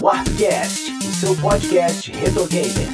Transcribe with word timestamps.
Warpcast, 0.00 0.90
o 0.98 1.02
seu 1.14 1.34
podcast 1.36 2.10
retro 2.12 2.46
gamer. 2.48 2.88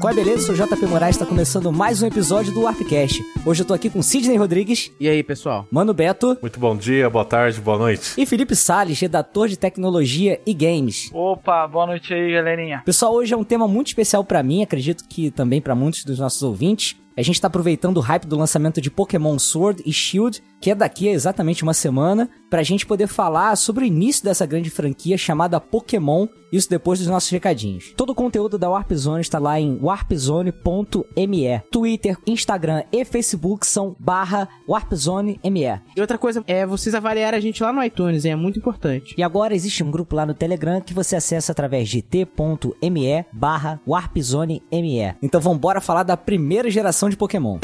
Qual 0.00 0.12
é 0.12 0.14
beleza? 0.16 0.46
Sou 0.46 0.54
o 0.54 0.58
JP 0.58 0.86
Moraes, 0.86 1.16
está 1.16 1.24
começando 1.26 1.70
mais 1.72 2.02
um 2.02 2.06
episódio 2.06 2.52
do 2.52 2.62
Warpcast. 2.62 3.22
Hoje 3.46 3.62
eu 3.62 3.66
tô 3.66 3.74
aqui 3.74 3.88
com 3.90 4.02
Sidney 4.02 4.36
Rodrigues, 4.36 4.90
E 4.98 5.08
aí, 5.08 5.22
pessoal? 5.22 5.66
Mano 5.70 5.92
Beto 5.94 6.36
Muito 6.40 6.58
bom 6.58 6.76
dia, 6.76 7.08
boa 7.08 7.24
tarde, 7.24 7.60
boa 7.60 7.78
noite. 7.78 8.14
e 8.16 8.26
Felipe 8.26 8.56
Salles, 8.56 8.98
redator 9.00 9.48
de 9.48 9.56
tecnologia 9.58 10.40
e 10.46 10.52
games. 10.54 11.10
Opa, 11.12 11.66
boa 11.66 11.86
noite 11.86 12.12
aí, 12.12 12.32
galerinha. 12.32 12.82
Pessoal, 12.84 13.14
hoje 13.14 13.32
é 13.32 13.36
um 13.36 13.44
tema 13.44 13.68
muito 13.68 13.88
especial 13.88 14.24
pra 14.24 14.42
mim, 14.42 14.62
acredito 14.62 15.04
que 15.08 15.30
também 15.30 15.60
pra 15.60 15.74
muitos 15.74 16.04
dos 16.04 16.18
nossos 16.18 16.42
ouvintes. 16.42 16.96
A 17.18 17.22
gente 17.22 17.40
tá 17.40 17.48
aproveitando 17.48 17.96
o 17.96 18.00
hype 18.00 18.28
do 18.28 18.38
lançamento 18.38 18.80
de 18.80 18.92
Pokémon 18.92 19.36
Sword 19.40 19.82
e 19.84 19.92
Shield, 19.92 20.40
que 20.60 20.70
é 20.70 20.74
daqui 20.74 21.08
a 21.08 21.12
exatamente 21.12 21.64
uma 21.64 21.74
semana, 21.74 22.30
pra 22.48 22.62
gente 22.62 22.86
poder 22.86 23.08
falar 23.08 23.56
sobre 23.56 23.84
o 23.84 23.86
início 23.86 24.22
dessa 24.22 24.46
grande 24.46 24.70
franquia 24.70 25.18
chamada 25.18 25.60
Pokémon, 25.60 26.28
isso 26.52 26.70
depois 26.70 27.00
dos 27.00 27.08
nossos 27.08 27.28
recadinhos. 27.30 27.92
Todo 27.96 28.10
o 28.10 28.14
conteúdo 28.14 28.56
da 28.56 28.70
Warp 28.70 28.92
Zone 28.92 29.20
está 29.20 29.38
lá 29.38 29.60
em 29.60 29.78
warpzone.me. 29.82 31.60
Twitter, 31.72 32.16
Instagram 32.24 32.84
e 32.92 33.04
Facebook 33.04 33.66
são 33.66 33.96
barra 33.98 34.48
warpzone.me. 34.68 35.80
E 35.96 36.00
outra 36.00 36.16
coisa 36.16 36.42
é 36.46 36.64
vocês 36.64 36.94
avaliarem 36.94 37.36
a 37.36 37.40
gente 37.40 37.62
lá 37.62 37.72
no 37.72 37.82
iTunes, 37.82 38.24
hein? 38.24 38.32
é 38.32 38.36
muito 38.36 38.60
importante. 38.60 39.14
E 39.18 39.22
agora 39.24 39.56
existe 39.56 39.82
um 39.82 39.90
grupo 39.90 40.14
lá 40.14 40.24
no 40.24 40.34
Telegram 40.34 40.80
que 40.80 40.94
você 40.94 41.16
acessa 41.16 41.50
através 41.50 41.88
de 41.88 42.00
t.me 42.00 43.24
barra 43.32 43.80
warpzone.me. 43.86 45.14
Então 45.20 45.40
vambora 45.40 45.80
falar 45.80 46.04
da 46.04 46.16
primeira 46.16 46.70
geração 46.70 47.07
de 47.08 47.16
Pokémon. 47.16 47.58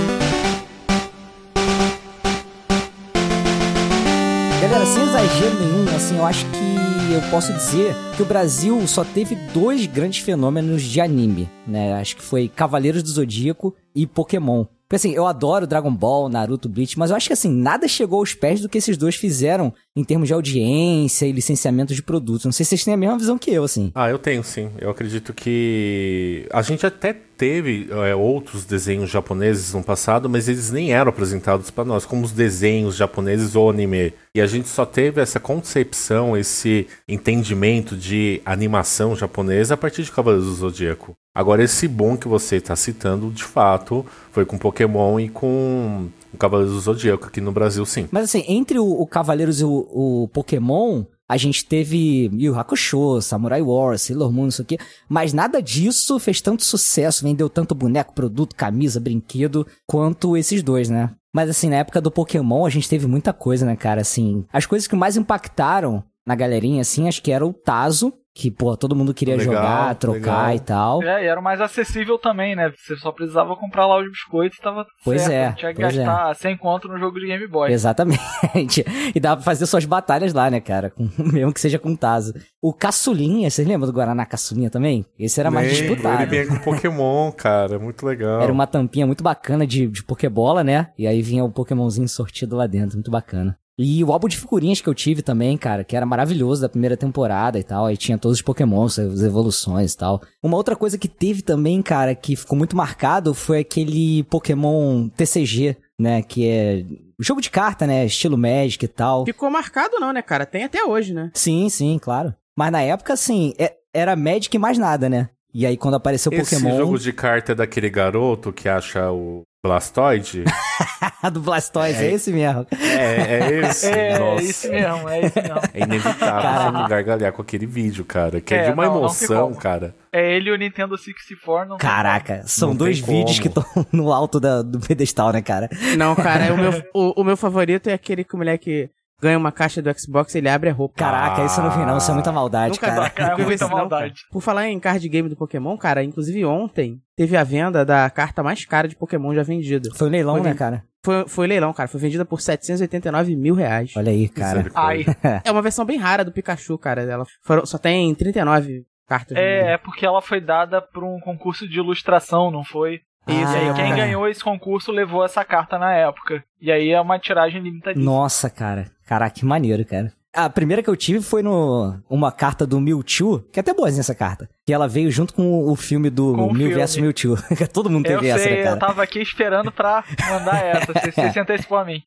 Galera, 4.61 4.87
sem 4.87 5.03
exagero 5.03 5.61
nenhum, 5.61 5.97
assim, 5.97 6.17
eu 6.17 6.25
acho 6.25 6.45
que 6.47 7.13
eu 7.13 7.21
posso 7.31 7.53
dizer 7.53 7.95
que 8.17 8.23
o 8.23 8.27
Brasil 8.27 8.87
só 8.89 9.05
teve 9.05 9.35
dois 9.53 9.87
grandes 9.87 10.25
fenômenos 10.25 10.83
de 10.83 11.01
anime, 11.01 11.49
né? 11.67 11.95
Acho 11.95 12.17
que 12.17 12.23
foi 12.23 12.49
Cavaleiros 12.49 13.03
do 13.03 13.11
Zodíaco 13.11 13.75
e 13.95 14.07
Pokémon. 14.07 14.65
Porque 14.87 14.97
assim, 14.97 15.13
eu 15.13 15.27
adoro 15.27 15.67
Dragon 15.67 15.93
Ball, 15.93 16.29
Naruto, 16.29 16.69
Bleach, 16.69 16.99
mas 16.99 17.11
eu 17.11 17.17
acho 17.17 17.27
que 17.27 17.33
assim, 17.33 17.51
nada 17.51 17.89
chegou 17.89 18.19
aos 18.19 18.35
pés 18.35 18.61
do 18.61 18.69
que 18.69 18.79
esses 18.79 18.97
dois 18.97 19.15
fizeram 19.15 19.73
em 19.97 20.05
termos 20.05 20.29
de 20.29 20.35
audiência 20.35 21.27
e 21.27 21.33
licenciamento 21.33 21.95
de 21.95 22.03
produtos. 22.03 22.45
Não 22.45 22.53
sei 22.53 22.65
se 22.65 22.71
vocês 22.71 22.85
têm 22.85 22.95
a 22.95 22.97
mesma 22.97 23.19
visão 23.19 23.39
que 23.39 23.51
eu, 23.51 23.65
assim. 23.65 23.91
Ah, 23.95 24.11
eu 24.11 24.19
tenho 24.19 24.45
sim. 24.45 24.71
Eu 24.79 24.91
acredito 24.91 25.33
que 25.33 26.47
a 26.53 26.61
gente 26.63 26.85
até 26.85 27.13
teve 27.13 27.89
é, 27.91 28.15
outros 28.15 28.65
desenhos 28.65 29.11
japoneses 29.11 29.73
no 29.73 29.83
passado, 29.83 30.29
mas 30.29 30.49
eles 30.49 30.71
nem 30.71 30.93
eram 30.93 31.11
apresentados 31.11 31.71
para 31.71 31.85
nós 31.85 32.05
como 32.05 32.25
os 32.25 32.33
desenhos 32.33 32.97
japoneses 32.97 33.57
ou 33.57 33.71
anime. 33.71 34.13
E 34.35 34.41
a 34.41 34.47
gente 34.47 34.69
só 34.69 34.85
teve 34.85 35.21
essa 35.21 35.41
concepção, 35.41 36.37
esse 36.37 36.87
entendimento 37.09 37.97
de 37.97 38.43
animação 38.45 39.17
japonesa 39.17 39.75
a 39.75 39.77
partir 39.77 40.03
de 40.03 40.13
Cavaleiros 40.13 40.47
do 40.47 40.55
Zodíaco. 40.55 41.17
Agora, 41.35 41.65
esse 41.65 41.89
bom 41.89 42.17
que 42.17 42.29
você 42.29 42.57
está 42.57 42.77
citando, 42.77 43.29
de 43.31 43.43
fato, 43.43 44.07
foi 44.31 44.45
com 44.45 44.57
Pokémon 44.57 45.19
e 45.19 45.29
com 45.29 46.09
o 46.33 46.37
Cavaleiros 46.37 46.75
do 46.75 46.81
Zodíaco 46.81 47.27
aqui 47.27 47.41
no 47.41 47.51
Brasil, 47.51 47.85
sim. 47.85 48.09
Mas 48.13 48.25
assim, 48.25 48.45
entre 48.47 48.79
o, 48.79 48.87
o 48.87 49.05
Cavaleiros 49.05 49.61
e 49.61 49.65
o, 49.65 49.89
o 49.91 50.29
Pokémon, 50.29 51.05
a 51.29 51.37
gente 51.37 51.65
teve 51.65 52.31
Yu 52.33 52.57
Hakusho, 52.57 53.21
Samurai 53.21 53.63
Wars, 53.63 54.03
Sailor 54.03 54.31
Moon, 54.31 54.47
isso 54.47 54.63
aqui. 54.63 54.79
Mas 55.09 55.33
nada 55.33 55.61
disso 55.61 56.21
fez 56.21 56.41
tanto 56.41 56.65
sucesso, 56.65 57.25
vendeu 57.25 57.49
tanto 57.49 57.75
boneco, 57.75 58.15
produto, 58.15 58.55
camisa, 58.55 59.01
brinquedo, 59.01 59.67
quanto 59.89 60.37
esses 60.37 60.63
dois, 60.63 60.89
né? 60.89 61.11
Mas 61.35 61.51
assim, 61.51 61.69
na 61.69 61.77
época 61.77 62.01
do 62.01 62.13
Pokémon, 62.13 62.65
a 62.65 62.71
gente 62.71 62.89
teve 62.89 63.09
muita 63.09 63.33
coisa, 63.33 63.67
né, 63.67 63.75
cara? 63.75 64.03
Assim, 64.03 64.45
as 64.53 64.67
coisas 64.67 64.87
que 64.87 64.95
mais 64.95 65.17
impactaram 65.17 66.05
na 66.27 66.35
galerinha, 66.35 66.81
assim, 66.81 67.09
acho 67.09 67.23
que 67.23 67.31
era 67.33 67.45
o 67.47 67.53
Tazo, 67.53 68.13
que, 68.37 68.51
pô, 68.51 68.77
todo 68.77 68.97
mundo 68.97 69.15
queria 69.15 69.37
Legal, 69.37 69.55
jogar, 69.55 69.95
trocar 69.95 70.49
legal. 70.49 70.55
e 70.57 70.61
tal. 70.61 71.03
É, 71.05 71.23
e 71.25 71.27
era 71.29 71.39
o 71.39 71.43
mais 71.43 71.61
acessível 71.61 72.19
também, 72.19 72.57
né? 72.57 72.73
Você 72.77 72.97
só 72.97 73.13
precisava 73.13 73.55
comprar 73.55 73.87
lá 73.87 74.01
os 74.01 74.11
biscoitos 74.11 74.59
e 74.59 74.61
tava 74.61 74.85
Pois 75.05 75.23
certo. 75.23 75.33
é, 75.33 75.49
Não 75.51 75.55
tinha 75.55 75.75
que 75.75 75.81
pois 75.81 75.97
gastar 75.97 76.35
100 76.35 76.57
conto 76.57 76.89
no 76.89 76.99
jogo 76.99 77.21
de 77.21 77.27
Game 77.29 77.47
Boy. 77.47 77.71
Exatamente. 77.71 78.85
E 79.15 79.21
dava 79.21 79.37
pra 79.37 79.45
fazer 79.45 79.67
suas 79.67 79.85
batalhas 79.85 80.33
lá, 80.33 80.51
né, 80.51 80.61
cara? 80.61 80.91
Com- 80.91 81.09
mesmo 81.33 81.53
que 81.53 81.61
seja 81.61 81.79
com 81.79 81.93
o 81.93 81.97
Tazo. 81.97 82.35
O 82.61 82.73
Caçulinha, 82.73 83.49
vocês 83.49 83.67
lembram 83.69 83.87
do 83.87 83.93
Guaraná 83.95 84.27
Caçulinha 84.27 84.69
também? 84.71 85.05
Esse 85.17 85.39
era 85.39 85.49
mais 85.51 85.69
Lembro, 85.71 85.95
disputado. 85.95 86.23
Ele 86.23 86.31
vinha 86.31 86.47
com 86.49 86.59
Pokémon, 86.65 87.31
cara, 87.33 87.79
muito 87.79 88.05
legal. 88.05 88.41
Era 88.41 88.53
uma 88.53 88.67
tampinha 88.67 89.07
muito 89.07 89.23
bacana 89.23 89.65
de, 89.65 89.87
de 89.87 90.03
Pokébola, 90.03 90.65
né? 90.65 90.89
E 90.99 91.07
aí 91.07 91.23
vinha 91.23 91.45
o 91.45 91.53
Pokémonzinho 91.53 92.09
sortido 92.09 92.57
lá 92.57 92.67
dentro, 92.67 92.97
muito 92.97 93.13
bacana. 93.13 93.57
E 93.79 94.05
o 94.05 94.13
álbum 94.13 94.29
de 94.29 94.37
figurinhas 94.37 94.81
que 94.81 94.89
eu 94.89 94.95
tive 94.95 95.21
também, 95.21 95.57
cara, 95.59 95.83
que 95.83 95.97
era 95.97 96.07
maravilhoso 96.07 96.63
da 96.63 96.69
primeira 96.69 96.97
temporada 96.97 97.59
e 97.59 97.65
tal. 97.65 97.87
Aí 97.87 97.97
tinha 97.97 98.17
todos 98.17 98.39
os 98.39 98.43
Pokémons, 98.43 98.99
as 98.99 99.21
evoluções 99.23 99.93
e 99.93 99.97
tal. 99.97 100.23
Uma 100.43 100.57
outra 100.57 100.77
coisa 100.77 100.97
que 100.97 101.09
teve 101.09 101.43
também, 101.43 101.83
cara, 101.83 102.15
que 102.15 102.37
ficou 102.37 102.57
muito 102.57 102.77
marcado 102.77 103.35
foi 103.35 103.59
aquele 103.61 104.23
Pokémon 104.25 105.09
TCG, 105.09 105.77
né? 105.99 106.23
Que 106.23 106.49
é 106.49 106.85
jogo 107.19 107.41
de 107.41 107.51
carta, 107.51 107.85
né? 107.87 108.07
Estilo 108.07 108.39
Magic 108.39 108.85
e 108.85 108.89
tal. 108.89 109.25
Ficou 109.25 109.51
marcado 109.51 109.99
não, 109.99 110.13
né, 110.13 110.23
cara? 110.23 110.47
Tem 110.47 110.63
até 110.63 110.85
hoje, 110.85 111.13
né? 111.13 111.31
Sim, 111.35 111.69
sim, 111.69 111.99
claro. 112.01 112.33
Mas 112.57 112.71
na 112.71 112.81
época, 112.83 113.13
assim, 113.15 113.55
é- 113.59 113.75
era 113.93 114.15
Magic 114.15 114.55
e 114.55 114.59
mais 114.59 114.79
nada, 114.79 115.09
né? 115.09 115.31
E 115.53 115.67
aí 115.67 115.77
quando 115.77 115.95
apareceu 115.95 116.31
o 116.31 116.35
Esse 116.37 116.57
Pokémon. 116.57 116.77
jogo 116.77 116.99
de 116.99 117.13
carta 117.13 117.53
é 117.53 117.55
daquele 117.55 117.89
garoto 117.91 118.53
que 118.53 118.69
acha 118.69 119.11
o 119.13 119.43
Blastoise? 119.65 120.45
do 121.33 121.41
Blastoise, 121.41 122.05
é, 122.05 122.09
É. 122.09 122.13
esse 122.13 122.31
mesmo. 122.31 122.67
é, 122.71 123.39
é 123.41 123.61
esse. 123.61 123.89
É, 123.95 124.19
Nossa. 124.19 124.43
isso 124.45 124.69
mesmo, 124.71 125.09
é 125.09 125.21
isso 125.27 125.41
mesmo. 125.41 125.61
É 125.73 125.81
inevitável 125.83 126.65
você 126.67 126.71
não 126.71 126.87
gargalhar 126.89 127.33
com 127.33 127.41
aquele 127.41 127.65
vídeo, 127.65 128.05
cara. 128.05 128.43
Que 128.43 128.55
é, 128.55 128.59
É, 128.59 128.65
de 128.67 128.73
uma 128.73 128.85
não, 128.85 128.93
não 128.93 128.99
emoção, 129.01 129.49
como. 129.49 129.57
cara. 129.61 129.95
É 130.13 130.37
ele 130.37 130.51
e 130.51 130.53
o 130.53 130.57
Nintendo 130.59 130.97
64, 130.99 131.69
não 131.71 131.79
Caraca, 131.79 132.43
são 132.47 132.69
Não 132.69 132.77
dois 132.77 132.99
vídeos 133.01 133.39
que 133.41 133.49
estão 133.49 133.65
no 133.91 134.13
alto 134.13 134.39
da- 134.39 134.61
do 134.61 134.79
pedestal, 134.81 135.33
né, 135.33 135.41
cara? 135.41 135.69
Não, 135.97 136.15
cara, 136.15 136.53
o, 136.53 136.59
meu, 136.59 136.71
o, 136.95 137.23
o 137.23 137.25
meu 137.25 137.37
favorito 137.37 137.89
é 137.89 137.95
aquele 137.95 138.23
que 138.23 138.35
o 138.35 138.39
moleque 138.39 138.91
ganha 139.21 139.39
uma 139.39 139.53
caixa 139.53 139.81
do 139.81 139.93
Xbox 139.99 140.35
e 140.35 140.39
ele 140.39 140.49
abre 140.49 140.71
a 140.71 140.73
roupa. 140.73 140.95
Caraca, 140.97 141.45
isso 141.45 141.61
eu 141.61 141.65
não 141.65 141.71
vi 141.71 141.85
não, 141.87 141.99
isso 141.99 142.11
é 142.11 142.15
muita 142.15 142.33
maldade, 142.33 142.75
Nunca 142.75 142.87
cara. 142.87 143.11
Cara, 143.11 143.33
é 143.35 143.37
muita 143.37 143.55
isso 143.55 143.65
não, 143.69 143.71
maldade. 143.79 144.15
cara. 144.15 144.27
Por 144.33 144.41
falar 144.43 144.69
em 144.69 144.79
card 144.81 145.09
game 145.09 145.29
do 145.29 145.37
Pokémon, 145.37 145.77
cara, 145.77 146.03
inclusive 146.05 146.45
ontem 146.45 147.01
teve 147.17 147.37
a 147.37 147.45
venda 147.45 147.85
da 147.85 148.09
carta 148.11 148.43
mais 148.43 148.65
cara 148.65 148.87
de 148.89 148.97
Pokémon 148.97 149.35
já 149.35 149.43
vendida. 149.43 149.89
Foi 149.95 150.09
um 150.09 150.11
leilão, 150.11 150.35
Foi 150.37 150.43
né, 150.45 150.55
cara? 150.55 150.85
Foi, 151.05 151.29
foi 151.29 151.47
leilão, 151.47 151.73
cara. 151.73 151.89
Foi 151.89 152.01
vendida 152.01 152.25
por 152.25 152.41
789 152.41 153.37
mil 153.37 153.55
reais. 153.55 153.93
Olha 153.97 154.11
aí, 154.11 154.29
cara. 154.29 154.65
Ai, 154.75 155.05
É 155.45 155.51
uma 155.53 155.61
versão 155.63 155.85
bem 155.85 155.99
rara 155.99 156.25
do 156.25 156.33
Pikachu, 156.33 156.79
cara. 156.79 157.03
Ela 157.03 157.25
foram- 157.43 157.67
só 157.67 157.77
tem 157.79 158.15
39 158.15 158.85
cartas. 159.07 159.37
é, 159.37 159.73
é 159.75 159.79
porque 159.79 160.07
ela 160.07 160.23
foi 160.23 160.41
dada 160.41 160.81
por 160.81 161.05
um 161.05 161.21
concurso 161.21 161.69
de 161.69 161.79
ilustração, 161.79 162.51
não 162.51 162.65
foi? 162.65 163.01
Isso, 163.27 163.53
e 163.53 163.57
aí 163.57 163.69
Ah. 163.71 163.75
quem 163.75 163.95
ganhou 163.95 164.29
esse 164.29 164.43
concurso 164.43 164.93
levou 164.93 165.25
essa 165.25 165.45
carta 165.45 165.79
na 165.79 165.93
época. 165.93 166.43
E 166.61 166.71
aí 166.71 166.91
é 166.91 167.01
uma 167.01 167.19
tiragem 167.19 167.61
limitadíssima. 167.63 168.05
Nossa, 168.11 168.51
cara. 168.51 168.87
Caraca, 169.07 169.35
que 169.35 169.45
maneiro, 169.45 169.85
cara. 169.85 170.13
A 170.33 170.51
primeira 170.51 170.83
que 170.83 170.91
eu 170.91 170.97
tive 170.97 171.21
foi 171.21 171.43
no 171.43 171.95
uma 172.11 172.33
carta 172.33 172.67
do 172.67 172.81
Mewtwo, 172.81 173.41
que 173.53 173.59
é 173.59 173.63
até 173.63 173.73
boazinha 173.73 174.01
essa 174.01 174.15
carta. 174.17 174.49
Que 174.67 174.73
ela 174.73 174.89
veio 174.89 175.11
junto 175.11 175.35
com 175.35 175.71
o 175.71 175.77
filme 175.77 176.09
do 176.09 176.35
Com 176.35 176.55
filme. 176.55 176.73
vs 176.73 176.97
Mewtwo. 176.97 177.37
Todo 177.71 177.91
mundo 177.91 178.07
Eu 178.07 178.15
teve 178.19 178.29
essa, 178.31 178.45
sei, 178.45 178.53
né, 178.55 178.61
eu 178.61 178.65
cara? 178.65 178.77
tava 178.79 179.03
aqui 179.03 179.21
esperando 179.21 179.71
pra 179.71 180.03
mandar 180.31 180.65
essa. 180.65 180.91
Você, 180.91 181.13
você 181.13 181.31
se 181.33 181.39
antecipou 181.39 181.77
a 181.77 181.85
mim. 181.85 182.03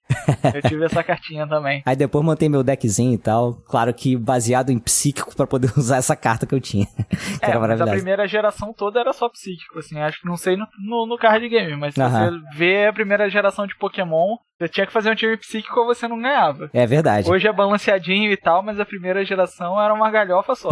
Eu 0.55 0.61
tive 0.67 0.83
essa 0.85 1.03
cartinha 1.03 1.45
também. 1.47 1.83
Aí 1.85 1.95
depois 1.95 2.25
montei 2.25 2.49
meu 2.49 2.63
deckzinho 2.63 3.13
e 3.13 3.17
tal. 3.19 3.53
Claro 3.67 3.93
que 3.93 4.17
baseado 4.17 4.71
em 4.71 4.79
psíquico 4.79 5.35
pra 5.35 5.45
poder 5.45 5.71
usar 5.77 5.97
essa 5.97 6.15
carta 6.15 6.47
que 6.47 6.55
eu 6.55 6.59
tinha. 6.59 6.87
que 6.87 7.45
É, 7.45 7.49
era 7.51 7.53
mas 7.53 7.55
a 7.55 7.59
maravilhosa. 7.59 7.91
primeira 7.91 8.27
geração 8.27 8.73
toda 8.73 8.99
era 8.99 9.13
só 9.13 9.29
psíquico, 9.29 9.77
assim. 9.77 9.99
Acho 9.99 10.19
que 10.19 10.27
não 10.27 10.35
sei 10.35 10.57
no, 10.57 10.65
no, 10.83 11.05
no 11.05 11.17
card 11.17 11.47
game, 11.47 11.75
mas 11.75 11.93
se 11.93 12.01
Aham. 12.01 12.41
você 12.51 12.57
vê 12.57 12.87
a 12.87 12.93
primeira 12.93 13.29
geração 13.29 13.67
de 13.67 13.77
Pokémon, 13.77 14.35
você 14.59 14.67
tinha 14.67 14.87
que 14.87 14.93
fazer 14.93 15.11
um 15.11 15.15
time 15.15 15.37
psíquico 15.37 15.79
ou 15.79 15.85
você 15.85 16.07
não 16.07 16.19
ganhava. 16.19 16.71
É 16.73 16.87
verdade. 16.87 17.29
Hoje 17.29 17.47
é 17.47 17.53
balanceadinho 17.53 18.31
e 18.31 18.37
tal, 18.37 18.63
mas 18.63 18.79
a 18.79 18.85
primeira 18.85 19.23
geração 19.23 19.79
era 19.79 19.93
uma 19.93 20.09
galhofa 20.09 20.55
só. 20.55 20.69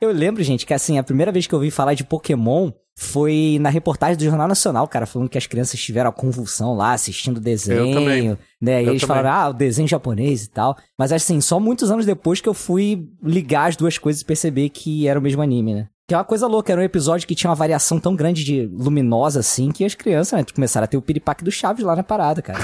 Eu 0.00 0.10
lembro, 0.12 0.42
gente, 0.42 0.66
que 0.66 0.74
assim, 0.74 0.98
a 0.98 1.02
primeira 1.02 1.32
vez 1.32 1.46
que 1.46 1.54
eu 1.54 1.58
ouvi 1.58 1.70
falar 1.70 1.94
de 1.94 2.04
Pokémon 2.04 2.70
foi 2.98 3.58
na 3.60 3.68
reportagem 3.68 4.16
do 4.16 4.24
Jornal 4.24 4.48
Nacional, 4.48 4.88
cara, 4.88 5.04
falando 5.04 5.28
que 5.28 5.36
as 5.36 5.46
crianças 5.46 5.78
tiveram 5.80 6.08
a 6.08 6.12
convulsão 6.12 6.74
lá, 6.74 6.92
assistindo 6.92 7.36
o 7.36 7.40
desenho, 7.40 7.92
também. 7.94 8.38
né? 8.60 8.82
E 8.82 8.86
Eu 8.86 8.90
eles 8.92 9.02
também. 9.02 9.16
falaram, 9.16 9.30
ah, 9.30 9.48
o 9.50 9.52
desenho 9.52 9.86
japonês 9.88 10.44
e 10.44 10.50
tal. 10.50 10.76
Mas 10.98 11.12
assim, 11.12 11.40
só 11.40 11.60
muitos 11.60 11.90
anos 11.90 12.06
depois 12.06 12.40
que 12.40 12.48
eu 12.48 12.54
fui 12.54 13.06
ligar 13.22 13.68
as 13.68 13.76
duas 13.76 13.98
coisas 13.98 14.22
e 14.22 14.24
perceber 14.24 14.70
que 14.70 15.06
era 15.06 15.18
o 15.18 15.22
mesmo 15.22 15.42
anime, 15.42 15.74
né? 15.74 15.88
Que 16.08 16.14
é 16.14 16.16
uma 16.16 16.24
coisa 16.24 16.46
louca, 16.46 16.70
era 16.72 16.80
um 16.80 16.84
episódio 16.84 17.26
que 17.26 17.34
tinha 17.34 17.50
uma 17.50 17.56
variação 17.56 17.98
tão 17.98 18.14
grande 18.14 18.44
de 18.44 18.64
luminosa 18.72 19.40
assim 19.40 19.72
que 19.72 19.84
as 19.84 19.94
crianças, 19.94 20.38
né, 20.38 20.46
começaram 20.54 20.84
a 20.84 20.86
ter 20.88 20.96
o 20.96 21.02
piripaque 21.02 21.42
do 21.42 21.50
Chaves 21.50 21.84
lá 21.84 21.96
na 21.96 22.04
parada, 22.04 22.40
cara. 22.40 22.60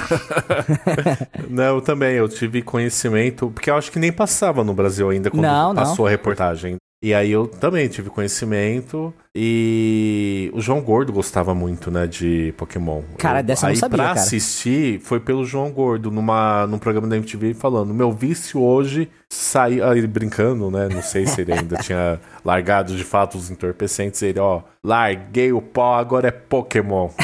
Não, 1.49 1.63
eu 1.75 1.81
também, 1.81 2.15
eu 2.15 2.27
tive 2.29 2.61
conhecimento, 2.61 3.49
porque 3.53 3.69
eu 3.69 3.75
acho 3.75 3.91
que 3.91 3.99
nem 3.99 4.11
passava 4.13 4.63
no 4.63 4.73
Brasil 4.73 5.09
ainda 5.09 5.29
quando 5.29 5.41
Não, 5.43 5.73
não. 5.73 5.83
passou 5.83 6.07
a 6.07 6.09
reportagem. 6.09 6.77
E 7.03 7.13
aí 7.13 7.31
eu 7.31 7.45
também 7.45 7.89
tive 7.89 8.09
conhecimento 8.09 9.13
E 9.35 10.51
o 10.53 10.61
João 10.61 10.79
Gordo 10.79 11.11
gostava 11.11 11.55
muito, 11.55 11.89
né, 11.89 12.05
de 12.05 12.53
Pokémon. 12.55 13.01
Cara, 13.17 13.39
eu, 13.39 13.43
dessa 13.43 13.65
eu 13.65 13.69
não 13.69 13.71
aí 13.71 13.77
sabia, 13.77 13.97
pra 13.97 14.05
cara. 14.09 14.19
assistir 14.19 14.99
foi 14.99 15.19
pelo 15.19 15.43
João 15.43 15.71
Gordo 15.71 16.11
numa 16.11 16.67
num 16.67 16.77
programa 16.77 17.07
da 17.07 17.17
MTV 17.17 17.55
falando: 17.55 17.91
"Meu 17.95 18.11
vício 18.11 18.61
hoje 18.61 19.09
saiu, 19.27 19.89
ah, 19.89 19.97
ele 19.97 20.05
brincando, 20.05 20.69
né? 20.69 20.87
Não 20.87 21.01
sei 21.01 21.25
se 21.25 21.41
ele 21.41 21.51
ainda 21.51 21.77
tinha 21.81 22.19
largado 22.45 22.95
de 22.95 23.03
fato 23.03 23.35
os 23.35 23.49
entorpecentes, 23.49 24.21
ele, 24.21 24.39
ó, 24.39 24.61
larguei 24.83 25.51
o 25.51 25.63
pó, 25.63 25.95
agora 25.95 26.27
é 26.27 26.31
Pokémon". 26.31 27.09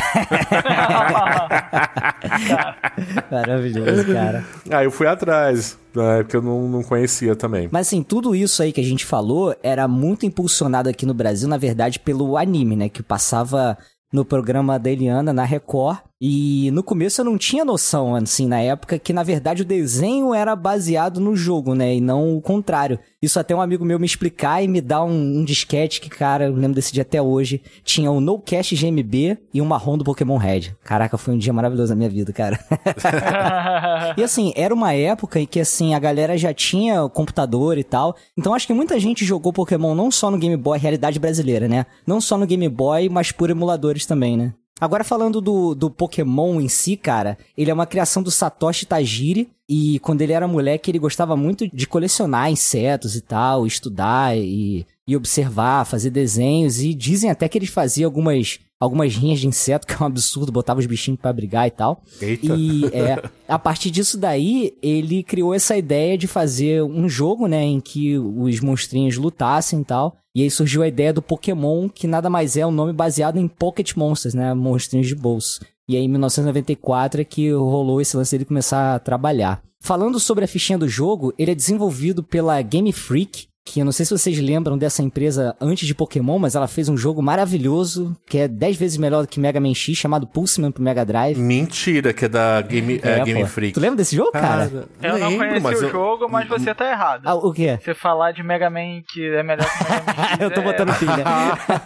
Maravilhoso, 3.32 4.06
cara. 4.12 4.44
Aí 4.72 4.86
eu 4.86 4.92
fui 4.92 5.06
atrás, 5.08 5.78
né, 5.94 6.24
porque 6.24 6.36
eu 6.36 6.42
não, 6.42 6.68
não 6.68 6.82
conhecia 6.84 7.36
também. 7.36 7.70
Mas 7.72 7.88
assim, 7.88 8.02
tudo 8.02 8.36
isso 8.36 8.64
aí 8.64 8.72
que 8.72 8.82
a 8.82 8.84
gente 8.84 9.06
falou 9.06 9.56
era 9.62 9.88
muito 9.88 10.26
impulsionado 10.26 10.90
aqui 10.90 11.06
no 11.06 11.14
Brasil, 11.14 11.48
na 11.48 11.58
verdade, 11.58 11.99
pelo 12.04 12.38
anime, 12.38 12.76
né? 12.76 12.90
Que 12.90 13.04
passava 13.04 13.78
no 14.12 14.26
programa 14.26 14.80
da 14.80 14.90
Eliana, 14.90 15.32
na 15.32 15.44
Record. 15.44 16.00
E 16.22 16.70
no 16.72 16.84
começo 16.84 17.22
eu 17.22 17.26
não 17.26 17.38
tinha 17.38 17.64
noção, 17.64 18.14
assim, 18.14 18.46
na 18.46 18.60
época, 18.60 19.00
que 19.00 19.14
na 19.14 19.24
verdade 19.24 19.62
o 19.62 19.66
desenho 19.66 20.34
era 20.34 20.54
baseado 20.54 21.22
no 21.22 21.34
jogo, 21.34 21.74
né? 21.74 21.96
E 21.96 22.02
não 22.02 22.36
o 22.36 22.42
contrário. 22.42 23.00
Isso 23.22 23.40
até 23.40 23.56
um 23.56 23.62
amigo 23.62 23.86
meu 23.86 23.98
me 23.98 24.06
explicar 24.06 24.62
e 24.62 24.68
me 24.68 24.82
dar 24.82 25.04
um, 25.04 25.40
um 25.40 25.46
disquete 25.46 26.02
que, 26.02 26.10
cara, 26.10 26.48
eu 26.48 26.54
lembro 26.54 26.76
desse 26.76 26.92
dia 26.92 27.04
até 27.04 27.22
hoje. 27.22 27.62
Tinha 27.86 28.12
o 28.12 28.20
No 28.20 28.38
Cash 28.38 28.74
GMB 28.74 29.38
e 29.54 29.62
um 29.62 29.66
marrom 29.66 29.98
do 29.98 30.04
Pokémon 30.04 30.36
Red. 30.36 30.76
Caraca, 30.84 31.18
foi 31.18 31.34
um 31.34 31.38
dia 31.38 31.54
maravilhoso 31.54 31.92
na 31.92 31.96
minha 31.96 32.10
vida, 32.10 32.34
cara. 32.34 32.60
E 34.18 34.24
assim, 34.24 34.52
era 34.56 34.74
uma 34.74 34.94
época 34.94 35.40
em 35.40 35.46
que 35.46 35.60
assim, 35.60 35.94
a 35.94 36.00
galera 36.00 36.38
já 36.38 36.54
tinha 36.54 37.08
computador 37.10 37.78
e 37.78 37.84
tal. 37.84 38.16
Então 38.38 38.54
acho 38.54 38.68
que 38.68 38.74
muita 38.74 39.00
gente 39.00 39.24
jogou 39.24 39.54
Pokémon 39.54 39.96
não 39.96 40.12
só 40.12 40.30
no 40.32 40.38
Game 40.38 40.58
Boy, 40.58 40.78
realidade 40.80 41.20
brasileira, 41.20 41.68
né? 41.68 41.86
Não 42.06 42.20
só 42.20 42.38
no 42.38 42.46
Game 42.46 42.68
Boy, 42.68 43.08
mas 43.10 43.32
por 43.32 43.50
emuladores 43.50 44.06
também, 44.06 44.36
né? 44.36 44.54
Agora 44.80 45.04
falando 45.04 45.42
do, 45.42 45.76
do 45.76 45.90
Pokémon 45.90 46.62
em 46.62 46.70
si, 46.70 46.96
cara, 46.96 47.38
ele 47.58 47.70
é 47.70 47.74
uma 47.74 47.86
criação 47.86 48.24
do 48.24 48.32
Satoshi 48.32 48.86
Tajiri. 48.86 49.50
E 49.68 50.00
quando 50.00 50.22
ele 50.22 50.34
era 50.34 50.48
moleque, 50.48 50.90
ele 50.90 50.98
gostava 50.98 51.36
muito 51.36 51.68
de 51.68 51.86
colecionar 51.86 52.50
insetos 52.50 53.16
e 53.16 53.22
tal, 53.22 53.68
estudar 53.68 54.36
e, 54.36 54.86
e 55.10 55.16
observar, 55.16 55.86
fazer 55.86 56.12
desenhos. 56.12 56.80
E 56.80 56.94
dizem 56.94 57.32
até 57.32 57.50
que 57.50 57.58
ele 57.58 57.66
fazia 57.66 58.06
algumas, 58.06 58.60
algumas 58.80 59.16
rinhas 59.16 59.40
de 59.40 59.48
inseto, 59.48 59.88
que 59.88 59.94
é 59.94 59.98
um 60.00 60.06
absurdo, 60.06 60.52
botava 60.52 60.80
os 60.80 60.86
bichinhos 60.86 61.20
pra 61.20 61.34
brigar 61.34 61.68
e 61.68 61.72
tal. 61.72 62.04
Eita. 62.22 62.56
E 62.56 62.86
é, 62.94 63.20
a 63.48 63.58
partir 63.58 63.90
disso 63.90 64.20
daí, 64.20 64.78
ele 64.84 65.24
criou 65.24 65.52
essa 65.52 65.76
ideia 65.76 66.16
de 66.16 66.28
fazer 66.28 66.84
um 66.84 67.10
jogo, 67.10 67.48
né, 67.48 67.64
em 67.64 67.80
que 67.80 68.20
os 68.20 68.60
monstrinhos 68.60 69.18
lutassem 69.18 69.82
e 69.82 69.86
tal. 69.86 70.16
E 70.36 70.44
aí 70.44 70.52
surgiu 70.52 70.84
a 70.84 70.88
ideia 70.88 71.12
do 71.12 71.24
Pokémon, 71.24 71.90
que 71.90 72.06
nada 72.06 72.30
mais 72.30 72.56
é 72.56 72.64
um 72.64 72.72
nome 72.72 72.94
baseado 72.94 73.40
em 73.40 73.48
Pocket 73.48 73.96
Monsters, 73.96 74.36
né, 74.36 74.54
monstrinhos 74.54 75.08
de 75.08 75.16
bolso. 75.16 75.60
E 75.88 75.96
aí, 75.96 76.04
em 76.04 76.08
1994 76.08 77.22
é 77.22 77.24
que 77.24 77.52
rolou 77.52 78.00
esse 78.00 78.16
lance 78.16 78.32
dele 78.32 78.46
começar 78.46 78.94
a 78.94 79.00
trabalhar. 79.00 79.60
Falando 79.82 80.20
sobre 80.20 80.46
a 80.46 80.48
fichinha 80.48 80.78
do 80.78 80.88
jogo, 80.88 81.34
ele 81.36 81.50
é 81.50 81.56
desenvolvido 81.56 82.22
pela 82.22 82.62
Game 82.62 82.94
Freak, 82.94 83.48
que 83.66 83.80
eu 83.80 83.86
não 83.86 83.92
sei 83.92 84.04
se 84.06 84.12
vocês 84.18 84.40
lembram 84.40 84.78
dessa 84.78 85.04
empresa 85.04 85.56
antes 85.62 85.86
de 85.88 85.94
Pokémon, 85.94 86.40
mas 86.40 86.56
ela 86.56 86.68
fez 86.68 86.90
um 86.90 86.98
jogo 86.98 87.22
maravilhoso, 87.22 88.16
que 88.26 88.40
é 88.40 88.48
10 88.48 88.78
vezes 88.78 88.98
melhor 88.98 89.22
do 89.22 89.28
que 89.28 89.40
Mega 89.40 89.60
Man 89.60 89.74
X, 89.76 89.96
chamado 89.96 90.26
Pulseman 90.26 90.72
pro 90.72 90.82
Mega 90.82 91.06
Drive. 91.06 91.38
Mentira, 91.38 92.12
que 92.12 92.26
é 92.26 92.30
da 92.30 92.62
Game, 92.62 93.00
é, 93.04 93.24
Game 93.24 93.42
pô. 93.42 93.48
Freak. 93.48 93.74
Tu 93.74 93.80
lembra 93.80 93.98
desse 93.98 94.16
jogo, 94.16 94.32
cara? 94.32 94.72
Eu 95.04 95.20
não 95.20 95.30
lembro, 95.38 95.62
conheci 95.62 95.84
o 95.84 95.88
eu- 95.88 95.92
jogo, 95.92 96.28
mas 96.30 96.48
você 96.50 96.74
tá 96.74 96.90
errado. 96.90 97.22
Ah, 97.26 97.36
o 97.36 97.54
quê? 97.54 97.78
Você 97.84 97.94
falar 97.94 98.32
de 98.32 98.42
Mega 98.42 98.70
Man 98.72 99.02
que 99.08 99.24
é 99.24 99.44
melhor 99.44 99.66
que 99.70 99.84
Mega 99.84 100.04
Man 100.18 100.24
X, 100.24 100.40
Eu 100.42 100.52
tô 100.52 100.62
é- 100.62 100.64
botando 100.64 100.94
pilha. 100.98 101.24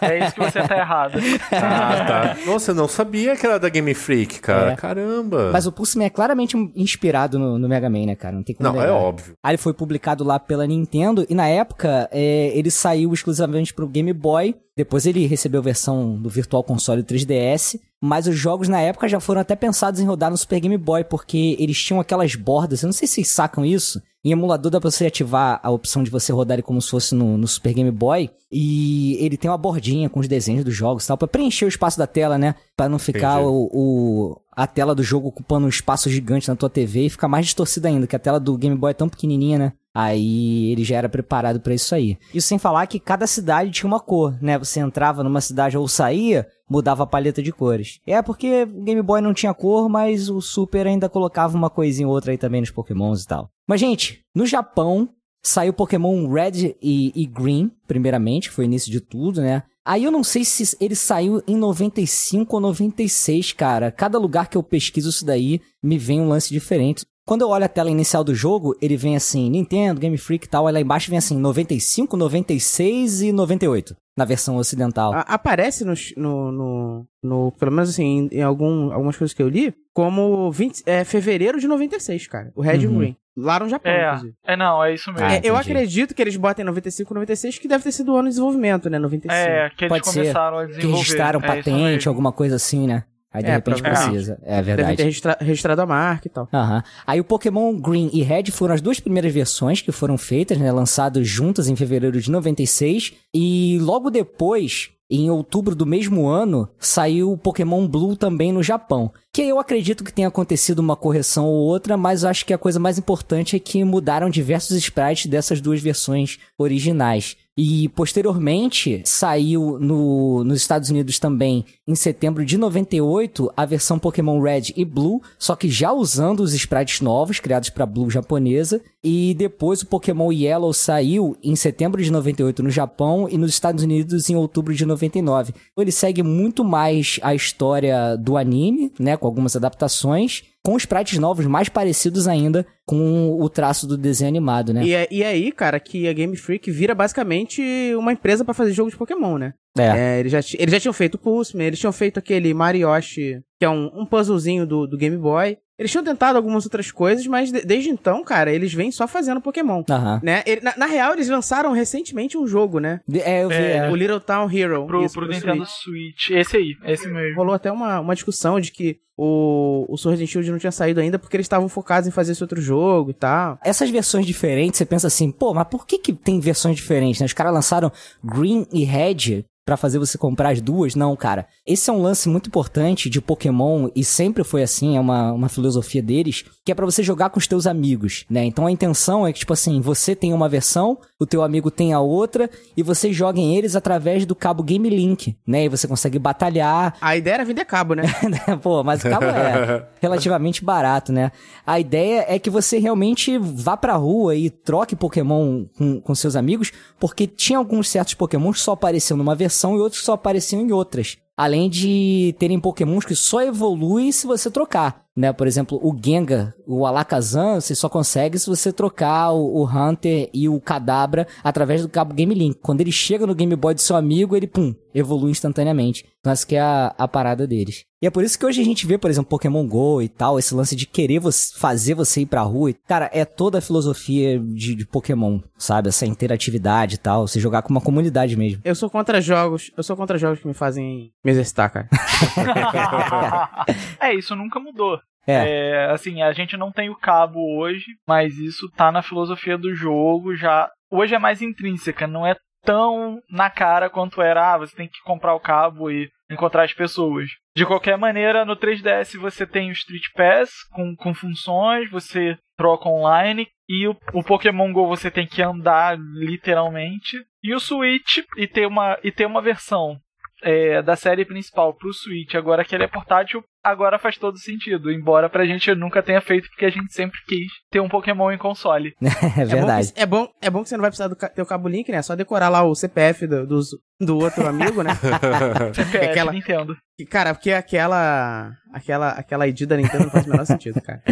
É 0.00 0.24
isso 0.24 0.34
que 0.34 0.40
você 0.40 0.62
tá 0.66 0.78
errado. 0.78 1.18
Ah, 1.52 2.04
tá. 2.06 2.36
Nossa, 2.46 2.70
eu 2.70 2.74
não 2.74 2.88
sabia 2.88 3.36
que 3.36 3.44
era 3.46 3.58
da 3.58 3.68
Game 3.68 3.92
Freak, 3.94 4.40
cara. 4.40 4.72
É. 4.72 4.76
Caramba. 4.76 5.50
Mas 5.52 5.66
o 5.66 5.72
Pulseman 5.72 6.06
é 6.06 6.10
claramente 6.10 6.56
inspirado 6.74 7.38
no, 7.38 7.58
no 7.58 7.68
Mega 7.68 7.90
Man, 7.90 8.06
né, 8.06 8.14
cara? 8.14 8.34
Não 8.34 8.42
tem 8.42 8.54
como 8.54 8.68
Não, 8.70 8.76
é 8.80 8.86
negar. 8.86 8.96
óbvio. 8.96 9.34
Aí 9.42 9.50
ele 9.52 9.58
foi 9.58 9.72
publicado 9.74 10.24
lá 10.24 10.38
pela 10.38 10.66
Nintendo 10.66 11.26
e 11.28 11.34
na 11.34 11.46
época 11.48 11.63
é, 12.10 12.52
ele 12.56 12.70
saiu 12.70 13.12
exclusivamente 13.12 13.72
pro 13.72 13.88
Game 13.88 14.12
Boy. 14.12 14.54
Depois 14.76 15.06
ele 15.06 15.26
recebeu 15.26 15.60
a 15.60 15.64
versão 15.64 16.16
do 16.16 16.28
Virtual 16.28 16.62
Console 16.64 17.02
3DS. 17.02 17.78
Mas 18.00 18.26
os 18.26 18.36
jogos 18.36 18.68
na 18.68 18.80
época 18.80 19.08
já 19.08 19.18
foram 19.18 19.40
até 19.40 19.56
pensados 19.56 19.98
em 20.00 20.04
rodar 20.04 20.30
no 20.30 20.36
Super 20.36 20.60
Game 20.60 20.76
Boy, 20.76 21.04
porque 21.04 21.56
eles 21.58 21.78
tinham 21.82 22.00
aquelas 22.00 22.34
bordas. 22.34 22.82
Eu 22.82 22.88
não 22.88 22.92
sei 22.92 23.08
se 23.08 23.14
vocês 23.14 23.28
sacam 23.28 23.64
isso. 23.64 24.00
Em 24.22 24.32
emulador 24.32 24.70
dá 24.70 24.80
pra 24.80 24.90
você 24.90 25.06
ativar 25.06 25.60
a 25.62 25.70
opção 25.70 26.02
de 26.02 26.10
você 26.10 26.32
rodar 26.32 26.56
ele 26.56 26.62
como 26.62 26.80
se 26.82 26.90
fosse 26.90 27.14
no, 27.14 27.36
no 27.38 27.46
Super 27.46 27.72
Game 27.74 27.90
Boy. 27.90 28.30
E 28.50 29.16
ele 29.24 29.36
tem 29.36 29.50
uma 29.50 29.56
bordinha 29.58 30.08
com 30.08 30.20
os 30.20 30.28
desenhos 30.28 30.64
dos 30.64 30.74
jogos 30.74 31.04
e 31.04 31.06
tal, 31.08 31.16
pra 31.18 31.28
preencher 31.28 31.64
o 31.64 31.68
espaço 31.68 31.98
da 31.98 32.06
tela, 32.06 32.36
né? 32.38 32.54
Pra 32.76 32.88
não 32.88 32.98
ficar 32.98 33.40
o, 33.48 33.70
o- 33.72 34.36
a 34.56 34.66
tela 34.66 34.94
do 34.94 35.02
jogo 35.02 35.28
ocupando 35.28 35.66
um 35.66 35.68
espaço 35.68 36.08
gigante 36.08 36.48
na 36.48 36.56
tua 36.56 36.70
TV 36.70 37.06
e 37.06 37.10
ficar 37.10 37.28
mais 37.28 37.46
distorcida 37.46 37.88
ainda, 37.88 38.06
que 38.06 38.14
a 38.16 38.18
tela 38.20 38.38
do 38.38 38.56
Game 38.56 38.76
Boy 38.76 38.90
é 38.92 38.94
tão 38.94 39.08
pequenininha, 39.08 39.58
né? 39.58 39.72
Aí 39.94 40.72
ele 40.72 40.82
já 40.82 40.96
era 40.96 41.08
preparado 41.08 41.60
pra 41.60 41.72
isso 41.72 41.94
aí. 41.94 42.18
Isso 42.34 42.48
sem 42.48 42.58
falar 42.58 42.86
que 42.88 42.98
cada 42.98 43.28
cidade 43.28 43.70
tinha 43.70 43.86
uma 43.86 44.00
cor, 44.00 44.36
né? 44.42 44.58
Você 44.58 44.80
entrava 44.80 45.22
numa 45.22 45.40
cidade 45.40 45.78
ou 45.78 45.86
saía, 45.86 46.48
mudava 46.68 47.04
a 47.04 47.06
paleta 47.06 47.40
de 47.40 47.52
cores. 47.52 48.00
É 48.04 48.20
porque 48.20 48.64
o 48.64 48.82
Game 48.82 49.02
Boy 49.02 49.20
não 49.20 49.32
tinha 49.32 49.54
cor, 49.54 49.88
mas 49.88 50.28
o 50.28 50.40
Super 50.40 50.88
ainda 50.88 51.08
colocava 51.08 51.56
uma 51.56 51.70
coisinha 51.70 52.08
ou 52.08 52.14
outra 52.14 52.32
aí 52.32 52.38
também 52.38 52.60
nos 52.60 52.72
Pokémons 52.72 53.22
e 53.22 53.26
tal. 53.28 53.48
Mas, 53.68 53.78
gente, 53.78 54.20
no 54.34 54.44
Japão 54.44 55.08
saiu 55.40 55.72
Pokémon 55.72 56.26
Red 56.26 56.74
e, 56.82 57.12
e 57.14 57.26
Green, 57.26 57.70
primeiramente, 57.86 58.50
foi 58.50 58.64
o 58.64 58.66
início 58.66 58.90
de 58.90 59.00
tudo, 59.00 59.40
né? 59.40 59.62
Aí 59.84 60.02
eu 60.04 60.10
não 60.10 60.24
sei 60.24 60.44
se 60.44 60.76
ele 60.80 60.96
saiu 60.96 61.42
em 61.46 61.56
95 61.56 62.56
ou 62.56 62.60
96, 62.60 63.52
cara. 63.52 63.92
Cada 63.92 64.18
lugar 64.18 64.48
que 64.48 64.56
eu 64.56 64.62
pesquiso 64.62 65.10
isso 65.10 65.26
daí 65.26 65.60
me 65.82 65.98
vem 65.98 66.22
um 66.22 66.28
lance 66.28 66.48
diferente. 66.48 67.04
Quando 67.26 67.40
eu 67.40 67.48
olho 67.48 67.64
a 67.64 67.68
tela 67.68 67.90
inicial 67.90 68.22
do 68.22 68.34
jogo, 68.34 68.76
ele 68.82 68.98
vem 68.98 69.16
assim, 69.16 69.48
Nintendo, 69.48 69.98
Game 69.98 70.18
Freak 70.18 70.46
e 70.46 70.48
tal, 70.48 70.66
aí 70.66 70.74
lá 70.74 70.80
embaixo 70.80 71.08
vem 71.08 71.18
assim, 71.18 71.38
95, 71.38 72.16
96 72.18 73.22
e 73.22 73.32
98, 73.32 73.96
na 74.14 74.26
versão 74.26 74.56
ocidental. 74.56 75.14
A- 75.14 75.20
aparece 75.20 75.84
no, 75.86 75.94
no, 76.18 76.52
no, 76.52 77.06
no- 77.22 77.52
Pelo 77.52 77.72
menos 77.72 77.88
assim, 77.90 78.28
em, 78.30 78.42
algum, 78.42 78.92
algumas 78.92 79.16
coisas 79.16 79.32
que 79.34 79.42
eu 79.42 79.48
li, 79.48 79.74
como 79.94 80.52
20, 80.52 80.82
é, 80.84 81.02
fevereiro 81.02 81.58
de 81.58 81.66
96, 81.66 82.26
cara. 82.26 82.52
O 82.54 82.60
Red 82.60 82.86
Uhum. 82.86 82.98
Green. 82.98 83.16
Lá 83.36 83.58
no 83.58 83.68
Japão, 83.68 83.90
É, 83.90 84.06
inclusive. 84.10 84.34
é 84.46 84.56
não, 84.56 84.84
é 84.84 84.94
isso 84.94 85.10
mesmo. 85.10 85.26
Ah, 85.26 85.32
É, 85.34 85.38
eu 85.42 85.54
entendi. 85.56 85.72
acredito 85.72 86.14
que 86.14 86.22
eles 86.22 86.36
botem 86.36 86.64
95, 86.64 87.12
96, 87.14 87.58
que 87.58 87.66
deve 87.66 87.82
ter 87.82 87.90
sido 87.90 88.12
o 88.12 88.16
ano 88.16 88.24
de 88.24 88.34
desenvolvimento, 88.34 88.88
né? 88.90 88.98
95. 88.98 89.34
É, 89.34 89.70
que 89.70 89.86
eles 89.86 89.88
Pode 89.88 90.06
ser. 90.08 90.20
começaram 90.20 90.58
a 90.58 90.62
que 90.66 90.68
desenvolver. 90.74 90.98
registraram 90.98 91.40
é 91.40 91.46
patente, 91.46 92.06
alguma 92.06 92.30
coisa 92.30 92.54
assim, 92.56 92.86
né? 92.86 93.02
Aí 93.34 93.42
de 93.42 93.50
É, 93.50 93.54
repente 93.54 93.82
precisa. 93.82 94.38
É 94.44 94.56
Deve 94.62 94.62
verdade. 94.76 94.96
ter 94.96 95.02
registra- 95.04 95.36
registrado 95.40 95.82
a 95.82 95.86
marca 95.86 96.28
e 96.28 96.30
tal. 96.30 96.48
Aham. 96.52 96.84
Aí 97.04 97.20
o 97.20 97.24
Pokémon 97.24 97.74
Green 97.74 98.08
e 98.12 98.22
Red 98.22 98.44
foram 98.52 98.74
as 98.74 98.80
duas 98.80 99.00
primeiras 99.00 99.32
versões 99.32 99.82
que 99.82 99.90
foram 99.90 100.16
feitas, 100.16 100.56
né? 100.56 100.70
Lançadas 100.70 101.26
juntas 101.28 101.68
em 101.68 101.74
fevereiro 101.74 102.20
de 102.20 102.30
96. 102.30 103.12
E 103.34 103.76
logo 103.82 104.08
depois, 104.08 104.90
em 105.10 105.28
outubro 105.30 105.74
do 105.74 105.84
mesmo 105.84 106.28
ano, 106.28 106.68
saiu 106.78 107.32
o 107.32 107.36
Pokémon 107.36 107.86
Blue 107.88 108.14
também 108.16 108.52
no 108.52 108.62
Japão. 108.62 109.12
Que 109.32 109.42
eu 109.42 109.58
acredito 109.58 110.04
que 110.04 110.12
tenha 110.12 110.28
acontecido 110.28 110.78
uma 110.78 110.94
correção 110.94 111.44
ou 111.46 111.56
outra, 111.66 111.96
mas 111.96 112.22
eu 112.22 112.28
acho 112.30 112.46
que 112.46 112.54
a 112.54 112.58
coisa 112.58 112.78
mais 112.78 112.98
importante 112.98 113.56
é 113.56 113.58
que 113.58 113.82
mudaram 113.82 114.30
diversos 114.30 114.76
sprites 114.76 115.26
dessas 115.26 115.60
duas 115.60 115.80
versões 115.82 116.38
originais. 116.56 117.36
E 117.56 117.88
posteriormente 117.90 119.00
saiu 119.04 119.78
no, 119.78 120.42
nos 120.42 120.60
Estados 120.60 120.90
Unidos 120.90 121.20
também, 121.20 121.64
em 121.86 121.94
setembro 121.94 122.44
de 122.44 122.58
98, 122.58 123.52
a 123.56 123.64
versão 123.64 123.96
Pokémon 123.96 124.40
Red 124.40 124.72
e 124.74 124.84
Blue, 124.84 125.22
só 125.38 125.54
que 125.54 125.70
já 125.70 125.92
usando 125.92 126.40
os 126.40 126.52
sprites 126.52 127.00
novos 127.00 127.38
criados 127.38 127.70
para 127.70 127.86
Blue 127.86 128.10
japonesa. 128.10 128.82
E 129.04 129.34
depois 129.34 129.82
o 129.82 129.86
Pokémon 129.86 130.32
Yellow 130.32 130.72
saiu 130.72 131.36
em 131.42 131.54
setembro 131.54 132.02
de 132.02 132.10
98 132.10 132.62
no 132.62 132.70
Japão 132.70 133.28
e 133.30 133.38
nos 133.38 133.50
Estados 133.50 133.84
Unidos 133.84 134.28
em 134.28 134.34
outubro 134.34 134.74
de 134.74 134.84
99. 134.84 135.52
Então, 135.72 135.82
Ele 135.84 135.92
segue 135.92 136.22
muito 136.22 136.64
mais 136.64 137.20
a 137.22 137.34
história 137.34 138.16
do 138.16 138.36
anime, 138.36 138.90
né, 138.98 139.16
com 139.16 139.26
algumas 139.26 139.54
adaptações, 139.54 140.42
com 140.64 140.76
sprites 140.78 141.18
novos 141.18 141.44
mais 141.46 141.68
parecidos 141.68 142.26
ainda 142.26 142.66
com 142.86 143.38
o 143.40 143.48
traço 143.50 143.86
do 143.86 143.98
desenho 143.98 144.28
animado, 144.30 144.72
né? 144.72 144.82
E, 144.84 144.94
é- 144.94 145.08
e 145.10 145.22
é 145.22 145.26
aí, 145.28 145.52
cara, 145.52 145.78
que 145.78 146.08
a 146.08 146.12
Game 146.12 146.36
Freak 146.36 146.70
vira 146.70 146.94
basicamente 146.94 147.62
uma 147.96 148.12
empresa 148.12 148.44
pra 148.44 148.54
fazer 148.54 148.72
jogo 148.72 148.90
de 148.90 148.96
Pokémon, 148.96 149.36
né? 149.38 149.52
É. 149.76 150.16
É, 150.16 150.20
eles, 150.20 150.32
já, 150.32 150.38
eles 150.58 150.72
já 150.72 150.80
tinham 150.80 150.92
feito 150.92 151.16
o 151.16 151.18
Pulseman, 151.18 151.66
eles 151.66 151.78
tinham 151.78 151.92
feito 151.92 152.18
aquele 152.18 152.54
Marioshi, 152.54 153.40
que 153.58 153.64
é 153.64 153.68
um, 153.68 153.90
um 153.94 154.06
puzzlezinho 154.06 154.66
do, 154.66 154.86
do 154.86 154.96
Game 154.96 155.16
Boy. 155.16 155.58
Eles 155.76 155.90
tinham 155.90 156.04
tentado 156.04 156.36
algumas 156.38 156.64
outras 156.64 156.92
coisas, 156.92 157.26
mas 157.26 157.50
de- 157.50 157.62
desde 157.62 157.90
então, 157.90 158.22
cara, 158.22 158.52
eles 158.52 158.72
vêm 158.72 158.92
só 158.92 159.08
fazendo 159.08 159.40
Pokémon. 159.40 159.82
Né? 160.22 160.42
Ele- 160.46 160.60
na, 160.60 160.74
na 160.76 160.86
real, 160.86 161.12
eles 161.14 161.28
lançaram 161.28 161.72
recentemente 161.72 162.38
um 162.38 162.46
jogo, 162.46 162.78
né? 162.78 163.00
É, 163.12 163.42
eu 163.42 163.48
vi. 163.48 163.54
É, 163.56 163.76
é. 163.78 163.90
O 163.90 163.96
Little 163.96 164.20
Town 164.20 164.48
Hero. 164.48 164.86
Pro, 164.86 165.04
isso, 165.04 165.14
pro 165.14 165.26
pro 165.26 165.34
Nintendo 165.34 165.66
Switch. 165.66 166.14
Switch. 166.26 166.30
Esse 166.30 166.56
aí, 166.56 166.76
esse 166.84 167.08
mesmo. 167.08 167.34
Rolou 167.36 167.54
até 167.54 167.72
uma, 167.72 167.98
uma 167.98 168.14
discussão 168.14 168.60
de 168.60 168.70
que 168.70 168.98
o, 169.16 169.86
o 169.88 169.96
Sword 169.96 170.22
and 170.22 170.26
Shield 170.26 170.50
não 170.50 170.58
tinha 170.58 170.72
saído 170.72 171.00
ainda 171.00 171.18
porque 171.18 171.36
eles 171.36 171.44
estavam 171.44 171.68
focados 171.68 172.08
em 172.08 172.10
fazer 172.10 172.32
esse 172.32 172.42
outro 172.42 172.60
jogo 172.60 173.10
e 173.10 173.14
tal. 173.14 173.58
Essas 173.64 173.90
versões 173.90 174.26
diferentes, 174.26 174.78
você 174.78 174.84
pensa 174.84 175.06
assim, 175.06 175.30
pô, 175.30 175.54
mas 175.54 175.68
por 175.68 175.86
que 175.86 175.98
que 175.98 176.12
tem 176.12 176.40
versões 176.40 176.76
diferentes, 176.76 177.20
né? 177.20 177.26
Os 177.26 177.32
caras 177.32 177.52
lançaram 177.52 177.92
Green 178.22 178.66
e 178.72 178.84
Red 178.84 179.44
pra 179.64 179.76
fazer 179.76 179.98
você 179.98 180.18
comprar 180.18 180.50
as 180.50 180.60
duas. 180.60 180.94
Não, 180.94 181.16
cara. 181.16 181.46
Esse 181.66 181.88
é 181.88 181.92
um 181.92 182.02
lance 182.02 182.28
muito 182.28 182.48
importante 182.48 183.08
de 183.08 183.20
Pokémon 183.20 183.88
e 183.94 184.04
sempre 184.04 184.44
foi 184.44 184.62
assim, 184.62 184.96
é 184.96 185.00
uma, 185.00 185.32
uma 185.32 185.48
filosofia 185.48 186.02
deles, 186.02 186.44
que 186.64 186.70
é 186.70 186.74
pra 186.74 186.84
você 186.84 187.02
jogar 187.02 187.30
com 187.30 187.38
os 187.38 187.46
teus 187.46 187.66
amigos, 187.66 188.24
né? 188.28 188.44
Então 188.44 188.66
a 188.66 188.70
intenção 188.70 189.26
é 189.26 189.32
que, 189.32 189.38
tipo 189.38 189.52
assim, 189.52 189.80
você 189.80 190.14
tem 190.14 190.32
uma 190.32 190.48
versão, 190.48 190.98
o 191.24 191.26
teu 191.26 191.42
amigo 191.42 191.70
tem 191.70 191.92
a 191.92 192.00
outra 192.00 192.48
e 192.76 192.82
vocês 192.82 193.14
joguem 193.16 193.56
eles 193.56 193.74
através 193.74 194.24
do 194.24 194.34
cabo 194.34 194.62
Game 194.62 194.88
Link, 194.88 195.36
né? 195.46 195.64
E 195.64 195.68
você 195.68 195.88
consegue 195.88 196.18
batalhar. 196.18 196.96
A 197.00 197.16
ideia 197.16 197.34
era 197.34 197.44
vender 197.44 197.64
cabo, 197.64 197.94
né? 197.94 198.04
Pô, 198.62 198.84
mas 198.84 199.04
o 199.04 199.10
cabo 199.10 199.26
é 199.26 199.86
relativamente 200.00 200.64
barato, 200.64 201.12
né? 201.12 201.32
A 201.66 201.80
ideia 201.80 202.24
é 202.28 202.38
que 202.38 202.50
você 202.50 202.78
realmente 202.78 203.36
vá 203.38 203.76
pra 203.76 203.94
rua 203.94 204.36
e 204.36 204.50
troque 204.50 204.94
Pokémon 204.94 205.64
com, 205.76 206.00
com 206.00 206.14
seus 206.14 206.36
amigos, 206.36 206.72
porque 207.00 207.26
tinha 207.26 207.58
alguns 207.58 207.88
certos 207.88 208.14
Pokémon 208.14 208.52
que 208.52 208.60
só 208.60 208.72
apareciam 208.72 209.16
numa 209.16 209.34
versão 209.34 209.76
e 209.76 209.80
outros 209.80 210.00
que 210.00 210.06
só 210.06 210.12
apareciam 210.12 210.62
em 210.62 210.72
outras. 210.72 211.16
Além 211.36 211.68
de 211.68 212.34
terem 212.38 212.60
pokémons 212.60 213.04
que 213.04 213.16
só 213.16 213.42
evoluem 213.42 214.12
se 214.12 214.24
você 214.24 214.48
trocar, 214.48 215.03
né? 215.16 215.32
Por 215.32 215.46
exemplo, 215.46 215.78
o 215.82 215.96
Gengar, 216.02 216.54
o 216.66 216.86
Alakazam, 216.86 217.60
você 217.60 217.74
só 217.74 217.88
consegue 217.88 218.38
se 218.38 218.48
você 218.48 218.72
trocar 218.72 219.30
o, 219.32 219.62
o 219.62 219.64
Hunter 219.64 220.28
e 220.32 220.48
o 220.48 220.60
Kadabra 220.60 221.26
através 221.42 221.82
do 221.82 221.88
cabo 221.88 222.14
Game 222.14 222.34
Link. 222.34 222.58
Quando 222.60 222.80
ele 222.80 222.92
chega 222.92 223.26
no 223.26 223.34
Game 223.34 223.54
Boy 223.54 223.74
do 223.74 223.80
seu 223.80 223.96
amigo, 223.96 224.36
ele, 224.36 224.46
pum, 224.46 224.74
evolui 224.94 225.30
instantaneamente. 225.30 226.04
Então 226.20 226.32
essa 226.32 226.46
que 226.46 226.54
é 226.54 226.60
a, 226.60 226.94
a 226.96 227.08
parada 227.08 227.46
deles. 227.46 227.84
E 228.00 228.06
é 228.06 228.10
por 228.10 228.22
isso 228.22 228.38
que 228.38 228.44
hoje 228.44 228.60
a 228.60 228.64
gente 228.64 228.86
vê, 228.86 228.98
por 228.98 229.10
exemplo, 229.10 229.30
Pokémon 229.30 229.66
GO 229.66 230.00
e 230.00 230.08
tal, 230.08 230.38
esse 230.38 230.54
lance 230.54 230.76
de 230.76 230.86
querer 230.86 231.18
você, 231.18 231.58
fazer 231.58 231.94
você 231.94 232.20
ir 232.20 232.26
pra 232.26 232.42
rua. 232.42 232.70
E, 232.70 232.74
cara, 232.74 233.10
é 233.12 233.24
toda 233.24 233.58
a 233.58 233.62
filosofia 233.62 234.38
de, 234.38 234.74
de 234.74 234.86
Pokémon, 234.86 235.40
sabe? 235.56 235.88
Essa 235.88 236.06
interatividade 236.06 236.96
e 236.96 236.98
tal, 236.98 237.26
você 237.26 237.40
jogar 237.40 237.62
com 237.62 237.70
uma 237.70 237.80
comunidade 237.80 238.36
mesmo. 238.36 238.60
Eu 238.64 238.74
sou 238.74 238.90
contra 238.90 239.20
jogos, 239.20 239.72
eu 239.76 239.82
sou 239.82 239.96
contra 239.96 240.18
jogos 240.18 240.38
que 240.38 240.46
me 240.46 240.54
fazem 240.54 241.10
me 241.24 241.30
exercitar, 241.30 241.72
cara. 241.72 241.88
é, 243.98 244.14
isso 244.14 244.36
nunca 244.36 244.60
mudou. 244.60 245.00
É. 245.26 245.32
É, 245.32 245.90
assim, 245.90 246.20
a 246.20 246.32
gente 246.32 246.56
não 246.56 246.70
tem 246.70 246.90
o 246.90 246.96
cabo 246.96 247.40
hoje, 247.58 247.86
mas 248.06 248.36
isso 248.36 248.70
tá 248.76 248.92
na 248.92 249.02
filosofia 249.02 249.56
do 249.56 249.74
jogo 249.74 250.36
já. 250.36 250.70
Hoje 250.90 251.14
é 251.14 251.18
mais 251.18 251.40
intrínseca, 251.40 252.06
não 252.06 252.26
é 252.26 252.36
tão 252.64 253.20
na 253.30 253.50
cara 253.50 253.90
quanto 253.90 254.22
era, 254.22 254.54
ah, 254.54 254.58
você 254.58 254.74
tem 254.74 254.88
que 254.88 255.00
comprar 255.04 255.34
o 255.34 255.40
cabo 255.40 255.90
e 255.90 256.08
encontrar 256.30 256.64
as 256.64 256.72
pessoas. 256.72 257.28
De 257.56 257.64
qualquer 257.64 257.96
maneira, 257.96 258.44
no 258.44 258.56
3DS 258.56 259.18
você 259.18 259.46
tem 259.46 259.68
o 259.68 259.72
Street 259.72 260.06
Pass 260.16 260.50
com, 260.72 260.96
com 260.96 261.14
funções, 261.14 261.90
você 261.90 262.36
troca 262.56 262.88
online, 262.88 263.46
e 263.68 263.86
o, 263.86 263.96
o 264.12 264.22
Pokémon 264.22 264.72
GO 264.72 264.86
você 264.86 265.10
tem 265.10 265.26
que 265.26 265.42
andar 265.42 265.96
literalmente. 265.98 267.24
E 267.42 267.54
o 267.54 267.60
Switch, 267.60 268.18
e 268.36 268.46
ter 268.46 268.66
uma, 268.66 268.98
e 269.02 269.12
ter 269.12 269.26
uma 269.26 269.42
versão 269.42 269.98
é, 270.44 270.82
da 270.82 270.94
série 270.94 271.24
principal 271.24 271.74
pro 271.74 271.92
Switch, 271.92 272.34
agora 272.34 272.64
que 272.64 272.74
ele 272.74 272.84
é 272.84 272.88
portátil, 272.88 273.42
agora 273.64 273.98
faz 273.98 274.16
todo 274.18 274.38
sentido. 274.38 274.92
Embora 274.92 275.28
pra 275.28 275.44
gente 275.46 275.74
nunca 275.74 276.02
tenha 276.02 276.20
feito, 276.20 276.48
porque 276.50 276.66
a 276.66 276.70
gente 276.70 276.92
sempre 276.92 277.18
quis 277.26 277.48
ter 277.70 277.80
um 277.80 277.88
Pokémon 277.88 278.30
em 278.30 278.38
console. 278.38 278.92
É 279.36 279.44
verdade. 279.44 279.92
É 279.96 280.06
bom, 280.06 280.26
que, 280.26 280.32
é 280.36 280.40
bom, 280.40 280.46
é 280.48 280.50
bom 280.50 280.62
que 280.62 280.68
você 280.68 280.76
não 280.76 280.82
vai 280.82 280.90
precisar 280.90 281.08
do 281.08 281.16
teu 281.16 281.44
cabo 281.46 281.68
link, 281.68 281.90
né? 281.90 281.98
É 281.98 282.02
só 282.02 282.14
decorar 282.14 282.48
lá 282.48 282.62
o 282.62 282.74
CPF 282.74 283.26
do, 283.26 283.46
dos- 283.46 283.70
do 284.00 284.18
outro 284.18 284.46
amigo, 284.46 284.82
né? 284.82 284.90
CPF, 285.74 285.96
Aquela- 286.10 286.32
Nintendo. 286.32 286.76
Cara, 287.10 287.34
porque 287.34 287.50
aquela. 287.50 288.52
Aquela, 288.72 289.10
aquela 289.10 289.46
ID 289.48 289.62
da 289.66 289.76
Nintendo 289.76 290.04
não 290.04 290.10
faz 290.10 290.26
o 290.26 290.30
menor 290.30 290.44
sentido, 290.44 290.80
cara. 290.80 291.02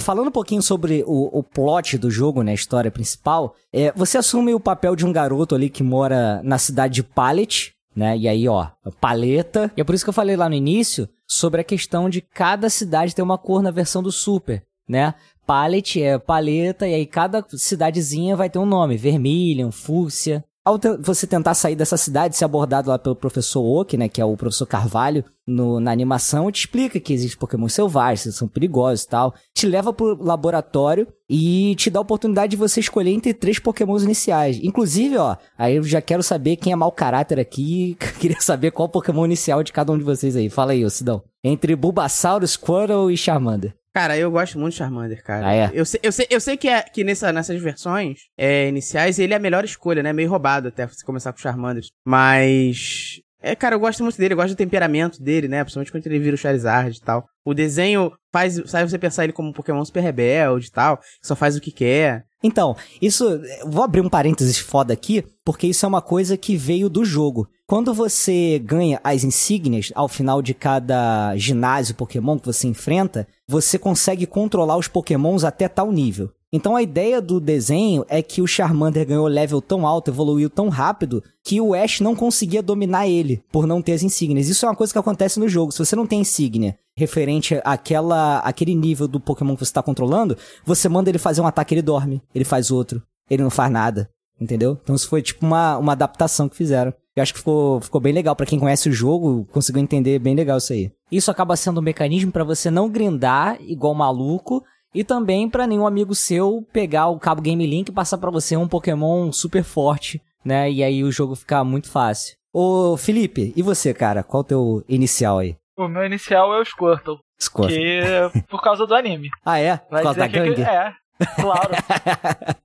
Falando 0.00 0.28
um 0.28 0.32
pouquinho 0.32 0.62
sobre 0.62 1.02
o, 1.06 1.38
o 1.38 1.42
plot 1.42 1.98
do 1.98 2.10
jogo, 2.10 2.42
né, 2.42 2.52
a 2.52 2.54
história 2.54 2.90
principal, 2.90 3.54
é, 3.72 3.92
você 3.92 4.16
assume 4.18 4.54
o 4.54 4.60
papel 4.60 4.96
de 4.96 5.04
um 5.04 5.12
garoto 5.12 5.54
ali 5.54 5.68
que 5.68 5.82
mora 5.82 6.40
na 6.42 6.56
cidade 6.58 6.94
de 6.94 7.02
Pallet, 7.02 7.71
né, 7.94 8.16
e 8.16 8.28
aí, 8.28 8.48
ó, 8.48 8.68
paleta. 9.00 9.70
E 9.76 9.80
é 9.80 9.84
por 9.84 9.94
isso 9.94 10.04
que 10.04 10.10
eu 10.10 10.14
falei 10.14 10.36
lá 10.36 10.48
no 10.48 10.54
início 10.54 11.08
sobre 11.26 11.60
a 11.60 11.64
questão 11.64 12.08
de 12.08 12.20
cada 12.20 12.68
cidade 12.68 13.14
ter 13.14 13.22
uma 13.22 13.38
cor 13.38 13.62
na 13.62 13.70
versão 13.70 14.02
do 14.02 14.12
Super, 14.12 14.62
né? 14.88 15.14
Pallet 15.46 16.00
é 16.02 16.18
paleta, 16.18 16.86
e 16.86 16.94
aí 16.94 17.06
cada 17.06 17.44
cidadezinha 17.48 18.36
vai 18.36 18.48
ter 18.48 18.58
um 18.58 18.66
nome, 18.66 18.96
Vermilion, 18.96 19.70
Fúcsia. 19.70 20.44
Ao 20.64 20.78
te- 20.78 20.96
você 20.98 21.26
tentar 21.26 21.54
sair 21.54 21.74
dessa 21.74 21.96
cidade, 21.96 22.36
ser 22.36 22.44
abordado 22.44 22.88
lá 22.88 22.96
pelo 22.96 23.16
professor 23.16 23.60
Oak, 23.62 23.96
né, 23.96 24.08
que 24.08 24.20
é 24.20 24.24
o 24.24 24.36
professor 24.36 24.64
Carvalho, 24.64 25.24
no- 25.44 25.80
na 25.80 25.90
animação, 25.90 26.52
te 26.52 26.60
explica 26.60 27.00
que 27.00 27.12
existem 27.12 27.36
Pokémon 27.36 27.68
selvagens, 27.68 28.32
são 28.36 28.46
perigosos 28.46 29.04
e 29.04 29.08
tal. 29.08 29.34
Te 29.52 29.66
leva 29.66 29.92
pro 29.92 30.16
laboratório 30.22 31.08
e 31.28 31.74
te 31.74 31.90
dá 31.90 31.98
a 31.98 32.02
oportunidade 32.02 32.52
de 32.52 32.56
você 32.56 32.78
escolher 32.78 33.10
entre 33.10 33.34
três 33.34 33.58
Pokémons 33.58 34.04
iniciais. 34.04 34.60
Inclusive, 34.62 35.16
ó, 35.16 35.36
aí 35.58 35.74
eu 35.76 35.82
já 35.82 36.00
quero 36.00 36.22
saber 36.22 36.54
quem 36.54 36.72
é 36.72 36.76
mau 36.76 36.92
caráter 36.92 37.40
aqui. 37.40 37.96
Queria 38.20 38.40
saber 38.40 38.70
qual 38.70 38.88
Pokémon 38.88 39.24
inicial 39.24 39.64
de 39.64 39.72
cada 39.72 39.90
um 39.90 39.98
de 39.98 40.04
vocês 40.04 40.36
aí. 40.36 40.48
Fala 40.48 40.70
aí, 40.72 40.84
ô 40.84 40.90
Sidão. 40.90 41.24
Entre 41.42 41.74
Bulbasaur, 41.74 42.46
Squirtle 42.46 43.10
e 43.10 43.16
Charmander. 43.16 43.74
Cara, 43.94 44.16
eu 44.16 44.30
gosto 44.30 44.58
muito 44.58 44.72
de 44.72 44.78
Charmander, 44.78 45.22
cara. 45.22 45.46
Ah, 45.46 45.54
é? 45.54 45.70
Eu 45.74 45.84
sei, 45.84 46.00
eu 46.02 46.10
sei, 46.10 46.26
eu 46.30 46.40
sei 46.40 46.56
que, 46.56 46.68
é, 46.68 46.82
que 46.82 47.04
nessa, 47.04 47.30
nessas 47.30 47.60
versões 47.60 48.20
é, 48.38 48.66
iniciais 48.68 49.18
ele 49.18 49.34
é 49.34 49.36
a 49.36 49.40
melhor 49.40 49.64
escolha, 49.64 50.02
né? 50.02 50.12
Meio 50.12 50.30
roubado 50.30 50.68
até 50.68 50.86
você 50.86 51.04
começar 51.04 51.32
com 51.32 51.38
Charmander. 51.38 51.84
Mas. 52.04 53.20
É, 53.44 53.56
cara, 53.56 53.74
eu 53.74 53.80
gosto 53.80 54.02
muito 54.02 54.16
dele, 54.16 54.34
eu 54.34 54.36
gosto 54.36 54.54
do 54.54 54.56
temperamento 54.56 55.20
dele, 55.20 55.48
né? 55.48 55.62
Principalmente 55.62 55.90
quando 55.90 56.06
ele 56.06 56.20
vira 56.20 56.34
o 56.34 56.38
Charizard 56.38 56.96
e 56.96 57.00
tal. 57.00 57.26
O 57.44 57.52
desenho 57.52 58.12
faz, 58.32 58.58
faz 58.70 58.90
você 58.90 58.98
pensar 58.98 59.24
ele 59.24 59.32
como 59.32 59.48
um 59.48 59.52
Pokémon 59.52 59.84
super 59.84 60.00
rebelde 60.00 60.68
e 60.68 60.70
tal, 60.70 60.96
que 60.96 61.26
só 61.26 61.34
faz 61.34 61.56
o 61.56 61.60
que 61.60 61.72
quer. 61.72 62.24
Então, 62.42 62.74
isso. 63.00 63.40
Vou 63.66 63.84
abrir 63.84 64.00
um 64.00 64.08
parênteses 64.08 64.58
foda 64.58 64.94
aqui, 64.94 65.24
porque 65.44 65.66
isso 65.66 65.84
é 65.84 65.88
uma 65.88 66.02
coisa 66.02 66.36
que 66.36 66.56
veio 66.56 66.88
do 66.88 67.04
jogo. 67.04 67.48
Quando 67.66 67.94
você 67.94 68.58
ganha 68.58 69.00
as 69.02 69.24
insígnias 69.24 69.90
ao 69.94 70.08
final 70.08 70.42
de 70.42 70.54
cada 70.54 71.36
ginásio 71.36 71.94
Pokémon 71.94 72.38
que 72.38 72.46
você 72.46 72.68
enfrenta, 72.68 73.26
você 73.48 73.78
consegue 73.78 74.26
controlar 74.26 74.76
os 74.76 74.88
Pokémons 74.88 75.44
até 75.44 75.68
tal 75.68 75.90
nível. 75.90 76.30
Então 76.54 76.76
a 76.76 76.82
ideia 76.82 77.18
do 77.18 77.40
desenho 77.40 78.04
é 78.10 78.20
que 78.20 78.42
o 78.42 78.46
Charmander 78.46 79.06
ganhou 79.06 79.26
level 79.26 79.62
tão 79.62 79.86
alto, 79.86 80.10
evoluiu 80.10 80.50
tão 80.50 80.68
rápido, 80.68 81.24
que 81.42 81.62
o 81.62 81.72
Ash 81.72 82.00
não 82.00 82.14
conseguia 82.14 82.62
dominar 82.62 83.08
ele 83.08 83.42
por 83.50 83.66
não 83.66 83.80
ter 83.80 83.92
as 83.92 84.02
insígnias. 84.02 84.48
Isso 84.48 84.66
é 84.66 84.68
uma 84.68 84.76
coisa 84.76 84.92
que 84.92 84.98
acontece 84.98 85.40
no 85.40 85.48
jogo. 85.48 85.72
Se 85.72 85.78
você 85.78 85.96
não 85.96 86.06
tem 86.06 86.20
insígnia 86.20 86.76
referente 86.94 87.58
àquela, 87.64 88.40
àquele 88.40 88.74
nível 88.74 89.08
do 89.08 89.18
Pokémon 89.18 89.54
que 89.54 89.64
você 89.64 89.70
está 89.70 89.82
controlando, 89.82 90.36
você 90.62 90.90
manda 90.90 91.08
ele 91.08 91.18
fazer 91.18 91.40
um 91.40 91.46
ataque, 91.46 91.72
ele 91.72 91.80
dorme. 91.80 92.20
Ele 92.34 92.44
faz 92.44 92.70
outro. 92.70 93.02
Ele 93.30 93.42
não 93.42 93.50
faz 93.50 93.72
nada. 93.72 94.10
Entendeu? 94.42 94.78
Então 94.82 94.94
isso 94.96 95.08
foi 95.08 95.22
tipo 95.22 95.46
uma, 95.46 95.78
uma 95.78 95.92
adaptação 95.92 96.48
que 96.48 96.56
fizeram. 96.56 96.92
Eu 97.14 97.22
acho 97.22 97.32
que 97.32 97.38
ficou, 97.38 97.80
ficou 97.80 98.00
bem 98.00 98.12
legal. 98.12 98.34
Pra 98.34 98.46
quem 98.46 98.58
conhece 98.58 98.88
o 98.88 98.92
jogo, 98.92 99.46
conseguiu 99.52 99.80
entender 99.82 100.18
bem 100.18 100.34
legal 100.34 100.58
isso 100.58 100.72
aí. 100.72 100.90
Isso 101.10 101.30
acaba 101.30 101.54
sendo 101.56 101.78
um 101.80 101.82
mecanismo 101.84 102.32
pra 102.32 102.42
você 102.44 102.70
não 102.70 102.88
grindar 102.90 103.56
igual 103.60 103.94
maluco. 103.94 104.64
E 104.94 105.02
também 105.04 105.48
pra 105.48 105.66
nenhum 105.66 105.86
amigo 105.86 106.14
seu 106.14 106.66
pegar 106.72 107.08
o 107.08 107.18
cabo 107.18 107.40
Game 107.40 107.66
Link 107.66 107.88
e 107.88 107.92
passar 107.92 108.18
pra 108.18 108.30
você 108.30 108.56
um 108.56 108.68
Pokémon 108.68 109.30
super 109.32 109.62
forte, 109.62 110.20
né? 110.44 110.70
E 110.70 110.82
aí 110.82 111.02
o 111.04 111.10
jogo 111.12 111.34
ficar 111.34 111.64
muito 111.64 111.88
fácil. 111.90 112.36
Ô, 112.52 112.96
Felipe, 112.98 113.54
e 113.56 113.62
você, 113.62 113.94
cara? 113.94 114.22
Qual 114.22 114.42
o 114.42 114.44
teu 114.44 114.84
inicial 114.86 115.38
aí? 115.38 115.56
O 115.78 115.88
meu 115.88 116.04
inicial 116.04 116.52
é 116.54 116.60
o 116.60 116.64
Squirtle, 116.64 117.16
Squirtle. 117.40 118.30
que 118.32 118.42
por 118.48 118.60
causa 118.62 118.86
do 118.86 118.94
anime. 118.94 119.28
Ah, 119.44 119.58
é? 119.58 119.78
Por 119.78 119.90
Vai 119.92 120.02
causa 120.02 120.18
da 120.18 120.26
dizer 120.26 120.42
que- 120.42 120.48
gangue? 120.50 120.62
É, 120.62 120.92
claro. 121.40 121.72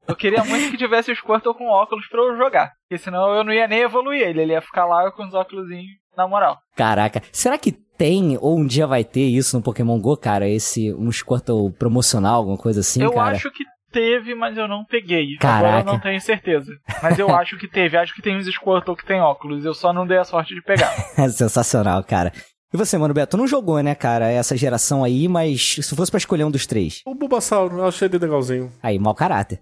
eu 0.08 0.16
queria 0.16 0.44
muito 0.44 0.72
que 0.72 0.78
tivesse 0.78 1.12
o 1.12 1.16
Squirtle 1.16 1.54
com 1.54 1.68
óculos 1.68 2.08
pra 2.08 2.22
eu 2.22 2.38
jogar. 2.38 2.72
Porque 2.88 3.02
senão 3.02 3.34
eu 3.36 3.44
não 3.44 3.54
ia 3.54 3.68
nem 3.68 3.80
evoluir 3.80 4.22
ele. 4.22 4.42
Ele 4.42 4.54
ia 4.54 4.62
ficar 4.62 4.86
lá 4.86 5.12
com 5.12 5.26
os 5.26 5.34
óculos 5.34 5.68
na 6.16 6.28
moral. 6.28 6.58
Caraca, 6.76 7.22
será 7.32 7.58
que 7.58 7.72
tem 7.72 8.38
ou 8.40 8.60
um 8.60 8.66
dia 8.66 8.86
vai 8.86 9.04
ter 9.04 9.26
isso 9.26 9.58
no 9.58 9.64
Pokémon 9.64 10.00
GO, 10.00 10.16
cara? 10.18 10.48
Esse, 10.48 10.94
um 10.94 11.12
Squirtle 11.12 11.72
promocional, 11.72 12.36
alguma 12.36 12.58
coisa 12.58 12.82
assim, 12.82 13.02
eu 13.02 13.12
cara? 13.12 13.32
acho 13.32 13.52
que 13.52 13.64
teve, 13.92 14.36
mas 14.36 14.58
eu 14.58 14.68
não 14.68 14.86
peguei. 14.86 15.36
Caraca. 15.38 15.68
Agora 15.68 15.82
eu 15.82 15.94
não 15.94 16.00
tenho 16.00 16.22
certeza. 16.22 16.72
Mas 17.02 17.18
eu 17.18 17.30
acho 17.36 17.58
que 17.58 17.68
teve. 17.68 17.98
Acho 17.98 18.14
que 18.14 18.22
tem 18.22 18.38
uns 18.38 18.46
Squirtle 18.46 18.96
que 18.96 19.06
tem 19.06 19.20
óculos. 19.20 19.66
Eu 19.66 19.74
só 19.74 19.92
não 19.92 20.06
dei 20.06 20.18
a 20.18 20.24
sorte 20.24 20.54
de 20.54 20.62
pegar. 20.62 20.92
Sensacional, 21.30 22.04
cara. 22.04 22.32
E 22.74 22.76
você, 22.76 22.98
mano, 22.98 23.14
Beto, 23.14 23.38
não 23.38 23.48
jogou, 23.48 23.80
né, 23.82 23.96
cara, 23.96 24.30
essa 24.30 24.58
geração 24.58 25.02
aí, 25.02 25.26
mas 25.30 25.76
se 25.82 25.96
fosse 25.96 26.12
pra 26.12 26.18
escolher 26.18 26.44
um 26.44 26.52
dos 26.52 26.66
três. 26.68 27.02
O 27.06 27.16
Bulbasaur, 27.16 27.72
eu 27.72 27.86
achei 27.86 28.10
ele 28.10 28.18
legalzinho. 28.18 28.70
Aí, 28.84 29.00
mau 29.00 29.16
caráter. 29.16 29.62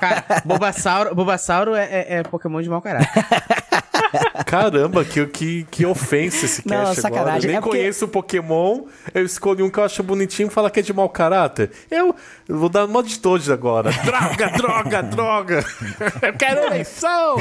Cara, 0.00 0.42
Bulbasauro, 0.44 1.14
Bulbasauro 1.14 1.74
é, 1.74 1.84
é, 1.84 2.06
é 2.18 2.22
Pokémon 2.22 2.60
de 2.60 2.68
mau 2.68 2.80
caráter. 2.82 3.08
Caramba, 4.46 5.04
que, 5.04 5.26
que, 5.26 5.64
que 5.70 5.84
ofensa 5.86 6.44
esse 6.44 6.66
Não, 6.66 6.76
cast 6.84 7.00
agora. 7.00 7.14
sacanagem. 7.14 7.42
Eu 7.44 7.48
nem 7.48 7.56
É 7.56 7.60
porque- 7.60 7.78
conheço 7.78 8.04
o 8.04 8.08
Pokémon, 8.08 8.82
eu 9.12 9.24
escolhi 9.24 9.62
um 9.62 9.70
que 9.70 9.78
eu 9.78 9.84
acho 9.84 10.02
bonitinho 10.02 10.46
e 10.48 10.50
falar 10.50 10.70
que 10.70 10.80
é 10.80 10.82
de 10.82 10.92
mau 10.92 11.08
caráter. 11.08 11.70
Eu, 11.90 12.14
eu 12.48 12.58
vou 12.58 12.68
dar 12.68 12.84
uma 12.84 13.02
de 13.02 13.18
todos 13.18 13.50
agora. 13.50 13.90
Droga, 14.04 14.48
droga, 14.56 15.02
droga! 15.02 15.64
Eu 16.22 16.32
quero 16.34 16.64
eleição! 16.66 17.36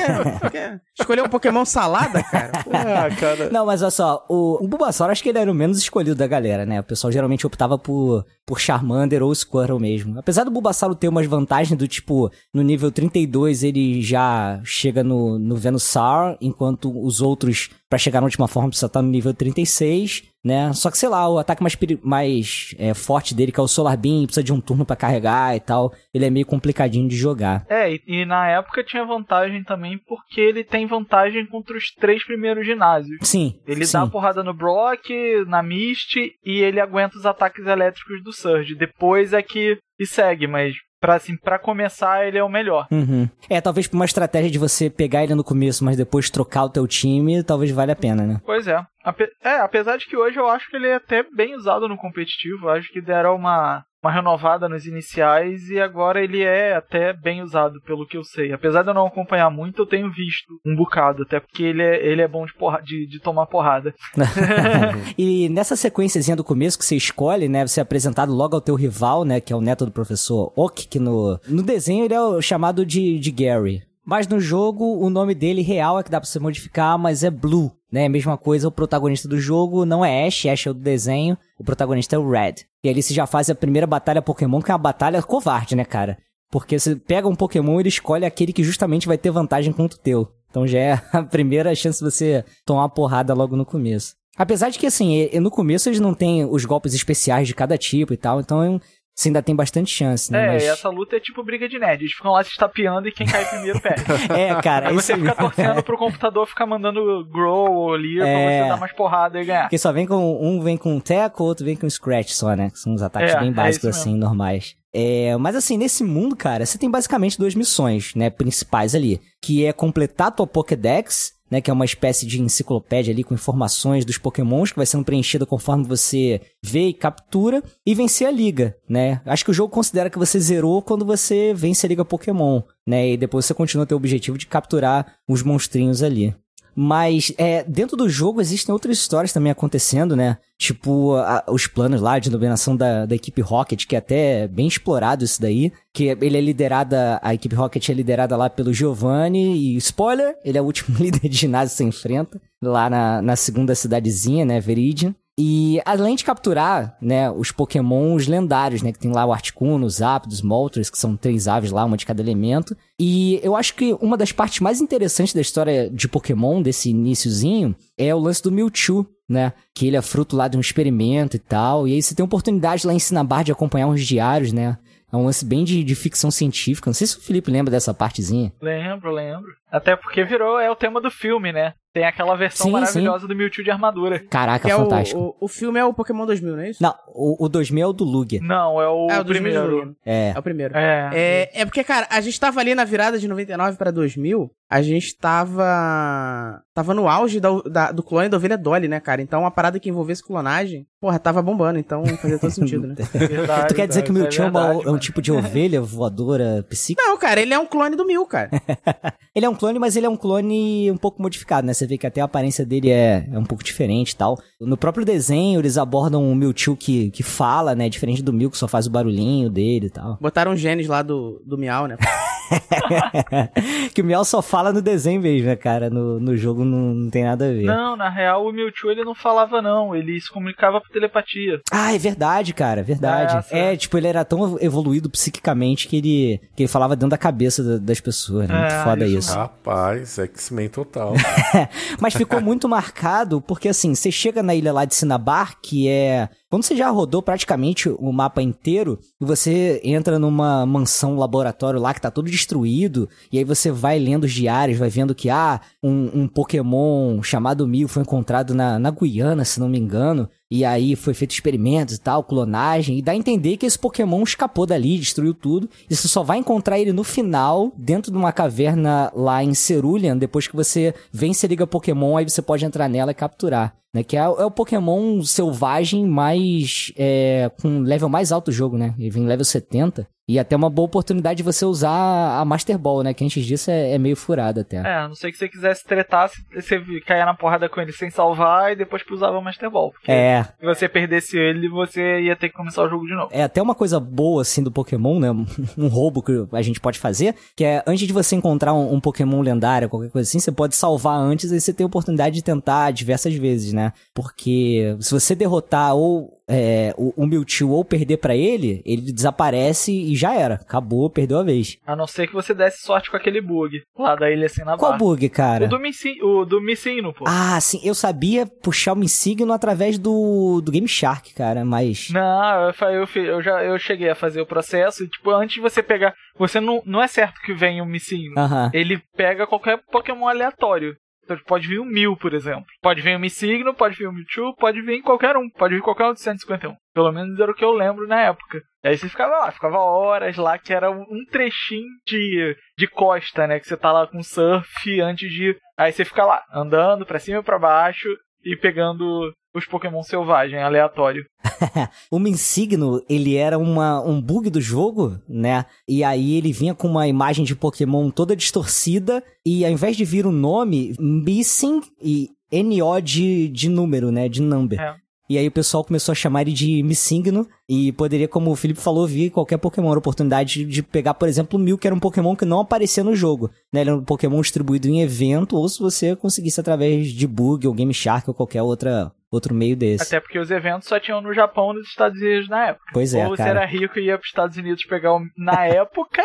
Escolher 0.99 1.21
um 1.23 1.29
Pokémon 1.29 1.65
salada, 1.65 2.23
cara? 2.23 2.51
Ah, 2.73 3.15
cara. 3.15 3.49
Não, 3.51 3.65
mas 3.65 3.81
olha 3.81 3.91
só, 3.91 4.25
o, 4.29 4.63
o 4.63 4.67
Bulbasaur 4.67 5.11
acho 5.11 5.21
que 5.21 5.29
ele 5.29 5.39
era 5.39 5.51
o 5.51 5.55
menos 5.55 5.77
escolhido 5.77 6.15
da 6.15 6.27
galera, 6.27 6.65
né? 6.65 6.79
O 6.79 6.83
pessoal 6.83 7.11
geralmente 7.11 7.45
optava 7.45 7.77
por 7.77 8.25
por 8.45 8.59
Charmander 8.59 9.23
ou 9.23 9.33
Squirtle 9.33 9.79
mesmo. 9.79 10.19
Apesar 10.19 10.43
do 10.43 10.51
Bulbasaur 10.51 10.93
ter 10.95 11.07
umas 11.07 11.25
vantagens 11.27 11.77
do 11.77 11.88
tipo, 11.88 12.32
no 12.53 12.62
nível 12.62 12.91
32 12.91 13.63
ele 13.63 14.01
já 14.01 14.62
chega 14.63 15.03
no, 15.03 15.39
no 15.39 15.55
Venusaur, 15.55 16.38
enquanto 16.41 16.91
os 17.05 17.22
outros, 17.22 17.70
para 17.89 18.00
chegar 18.00 18.22
na 18.22 18.25
última 18.25 18.48
forma, 18.48 18.70
precisa 18.70 18.88
estar 18.88 19.01
no 19.01 19.10
nível 19.10 19.34
36 19.34 20.36
né? 20.46 20.72
Só 20.74 20.91
que, 20.91 20.98
sei 21.00 21.10
lá, 21.10 21.27
o 21.27 21.39
ataque 21.39 21.63
mais, 21.63 21.75
mais 22.03 22.75
é, 22.77 22.94
forte 22.94 23.34
dele, 23.34 23.51
que 23.51 23.60
é 23.60 23.63
o 23.63 23.67
Solar 23.67 23.98
Beam, 23.98 24.25
precisa 24.25 24.44
de 24.44 24.53
um 24.53 24.62
turno 24.62 24.86
para 24.86 24.96
carregar 24.96 25.55
e 25.55 25.60
tal, 25.60 25.91
ele 26.13 26.24
é 26.24 26.29
meio 26.29 26.46
complicadinho 26.46 27.10
de 27.10 27.17
jogar. 27.17 27.65
É, 27.67 27.91
e, 27.91 28.01
e, 28.05 28.25
na 28.25 28.48
época 28.48 28.84
tinha 28.84 29.03
vantagem 29.03 29.63
também 29.63 29.98
porque 29.98 30.39
ele 30.39 30.63
tem 30.63 30.86
vantagem 30.86 31.48
contra 31.48 31.75
os 31.75 31.91
três 31.96 32.24
primeiros 32.24 32.63
ginásios. 32.63 33.17
Sim. 33.24 33.60
Ele 33.65 33.88
sim. 33.88 33.94
dá 33.94 34.05
porrada 34.05 34.44
no 34.44 34.53
Brock, 34.53 35.10
na 35.48 35.63
Mist, 35.63 36.15
e 36.15 36.62
ele 36.62 36.79
aguenta 36.79 37.17
os 37.17 37.25
ataques 37.25 37.65
elétricos 37.65 38.24
do 38.24 38.32
Surge. 38.32 38.75
Depois 38.75 39.34
é 39.34 39.41
que 39.41 39.79
e 40.00 40.05
segue, 40.05 40.46
mas 40.46 40.75
Pra, 41.05 41.15
assim, 41.15 41.38
pra 41.38 41.59
começar, 41.59 42.25
ele 42.25 42.38
é 42.38 42.43
o 42.43 42.50
melhor. 42.50 42.88
Uhum. 42.91 43.29
É, 43.50 43.62
talvez 43.62 43.88
por 43.88 43.95
uma 43.95 44.05
estratégia 44.05 44.50
de 44.50 44.57
você 44.57 44.89
pegar 44.89 45.24
ele 45.24 45.35
no 45.35 45.43
começo, 45.43 45.85
mas 45.85 45.95
depois 45.95 46.29
trocar 46.29 46.63
o 46.63 46.69
teu 46.69 46.88
time, 46.88 47.43
talvez 47.43 47.69
valha 47.69 47.93
a 47.93 47.95
pena, 47.95 48.24
né? 48.24 48.41
Pois 48.43 48.67
é. 48.67 48.83
Ape 49.03 49.27
é, 49.43 49.57
apesar 49.57 49.97
de 49.97 50.07
que 50.07 50.17
hoje 50.17 50.39
eu 50.39 50.47
acho 50.47 50.67
que 50.67 50.75
ele 50.75 50.88
é 50.88 50.95
até 50.95 51.24
bem 51.35 51.55
usado 51.55 51.88
no 51.88 51.95
competitivo. 51.95 52.69
Acho 52.69 52.91
que 52.91 53.00
deram 53.00 53.35
uma, 53.35 53.85
uma 54.05 54.12
renovada 54.12 54.69
nos 54.69 54.85
iniciais 54.85 55.67
e 55.69 55.81
agora 55.81 56.24
ele 56.24 56.43
é 56.43 56.75
até 56.75 57.12
bem 57.12 57.41
usado, 57.41 57.81
pelo 57.81 58.05
que 58.05 58.15
eu 58.15 58.24
sei. 58.24 58.53
Apesar 58.53 58.83
de 58.83 58.89
eu 58.89 58.93
não 58.93 59.07
acompanhar 59.07 59.50
muito, 59.50 59.81
eu 59.81 59.85
tenho 59.88 60.12
visto 60.12 60.59
um 60.63 60.75
bocado, 60.75 61.24
até 61.24 61.39
porque 61.39 61.63
ele 61.63 61.81
é, 61.81 62.05
ele 62.05 62.21
é 62.21 62.27
bom 62.27 62.45
de, 62.45 62.53
porra, 62.53 62.81
de, 62.81 63.07
de 63.07 63.19
tomar 63.19 63.47
porrada. 63.47 63.95
e 65.17 65.50
nessa 65.50 65.75
sequenciazinha 65.75 66.38
do 66.38 66.43
começo 66.43 66.77
que 66.77 66.85
você 66.85 66.95
escolhe, 66.95 67.50
né, 67.50 67.65
você 67.65 67.79
é 67.79 67.83
apresentado 67.83 68.31
logo 68.31 68.55
ao 68.55 68.62
teu 68.62 68.75
rival, 68.75 69.25
né, 69.25 69.41
que 69.41 69.51
é 69.51 69.55
o 69.55 69.62
neto 69.62 69.85
do 69.85 69.91
professor 69.91 70.53
Oak, 70.55 70.88
que 70.88 71.00
no, 71.00 71.39
no 71.47 71.63
desenho 71.63 72.05
ele 72.05 72.13
é 72.13 72.21
o 72.21 72.39
chamado 72.41 72.85
de, 72.85 73.17
de 73.17 73.31
Gary. 73.31 73.81
Mas 74.05 74.27
no 74.27 74.39
jogo, 74.39 75.00
o 75.03 75.09
nome 75.09 75.33
dele 75.33 75.63
real 75.63 76.00
é 76.00 76.03
que 76.03 76.12
dá 76.12 76.21
pra 76.21 76.29
você 76.29 76.38
modificar, 76.38 76.95
mas 77.00 77.24
é 77.24 77.31
Blue, 77.31 77.71
né? 77.95 78.09
Mesma 78.09 78.37
coisa, 78.37 78.67
o 78.67 78.71
protagonista 78.71 79.25
do 79.25 79.39
jogo 79.39 79.85
não 79.85 80.03
é 80.03 80.27
Ash, 80.27 80.45
Ash 80.47 80.67
é 80.67 80.69
o 80.69 80.73
do 80.73 80.81
desenho, 80.81 81.37
o 81.57 81.63
protagonista 81.63 82.13
é 82.17 82.19
o 82.19 82.29
Red. 82.29 82.55
E 82.83 82.89
ali 82.89 83.01
você 83.01 83.13
já 83.13 83.25
faz 83.25 83.49
a 83.49 83.55
primeira 83.55 83.87
batalha 83.87 84.21
Pokémon, 84.21 84.61
que 84.61 84.69
é 84.69 84.73
uma 84.73 84.79
batalha 84.79 85.23
covarde, 85.23 85.77
né, 85.77 85.85
cara? 85.85 86.17
Porque 86.51 86.77
você 86.77 86.93
pega 86.93 87.25
um 87.25 87.35
Pokémon 87.35 87.77
e 87.77 87.83
ele 87.83 87.89
escolhe 87.89 88.25
aquele 88.25 88.51
que 88.51 88.65
justamente 88.65 89.07
vai 89.07 89.17
ter 89.17 89.31
vantagem 89.31 89.71
contra 89.71 89.97
o 89.97 90.01
teu. 90.01 90.27
Então 90.49 90.67
já 90.67 90.77
é 90.77 91.01
a 91.13 91.23
primeira 91.23 91.73
chance 91.73 92.03
de 92.03 92.11
você 92.11 92.43
tomar 92.65 92.81
uma 92.81 92.89
porrada 92.89 93.33
logo 93.33 93.55
no 93.55 93.65
começo. 93.65 94.13
Apesar 94.37 94.69
de 94.69 94.77
que, 94.77 94.85
assim, 94.85 95.29
no 95.39 95.49
começo 95.49 95.87
eles 95.87 96.01
não 96.01 96.13
têm 96.13 96.43
os 96.43 96.65
golpes 96.65 96.93
especiais 96.93 97.47
de 97.47 97.55
cada 97.55 97.77
tipo 97.77 98.13
e 98.13 98.17
tal, 98.17 98.41
então 98.41 98.81
você 99.15 99.29
ainda 99.29 99.41
tem 99.41 99.55
bastante 99.55 99.89
chance, 99.91 100.29
né? 100.29 100.43
É, 100.43 100.48
Mas... 100.48 100.63
e 100.63 100.67
essa 100.67 100.89
luta 100.89 101.15
é 101.15 101.19
tipo 101.22 101.41
briga 101.41 101.69
de 101.69 101.79
nerd. 101.79 102.01
Eles 102.01 102.13
ficam 102.13 102.31
lá 102.34 102.43
se 102.43 102.50
estapeando 102.50 103.07
e 103.07 103.13
quem 103.13 103.25
cai 103.25 103.45
primeiro 103.45 103.79
perde. 103.79 104.03
é, 104.38 104.53
cara. 104.62 104.89
Aí 104.89 104.93
é 104.93 104.95
você 104.95 105.13
fica 105.13 105.27
mesmo. 105.27 105.39
torcendo 105.41 105.81
pro 105.84 105.98
computador 105.98 106.45
ficar 106.45 106.65
mandando 106.65 107.25
grow 107.31 107.72
ou 107.72 107.91
lear 107.91 108.27
É. 108.27 108.34
pra 108.34 108.63
você 108.65 108.69
dar 108.74 108.79
mais 108.81 108.91
porrada 108.91 109.41
e 109.41 109.45
ganhar. 109.45 109.62
Porque 109.63 109.77
só 109.77 109.93
vem 109.93 110.05
com. 110.05 110.38
Um 110.45 110.62
vem 110.62 110.75
com 110.75 111.00
teco, 111.00 111.43
o 111.43 111.48
outro 111.48 111.65
vem 111.65 111.77
com 111.77 111.89
scratch 111.89 112.31
só, 112.31 112.53
né? 112.55 112.69
Que 112.69 112.77
são 112.77 112.93
uns 112.93 113.01
ataques 113.01 113.34
É, 113.34 113.39
bem 113.39 113.50
é 113.50 113.53
básicos, 113.53 113.89
isso 113.89 114.00
assim, 114.01 114.17
normais. 114.17 114.75
É, 114.93 115.36
mas 115.38 115.55
assim, 115.55 115.77
nesse 115.77 116.03
mundo, 116.03 116.36
cara, 116.36 116.65
você 116.65 116.77
tem 116.77 116.91
basicamente 116.91 117.38
duas 117.38 117.55
missões, 117.55 118.13
né, 118.15 118.29
principais 118.29 118.95
ali. 118.95 119.22
Que 119.41 119.65
é 119.65 119.72
completar 119.74 120.27
a 120.27 120.31
tua 120.31 120.48
Pokédex, 120.48 121.34
né, 121.49 121.61
que 121.61 121.69
é 121.69 121.73
uma 121.73 121.85
espécie 121.85 122.25
de 122.25 122.41
enciclopédia 122.41 123.13
ali 123.13 123.23
com 123.23 123.33
informações 123.33 124.05
dos 124.05 124.17
pokémons 124.17 124.71
que 124.71 124.77
vai 124.77 124.85
sendo 124.85 125.05
preenchida 125.05 125.45
conforme 125.45 125.83
você 125.83 126.41
vê 126.63 126.87
e 126.87 126.93
captura, 126.93 127.63
e 127.85 127.93
vencer 127.93 128.27
a 128.27 128.31
liga, 128.31 128.75
né. 128.87 129.21
Acho 129.25 129.45
que 129.45 129.51
o 129.51 129.53
jogo 129.53 129.73
considera 129.73 130.09
que 130.09 130.17
você 130.17 130.39
zerou 130.39 130.81
quando 130.81 131.05
você 131.05 131.53
vence 131.53 131.85
a 131.85 131.89
liga 131.89 132.05
Pokémon, 132.05 132.61
né, 132.85 133.11
e 133.11 133.17
depois 133.17 133.45
você 133.45 133.53
continua 133.53 133.85
teu 133.85 133.97
objetivo 133.97 134.37
de 134.37 134.47
capturar 134.47 135.17
os 135.27 135.43
monstrinhos 135.43 136.01
ali. 136.03 136.35
Mas 136.75 137.32
é, 137.38 137.63
dentro 137.63 137.96
do 137.96 138.10
jogo 138.10 138.41
existem 138.41 138.74
outras 138.74 138.98
histórias 138.98 139.32
também 139.32 139.51
acontecendo, 139.51 140.15
né? 140.15 140.38
Tipo, 140.58 141.13
a- 141.15 141.44
os 141.50 141.67
planos 141.67 142.01
lá 142.01 142.20
de 142.20 142.29
dominação 142.29 142.75
da, 142.75 143.05
da 143.05 143.15
equipe 143.15 143.41
Rocket, 143.41 143.86
que 143.86 143.96
é 143.96 144.00
até 144.00 144.48
bem 144.48 144.67
explorado 144.67 145.24
isso 145.24 145.41
daí. 145.41 145.72
Que 145.94 146.17
ele 146.22 146.38
é 146.38 146.41
liderada, 146.41 147.20
a 147.24 147.33
equipe 147.33 147.55
Rocket 147.55 147.88
é 147.90 147.94
liderada 147.94 148.35
lá 148.35 148.50
pelo 148.50 148.74
Giovanni, 148.74 149.55
e 149.55 149.77
spoiler, 149.77 150.35
ele 150.44 150.57
é 150.57 150.61
o 150.61 150.66
último 150.66 150.98
líder 151.00 151.29
de 151.29 151.38
ginásio 151.38 151.72
que 151.72 151.77
você 151.77 151.83
enfrenta, 151.85 152.42
lá 152.61 152.90
na, 152.90 153.22
na 153.22 153.35
segunda 153.38 153.74
cidadezinha, 153.74 154.44
né, 154.44 154.59
Veridian. 154.59 155.16
E 155.37 155.81
além 155.85 156.15
de 156.15 156.24
capturar, 156.24 156.98
né, 157.01 157.29
os 157.29 157.51
pokémons 157.51 158.25
lendários, 158.25 158.81
né, 158.81 158.93
que 158.93 159.00
tem 159.00 159.11
lá 159.11 159.25
o 159.25 159.33
Articuno, 159.33 159.85
os 159.85 159.95
Zapdos, 159.95 160.41
Moltres, 160.41 160.89
que 160.89 160.98
são 160.98 161.17
três 161.17 161.45
aves 161.48 161.71
lá, 161.71 161.83
uma 161.83 161.98
de 161.98 162.05
cada 162.05 162.21
elemento. 162.21 162.75
E 162.98 163.41
eu 163.43 163.53
acho 163.53 163.75
que 163.75 163.93
uma 164.00 164.15
das 164.15 164.31
partes 164.31 164.61
mais 164.61 164.79
interessantes 164.79 165.33
da 165.33 165.41
história 165.41 165.89
de 165.89 166.07
Pokémon, 166.07 166.61
desse 166.61 166.89
iniciozinho, 166.89 167.75
é 167.98 168.15
o 168.15 168.19
lance 168.19 168.41
do 168.41 168.51
Mewtwo, 168.51 169.05
né, 169.27 169.51
que 169.74 169.87
ele 169.87 169.98
é 169.98 170.01
fruto 170.01 170.37
lá 170.37 170.48
de 170.48 170.55
um 170.55 170.61
experimento 170.61 171.35
e 171.35 171.39
tal. 171.39 171.85
E 171.85 171.93
aí 171.93 172.01
você 172.01 172.15
tem 172.15 172.24
oportunidade 172.24 172.87
lá 172.87 172.93
em 172.93 173.00
Cinnabar 173.00 173.43
de 173.43 173.51
acompanhar 173.51 173.87
uns 173.87 174.05
diários, 174.05 174.53
né. 174.53 174.77
É 175.11 175.17
um 175.17 175.25
lance 175.25 175.45
bem 175.45 175.63
de, 175.63 175.83
de 175.83 175.95
ficção 175.95 176.31
científica. 176.31 176.89
Não 176.89 176.93
sei 176.93 177.07
se 177.07 177.17
o 177.17 177.21
Felipe 177.21 177.51
lembra 177.51 177.71
dessa 177.71 177.93
partezinha. 177.93 178.51
Lembro, 178.61 179.11
lembro. 179.11 179.51
Até 179.71 179.95
porque 179.95 180.24
virou, 180.24 180.59
é 180.59 180.69
o 180.69 180.75
tema 180.75 181.00
do 181.00 181.11
filme, 181.11 181.51
né? 181.53 181.74
Tem 181.96 182.03
aquela 182.03 182.36
versão 182.36 182.66
Sim, 182.68 182.74
maravilhosa 182.74 183.25
do 183.25 183.34
Mewtwo 183.34 183.64
de 183.64 183.72
armadura. 183.72 184.20
Caraca, 184.29 184.66
Que 184.66 184.70
é 184.72 184.75
o, 184.75 184.79
fantástico. 184.79 185.18
o, 185.40 185.46
o 185.46 185.48
filme 185.48 185.79
é 185.79 185.86
o 185.86 185.94
Pokémon 185.94 186.25
2000, 186.25 186.55
não 186.58 186.62
é 186.62 186.70
isso? 186.72 186.84
Não, 186.84 186.94
o, 187.08 187.46
o 187.46 187.48
2000 187.48 187.86
é 187.86 187.88
o 187.88 187.94
do 187.94 188.03
Lugia. 188.03 188.42
Não, 188.44 188.81
é 188.81 188.90
o, 188.90 189.08
é 189.10 189.18
o 189.22 189.24
2000 189.24 189.53
primeiro. 189.64 189.96
É. 190.05 190.34
É 190.36 190.38
o 190.40 190.44
primeiro. 190.44 190.77
É. 190.77 191.10
É, 191.14 191.62
é 191.62 191.66
porque, 191.66 191.86
cara, 191.86 192.05
a 192.10 192.20
gente 192.20 192.38
tava 192.38 192.60
ali 192.60 192.75
na 192.75 192.84
virada 192.84 193.18
de 193.18 193.29
99 193.29 193.77
pra 193.77 193.92
2000, 193.92 194.51
a 194.70 194.81
gente 194.81 195.16
tava. 195.18 196.62
Tava 196.74 196.94
no 196.94 197.08
auge 197.08 197.40
da- 197.40 197.62
da- 197.72 197.92
do 197.94 198.03
clone 198.03 198.27
da 198.27 198.36
ovelha 198.36 198.58
Dolly, 198.58 198.90
né, 198.90 199.00
cara? 199.00 199.22
Então, 199.22 199.42
uma 199.42 199.51
parada 199.51 199.79
que 199.79 199.88
envolvesse 199.90 200.22
clonagem, 200.22 200.86
porra, 201.00 201.18
tava 201.18 201.42
bombando, 201.42 201.79
então 201.79 202.03
fazia 202.18 202.38
todo 202.38 202.51
sentido, 202.51 202.88
né? 202.88 202.96
Verdade, 203.14 203.68
Tu 203.70 203.75
quer 203.75 203.88
dizer 203.88 204.01
que 204.01 204.12
o 204.12 204.18
é 204.18 204.20
Mewtwo 204.20 204.44
é, 204.44 204.50
uma- 204.50 204.68
verdade, 204.68 204.88
é 204.90 204.92
um 204.92 204.98
tipo 204.98 205.22
de 205.22 205.31
ovelha 205.31 205.79
voadora 205.81 206.66
psíquica? 206.70 207.08
Não, 207.08 207.18
cara, 207.18 207.40
ele 207.40 207.53
é 207.53 207.60
um 207.60 207.66
clone 207.66 207.96
do 207.96 208.05
Mil, 208.05 208.25
cara. 208.25 208.50
Ele 209.36 209.46
é 209.46 209.50
um 209.50 209.53
clone, 209.55 209.77
mas 209.77 209.98
ele 209.98 210.05
é 210.05 210.10
um 210.10 210.16
clone 210.16 210.90
um 210.90 210.96
pouco 210.96 211.22
modificado, 211.22 211.68
né? 211.68 211.74
Você 211.74 211.84
vê 211.85 211.98
que 211.98 212.07
até 212.07 212.21
a 212.21 212.25
aparência 212.25 212.65
dele 212.65 212.89
é, 212.89 213.27
é 213.31 213.37
um 213.37 213.43
pouco 213.43 213.63
diferente 213.63 214.11
e 214.11 214.15
tal. 214.15 214.39
No 214.59 214.77
próprio 214.77 215.05
desenho, 215.05 215.59
eles 215.59 215.77
abordam 215.77 216.24
um 216.24 216.35
Mewtwo 216.35 216.75
que, 216.75 217.09
que 217.11 217.24
fala, 217.24 217.75
né? 217.75 217.89
Diferente 217.89 218.21
do 218.21 218.33
Mew, 218.33 218.51
que 218.51 218.57
só 218.57 218.67
faz 218.67 218.87
o 218.87 218.91
barulhinho 218.91 219.50
dele 219.50 219.87
e 219.87 219.89
tal. 219.89 220.17
Botaram 220.21 220.55
genes 220.55 220.87
lá 220.87 221.01
do, 221.01 221.41
do 221.45 221.57
Miau, 221.57 221.87
né? 221.87 221.98
que 223.94 224.01
o 224.01 224.05
Meow 224.05 224.24
só 224.25 224.42
fala 224.42 224.72
no 224.72 224.81
desenho 224.81 225.22
mesmo, 225.22 225.48
né, 225.48 225.55
cara? 225.55 225.90
No, 225.90 226.20
no 226.20 226.36
jogo 226.38 226.64
não, 226.64 226.94
não 226.94 227.10
tem 227.10 227.24
nada 227.24 227.46
a 227.46 227.51
ver. 227.51 227.64
Não, 227.64 227.96
na 227.96 228.10
real 228.10 228.46
o 228.46 228.51
Mewtwo 228.51 228.90
ele 228.92 229.03
não 229.03 229.16
falava 229.16 229.62
não, 229.62 229.96
ele 229.96 230.20
se 230.20 230.31
comunicava 230.31 230.79
por 230.81 230.90
telepatia. 230.90 231.62
Ah, 231.72 231.94
é 231.94 231.98
verdade, 231.98 232.53
cara, 232.53 232.81
é 232.81 232.84
verdade. 232.84 233.38
É, 233.38 233.42
sim. 233.42 233.55
É, 233.55 233.75
tipo, 233.77 233.98
ele 233.98 234.08
era 234.08 234.24
tão 234.25 234.58
evoluído 234.62 235.10
psiquicamente 235.10 235.88
que 235.88 235.98
ele, 235.98 236.42
que 236.55 236.64
ele 236.64 236.68
falava 236.68 236.96
dentro 236.96 237.10
da 237.10 237.18
cabeça 237.18 237.64
da- 237.64 237.77
das 237.77 238.00
pessoas, 238.00 238.48
né? 238.48 238.60
Muito 238.60 238.74
É, 238.74 238.84
foda 238.84 239.05
isso 239.05 239.16
isso. 239.20 239.34
Rapaz, 239.36 240.20
X-Men 240.20 240.70
total. 240.70 241.14
Mas 242.00 242.14
ficou 242.16 242.42
muito 242.42 242.68
marcado 242.68 243.42
porque, 243.42 243.70
assim, 243.70 243.96
você 243.96 244.12
chega 244.12 244.44
na 244.44 244.53
ilha 244.53 244.74
lá 244.74 244.86
de 244.86 244.94
Cinnabar, 244.96 245.55
que 245.62 245.88
é. 245.88 246.29
Quando 246.50 246.64
você 246.64 246.75
já 246.75 246.90
rodou 246.90 247.22
praticamente 247.22 247.90
o 247.90 248.12
mapa 248.14 248.42
inteiro, 248.42 249.00
e 249.20 249.25
você 249.25 249.81
entra 249.84 250.18
numa 250.20 250.66
mansão 250.66 251.18
laboratório 251.18 251.79
lá 251.81 251.94
que 251.94 252.00
tá 252.00 252.10
todo 252.12 252.29
destruído, 252.35 253.09
e 253.31 253.37
aí 253.37 253.43
você 253.43 253.71
vai 253.71 253.98
lendo 253.98 254.25
os 254.25 254.31
diários, 254.33 254.77
vai 254.77 254.89
vendo 254.89 255.15
que, 255.15 255.29
ah, 255.29 255.59
um, 255.81 256.21
um 256.21 256.27
Pokémon 256.27 257.21
chamado 257.24 257.67
Mil 257.67 257.87
foi 257.87 258.01
encontrado 258.03 258.53
na, 258.53 258.77
na 258.77 258.91
Guiana, 258.91 259.43
se 259.45 259.59
não 259.59 259.67
me 259.69 259.77
engano, 259.79 260.29
e 260.50 260.63
aí 260.63 260.95
foi 260.95 261.13
feito 261.13 261.31
experimentos 261.31 261.95
e 261.95 262.00
tal, 262.00 262.24
clonagem, 262.24 262.98
e 262.98 263.01
dá 263.01 263.11
a 263.11 263.15
entender 263.15 263.57
que 263.57 263.65
esse 263.65 263.77
Pokémon 263.79 264.24
escapou 264.24 264.65
dali, 264.65 264.98
destruiu 264.98 265.33
tudo, 265.33 265.69
e 265.89 265.95
você 265.95 266.07
só 266.07 266.24
vai 266.24 266.37
encontrar 266.37 266.79
ele 266.79 266.93
no 266.93 267.03
final, 267.03 267.71
dentro 267.77 268.11
de 268.11 268.17
uma 268.17 268.31
caverna 268.31 269.11
lá 269.15 269.43
em 269.43 269.53
Cerulean, 269.53 270.17
depois 270.17 270.48
que 270.48 270.55
você 270.55 270.93
vence 271.11 271.45
a 271.45 271.50
Liga 271.50 271.65
Pokémon, 271.65 272.17
aí 272.17 272.29
você 272.29 272.41
pode 272.41 272.65
entrar 272.65 272.87
nela 272.87 273.11
e 273.11 273.15
capturar. 273.15 273.75
Né, 273.93 274.03
que 274.03 274.17
é, 274.17 274.27
o- 274.27 274.35
é 274.41 274.45
o 274.45 274.51
Pokémon 274.51 275.21
selvagem 275.24 276.05
mais. 276.05 276.91
É, 276.98 277.50
com 277.61 277.79
level 277.79 278.09
mais 278.09 278.29
alto 278.29 278.48
do 278.48 278.51
jogo, 278.51 278.77
né? 278.77 278.93
Ele 279.00 279.09
vem 279.09 279.25
level 279.25 279.45
70. 279.45 280.05
E 280.27 280.40
até 280.40 280.55
uma 280.55 280.70
boa 280.70 280.88
oportunidade 280.88 281.38
de 281.38 281.44
você 281.44 281.66
usar 281.66 282.40
a 282.40 282.44
Master 282.44 282.79
Ball, 282.79 283.03
né? 283.03 283.14
Que 283.14 283.24
antes 283.24 283.46
disso 283.46 283.70
é, 283.70 283.92
é 283.92 283.98
meio 283.98 284.16
furado 284.16 284.61
até. 284.61 284.77
É, 284.77 284.96
a 284.96 285.07
não 285.07 285.14
sei 285.16 285.31
que 285.31 285.38
você 285.38 285.48
quisesse 285.48 285.83
tretar, 285.83 286.31
você 286.53 286.81
caía 287.05 287.25
na 287.25 287.35
porrada 287.35 287.70
com 287.70 287.79
ele 287.79 287.92
sem 287.92 288.09
salvar 288.09 288.72
e 288.72 288.75
depois 288.75 289.03
usava 289.11 289.38
o 289.38 289.42
Master 289.42 289.70
Ball. 289.70 289.92
Porque 289.92 290.11
É, 290.11 290.44
se 290.44 290.66
você 290.66 290.90
perdesse 290.90 291.38
ele, 291.38 291.70
você 291.70 292.22
ia 292.22 292.35
ter 292.35 292.50
que 292.50 292.55
começar 292.55 292.83
o 292.83 292.90
jogo 292.90 293.05
de 293.05 293.14
novo. 293.14 293.29
É 293.31 293.44
até 293.44 293.61
uma 293.61 293.75
coisa 293.75 294.00
boa, 294.00 294.42
assim, 294.42 294.64
do 294.64 294.72
Pokémon, 294.72 295.20
né? 295.20 295.29
Um 295.77 295.88
roubo 295.88 296.24
que 296.24 296.48
a 296.51 296.61
gente 296.61 296.79
pode 296.79 296.98
fazer, 296.98 297.35
que 297.55 297.64
é 297.64 297.83
antes 297.85 298.07
de 298.07 298.14
você 298.14 298.35
encontrar 298.35 298.74
um, 298.74 298.94
um 298.94 299.00
Pokémon 299.00 299.42
lendário, 299.42 299.90
qualquer 299.90 300.09
coisa 300.09 300.27
assim, 300.27 300.40
você 300.40 300.51
pode 300.51 300.75
salvar 300.75 301.18
antes 301.20 301.51
e 301.51 301.59
você 301.59 301.74
tem 301.74 301.83
a 301.83 301.88
oportunidade 301.88 302.35
de 302.35 302.44
tentar 302.44 302.92
diversas 302.92 303.35
vezes, 303.35 303.74
né? 303.74 303.94
Porque 304.14 304.96
se 305.00 305.11
você 305.11 305.35
derrotar 305.35 305.96
ou 305.96 306.34
é, 306.48 306.94
o, 306.98 307.14
o 307.24 307.25
Mewtwo 307.25 307.72
ou 307.72 307.84
perder 307.84 308.18
pra 308.18 308.36
ele, 308.36 308.81
ele 308.86 309.12
desaparece 309.12 309.92
e 309.92 310.16
já 310.16 310.34
era. 310.34 310.55
Acabou, 310.55 311.10
perdeu 311.10 311.40
a 311.40 311.44
vez. 311.44 311.77
A 311.86 311.96
não 311.96 312.08
ser 312.08 312.27
que 312.27 312.34
você 312.34 312.53
desse 312.53 312.81
sorte 312.81 313.10
com 313.10 313.18
aquele 313.18 313.42
bug 313.42 313.81
lá 313.98 314.16
da 314.16 314.29
ilha 314.29 314.48
sem 314.48 314.64
navar. 314.64 314.79
Qual 314.79 314.98
bug, 314.98 315.27
cara? 315.29 315.66
O 315.66 315.68
do, 315.68 315.79
Missi, 315.79 316.22
o 316.22 316.46
do 316.46 316.62
Missino, 316.62 317.14
pô. 317.14 317.25
Ah, 317.27 317.60
sim, 317.60 317.79
eu 317.84 317.96
sabia 317.96 318.46
puxar 318.46 318.94
o 318.94 318.96
Missigno 318.96 319.51
através 319.51 319.98
do, 319.98 320.62
do 320.62 320.72
Game 320.72 320.88
Shark, 320.88 321.34
cara, 321.34 321.66
mas. 321.66 322.10
Não, 322.12 322.74
eu, 322.81 322.90
eu, 322.92 323.24
eu 323.24 323.42
já 323.42 323.64
eu 323.64 323.77
cheguei 323.79 324.10
a 324.10 324.16
fazer 324.16 324.42
o 324.42 324.46
processo 324.46 325.03
e, 325.03 325.10
tipo, 325.10 325.31
antes 325.31 325.55
de 325.55 325.62
você 325.62 325.81
pegar. 325.81 326.14
Você 326.38 326.60
não, 326.60 326.81
não 326.86 327.01
é 327.01 327.08
certo 327.08 327.42
que 327.42 327.53
venha 327.53 327.84
o 327.84 327.88
Missino. 327.88 328.38
Aham. 328.38 328.70
Ele 328.74 329.01
pega 329.16 329.48
qualquer 329.48 329.79
Pokémon 329.92 330.27
aleatório. 330.27 330.96
Então 331.25 331.38
pode 331.46 331.68
vir 331.68 331.79
um 331.79 331.85
Mil, 331.85 332.16
por 332.16 332.33
exemplo. 332.33 332.66
Pode 332.81 333.01
vir 333.01 333.18
um 333.18 333.20
Missigno, 333.20 333.74
pode 333.74 333.98
vir 333.98 334.07
um 334.07 334.14
Mewtwo, 334.14 334.55
pode 334.55 334.81
vir 334.81 335.01
qualquer 335.01 335.35
um. 335.35 335.50
Pode 335.50 335.75
vir 335.75 335.81
qualquer 335.81 336.05
um 336.05 336.14
de 336.14 336.22
151. 336.22 336.75
Pelo 336.94 337.11
menos 337.11 337.40
era 337.40 337.51
o 337.51 337.55
que 337.55 337.66
eu 337.66 337.72
lembro 337.72 338.07
na 338.07 338.22
época. 338.22 338.61
E 338.83 338.88
aí 338.88 338.98
você 338.98 339.09
ficava 339.09 339.38
lá, 339.38 339.51
ficava 339.51 339.77
horas 339.77 340.38
lá, 340.38 340.57
que 340.57 340.74
era 340.74 340.90
um 340.90 341.25
trechinho 341.29 341.90
de, 342.05 342.55
de 342.77 342.88
costa, 342.88 343.48
né? 343.48 343.59
Que 343.59 343.68
você 343.68 343.75
tá 343.75 343.92
lá 343.92 344.07
com 344.07 344.22
surf 344.22 345.01
antes 345.01 345.29
de. 345.31 345.57
Aí 345.77 345.92
você 345.92 346.05
fica 346.05 346.24
lá, 346.24 346.44
andando 346.53 347.05
pra 347.05 347.20
cima 347.20 347.40
e 347.40 347.44
pra 347.44 347.59
baixo 347.59 348.07
e 348.44 348.55
pegando 348.55 349.33
os 349.55 349.65
Pokémon 349.65 350.03
selvagem, 350.03 350.61
aleatório. 350.61 351.25
o 352.11 352.20
Minsigno, 352.20 353.01
ele 353.07 353.35
era 353.37 353.57
uma, 353.57 354.01
um 354.01 354.22
bug 354.22 354.50
do 354.50 354.59
jogo, 354.59 355.18
né? 355.27 355.65
E 355.87 356.03
aí 356.03 356.35
ele 356.35 356.51
vinha 356.51 356.75
com 356.75 356.87
uma 356.87 357.07
imagem 357.07 357.46
de 357.46 357.55
Pokémon 357.55 358.09
toda 358.09 358.35
distorcida 358.35 359.24
e 359.46 359.65
ao 359.65 359.72
invés 359.72 359.96
de 359.96 360.03
vir 360.03 360.25
o 360.25 360.31
nome, 360.31 360.94
Missing 361.00 361.81
e 362.01 362.29
NO 362.51 363.01
de, 363.01 363.48
de 363.48 363.70
número, 363.70 364.11
né? 364.11 364.27
De 364.27 364.41
number. 364.41 364.79
É. 364.79 365.04
E 365.27 365.38
aí 365.38 365.48
o 365.48 365.51
pessoal 365.51 365.83
começou 365.83 366.11
a 366.11 366.16
chamar 366.16 366.42
ele 366.42 366.53
de 366.53 366.83
Missigno 366.83 367.48
e 367.68 367.92
poderia, 367.94 368.27
como 368.27 368.51
o 368.51 368.55
Felipe 368.55 368.79
falou, 368.79 369.07
vir 369.07 369.31
qualquer 369.31 369.57
Pokémon. 369.57 369.88
Era 369.88 369.98
a 369.98 370.00
oportunidade 370.00 370.66
de 370.66 370.83
pegar, 370.83 371.16
por 371.16 371.27
exemplo, 371.27 371.59
o 371.59 371.61
Mil, 371.61 371.77
que 371.77 371.88
era 371.88 371.96
um 371.96 372.00
Pokémon 372.00 372.35
que 372.35 372.46
não 372.46 372.59
aparecia 372.59 373.03
no 373.03 373.16
jogo. 373.16 373.50
Né? 373.74 373.81
Ele 373.81 373.90
era 373.90 374.00
um 374.00 374.03
Pokémon 374.03 374.40
distribuído 374.40 374.88
em 374.88 375.01
evento, 375.01 375.57
ou 375.57 375.68
se 375.68 375.79
você 375.79 376.16
conseguisse 376.16 376.59
através 376.59 377.07
de 377.07 377.27
bug 377.27 377.68
ou 377.68 377.74
Game 377.74 377.94
Shark 377.94 378.29
ou 378.29 378.35
qualquer 378.35 378.61
outra, 378.61 379.11
outro 379.31 379.53
meio 379.53 379.75
desse. 379.75 380.03
Até 380.03 380.20
porque 380.20 380.38
os 380.38 380.51
eventos 380.51 380.88
só 380.88 381.00
tinham 381.00 381.22
no 381.22 381.33
Japão 381.33 381.72
e 381.72 381.77
nos 381.77 381.88
Estados 381.88 382.22
Unidos 382.22 382.48
na 382.48 382.68
época. 382.68 382.85
Pois 382.94 383.14
é, 383.16 383.24
Ou 383.24 383.35
você 383.35 383.44
cara. 383.44 383.61
era 383.61 383.66
rico 383.66 383.98
e 383.98 384.05
ia 384.05 384.18
pros 384.18 384.29
Estados 384.29 384.57
Unidos 384.57 384.85
pegar 384.85 385.16
o. 385.16 385.22
Na 385.35 385.66
época 385.66 386.22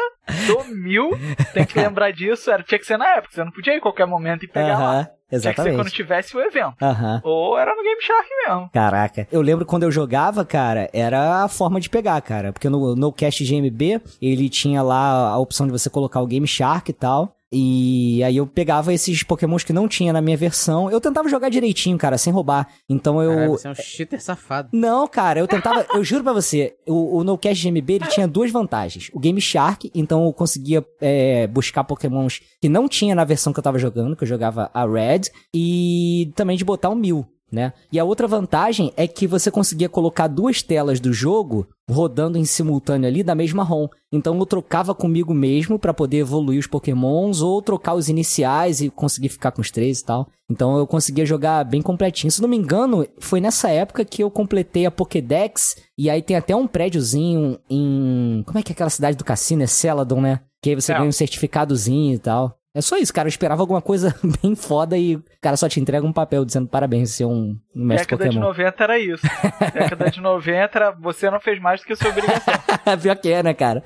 do 0.46 0.74
mil, 0.74 1.10
tem 1.54 1.64
que 1.64 1.78
lembrar 1.78 2.12
disso, 2.12 2.50
era, 2.50 2.62
tinha 2.62 2.78
que 2.78 2.86
ser 2.86 2.98
na 2.98 3.16
época. 3.16 3.34
Você 3.34 3.44
não 3.44 3.50
podia 3.50 3.72
ir 3.72 3.78
em 3.78 3.80
qualquer 3.80 4.06
momento 4.06 4.44
e 4.44 4.48
pegar 4.48 4.78
lá. 4.78 5.10
Aham, 5.32 5.40
Tinha 5.40 5.54
que 5.54 5.62
ser 5.62 5.68
quando 5.68 5.68
exatamente. 5.68 5.94
tivesse 5.94 6.36
o 6.36 6.40
evento. 6.40 6.74
Aham. 6.82 7.20
Ou 7.24 7.58
era 7.58 7.74
no 7.74 7.82
Game 7.82 8.00
Shark 8.02 8.28
mesmo. 8.46 8.70
Caraca. 8.72 9.28
Eu 9.30 9.40
lembro 9.40 9.64
quando 9.64 9.84
eu 9.84 9.90
jogava, 9.90 10.44
cara, 10.44 10.88
era 10.92 11.44
a 11.44 11.48
forma 11.48 11.80
de 11.80 11.88
pegar, 11.88 12.20
cara. 12.20 12.52
Porque 12.52 12.68
no, 12.68 12.94
no 12.96 13.12
Cast 13.12 13.44
GMB, 13.44 14.00
ele 14.20 14.48
tinha 14.48 14.82
lá 14.82 15.28
a 15.30 15.38
opção 15.38 15.66
de 15.66 15.72
você 15.72 15.88
colocar 15.88 16.20
o 16.20 16.26
Game 16.26 16.46
Shark 16.46 16.90
e 16.90 16.94
tal. 16.94 17.34
E 17.52 18.22
aí 18.22 18.36
eu 18.36 18.46
pegava 18.46 18.92
esses 18.92 19.22
pokémons 19.22 19.64
que 19.64 19.72
não 19.72 19.88
tinha 19.88 20.12
na 20.12 20.20
minha 20.20 20.36
versão. 20.36 20.90
Eu 20.90 21.00
tentava 21.00 21.28
jogar 21.28 21.48
direitinho, 21.48 21.98
cara, 21.98 22.16
sem 22.16 22.32
roubar. 22.32 22.68
Então 22.88 23.20
eu... 23.22 23.30
Caralho, 23.30 23.50
você 23.50 23.68
é 23.68 23.70
um 23.70 23.74
cheater 23.74 24.22
safado. 24.22 24.68
Não, 24.72 25.08
cara, 25.08 25.40
eu 25.40 25.48
tentava, 25.48 25.84
eu 25.92 26.04
juro 26.04 26.22
pra 26.22 26.32
você, 26.32 26.76
o, 26.86 27.18
o 27.18 27.24
NoCast 27.24 27.68
GMB 27.68 27.90
ele 27.90 28.06
tinha 28.06 28.28
duas 28.28 28.50
vantagens. 28.50 29.10
O 29.12 29.18
Game 29.18 29.40
Shark, 29.40 29.90
então 29.94 30.26
eu 30.26 30.32
conseguia 30.32 30.84
é, 31.00 31.46
buscar 31.48 31.82
pokémons 31.82 32.40
que 32.60 32.68
não 32.68 32.88
tinha 32.88 33.14
na 33.14 33.24
versão 33.24 33.52
que 33.52 33.58
eu 33.58 33.64
tava 33.64 33.78
jogando, 33.78 34.14
que 34.14 34.22
eu 34.22 34.28
jogava 34.28 34.70
a 34.72 34.86
Red, 34.86 35.22
e 35.52 36.32
também 36.36 36.56
de 36.56 36.64
botar 36.64 36.88
o 36.88 36.94
Mil, 36.94 37.26
né? 37.50 37.72
E 37.90 37.98
a 37.98 38.04
outra 38.04 38.26
vantagem 38.26 38.92
é 38.96 39.06
que 39.06 39.26
você 39.26 39.50
conseguia 39.50 39.88
colocar 39.88 40.26
duas 40.28 40.62
telas 40.62 41.00
do 41.00 41.12
jogo 41.12 41.66
rodando 41.90 42.38
em 42.38 42.44
simultâneo 42.44 43.08
ali 43.08 43.22
da 43.22 43.34
mesma 43.34 43.64
ROM. 43.64 43.88
Então 44.12 44.38
eu 44.38 44.46
trocava 44.46 44.94
comigo 44.94 45.34
mesmo 45.34 45.78
pra 45.78 45.92
poder 45.92 46.18
evoluir 46.18 46.60
os 46.60 46.66
pokémons 46.66 47.40
ou 47.42 47.60
trocar 47.60 47.94
os 47.94 48.08
iniciais 48.08 48.80
e 48.80 48.88
conseguir 48.90 49.28
ficar 49.28 49.50
com 49.50 49.60
os 49.60 49.70
três 49.70 49.98
e 50.00 50.04
tal. 50.04 50.28
Então 50.48 50.76
eu 50.78 50.86
conseguia 50.86 51.26
jogar 51.26 51.64
bem 51.64 51.82
completinho. 51.82 52.30
Se 52.30 52.40
não 52.40 52.48
me 52.48 52.56
engano, 52.56 53.06
foi 53.18 53.40
nessa 53.40 53.70
época 53.70 54.04
que 54.04 54.22
eu 54.22 54.30
completei 54.30 54.86
a 54.86 54.90
Pokédex 54.90 55.76
e 55.98 56.08
aí 56.08 56.22
tem 56.22 56.36
até 56.36 56.54
um 56.54 56.66
prédiozinho 56.66 57.58
em... 57.68 58.42
Como 58.46 58.58
é 58.58 58.62
que 58.62 58.72
é 58.72 58.74
aquela 58.74 58.90
cidade 58.90 59.16
do 59.16 59.24
cassino? 59.24 59.62
É 59.62 59.66
Celadon, 59.66 60.20
né? 60.20 60.40
Que 60.62 60.70
aí 60.70 60.74
você 60.76 60.92
É. 60.92 60.96
ganha 60.96 61.08
um 61.08 61.12
certificadozinho 61.12 62.14
e 62.14 62.18
tal. 62.18 62.56
É 62.72 62.80
só 62.80 62.96
isso, 62.96 63.12
cara. 63.12 63.26
Eu 63.26 63.30
esperava 63.30 63.62
alguma 63.62 63.82
coisa 63.82 64.14
bem 64.42 64.54
foda 64.54 64.96
e 64.96 65.16
o 65.16 65.24
cara 65.40 65.56
só 65.56 65.68
te 65.68 65.80
entrega 65.80 66.06
um 66.06 66.12
papel 66.12 66.44
dizendo 66.44 66.68
parabéns, 66.68 67.10
você 67.10 67.24
é 67.24 67.26
um 67.26 67.56
mestre 67.74 68.16
Década 68.16 68.30
de 68.30 68.36
Pokémon. 68.36 68.46
90 68.48 68.84
era 68.84 68.98
isso. 68.98 69.22
Década 69.74 70.10
de 70.10 70.20
90 70.20 70.78
era 70.78 70.90
você 70.92 71.28
não 71.30 71.40
fez 71.40 71.60
mais 71.60 71.80
do 71.80 71.86
que 71.86 71.96
sua 71.96 72.10
obrigação. 72.10 72.54
Pior 73.02 73.16
que 73.16 73.28
é, 73.28 73.42
né, 73.42 73.54
cara? 73.54 73.82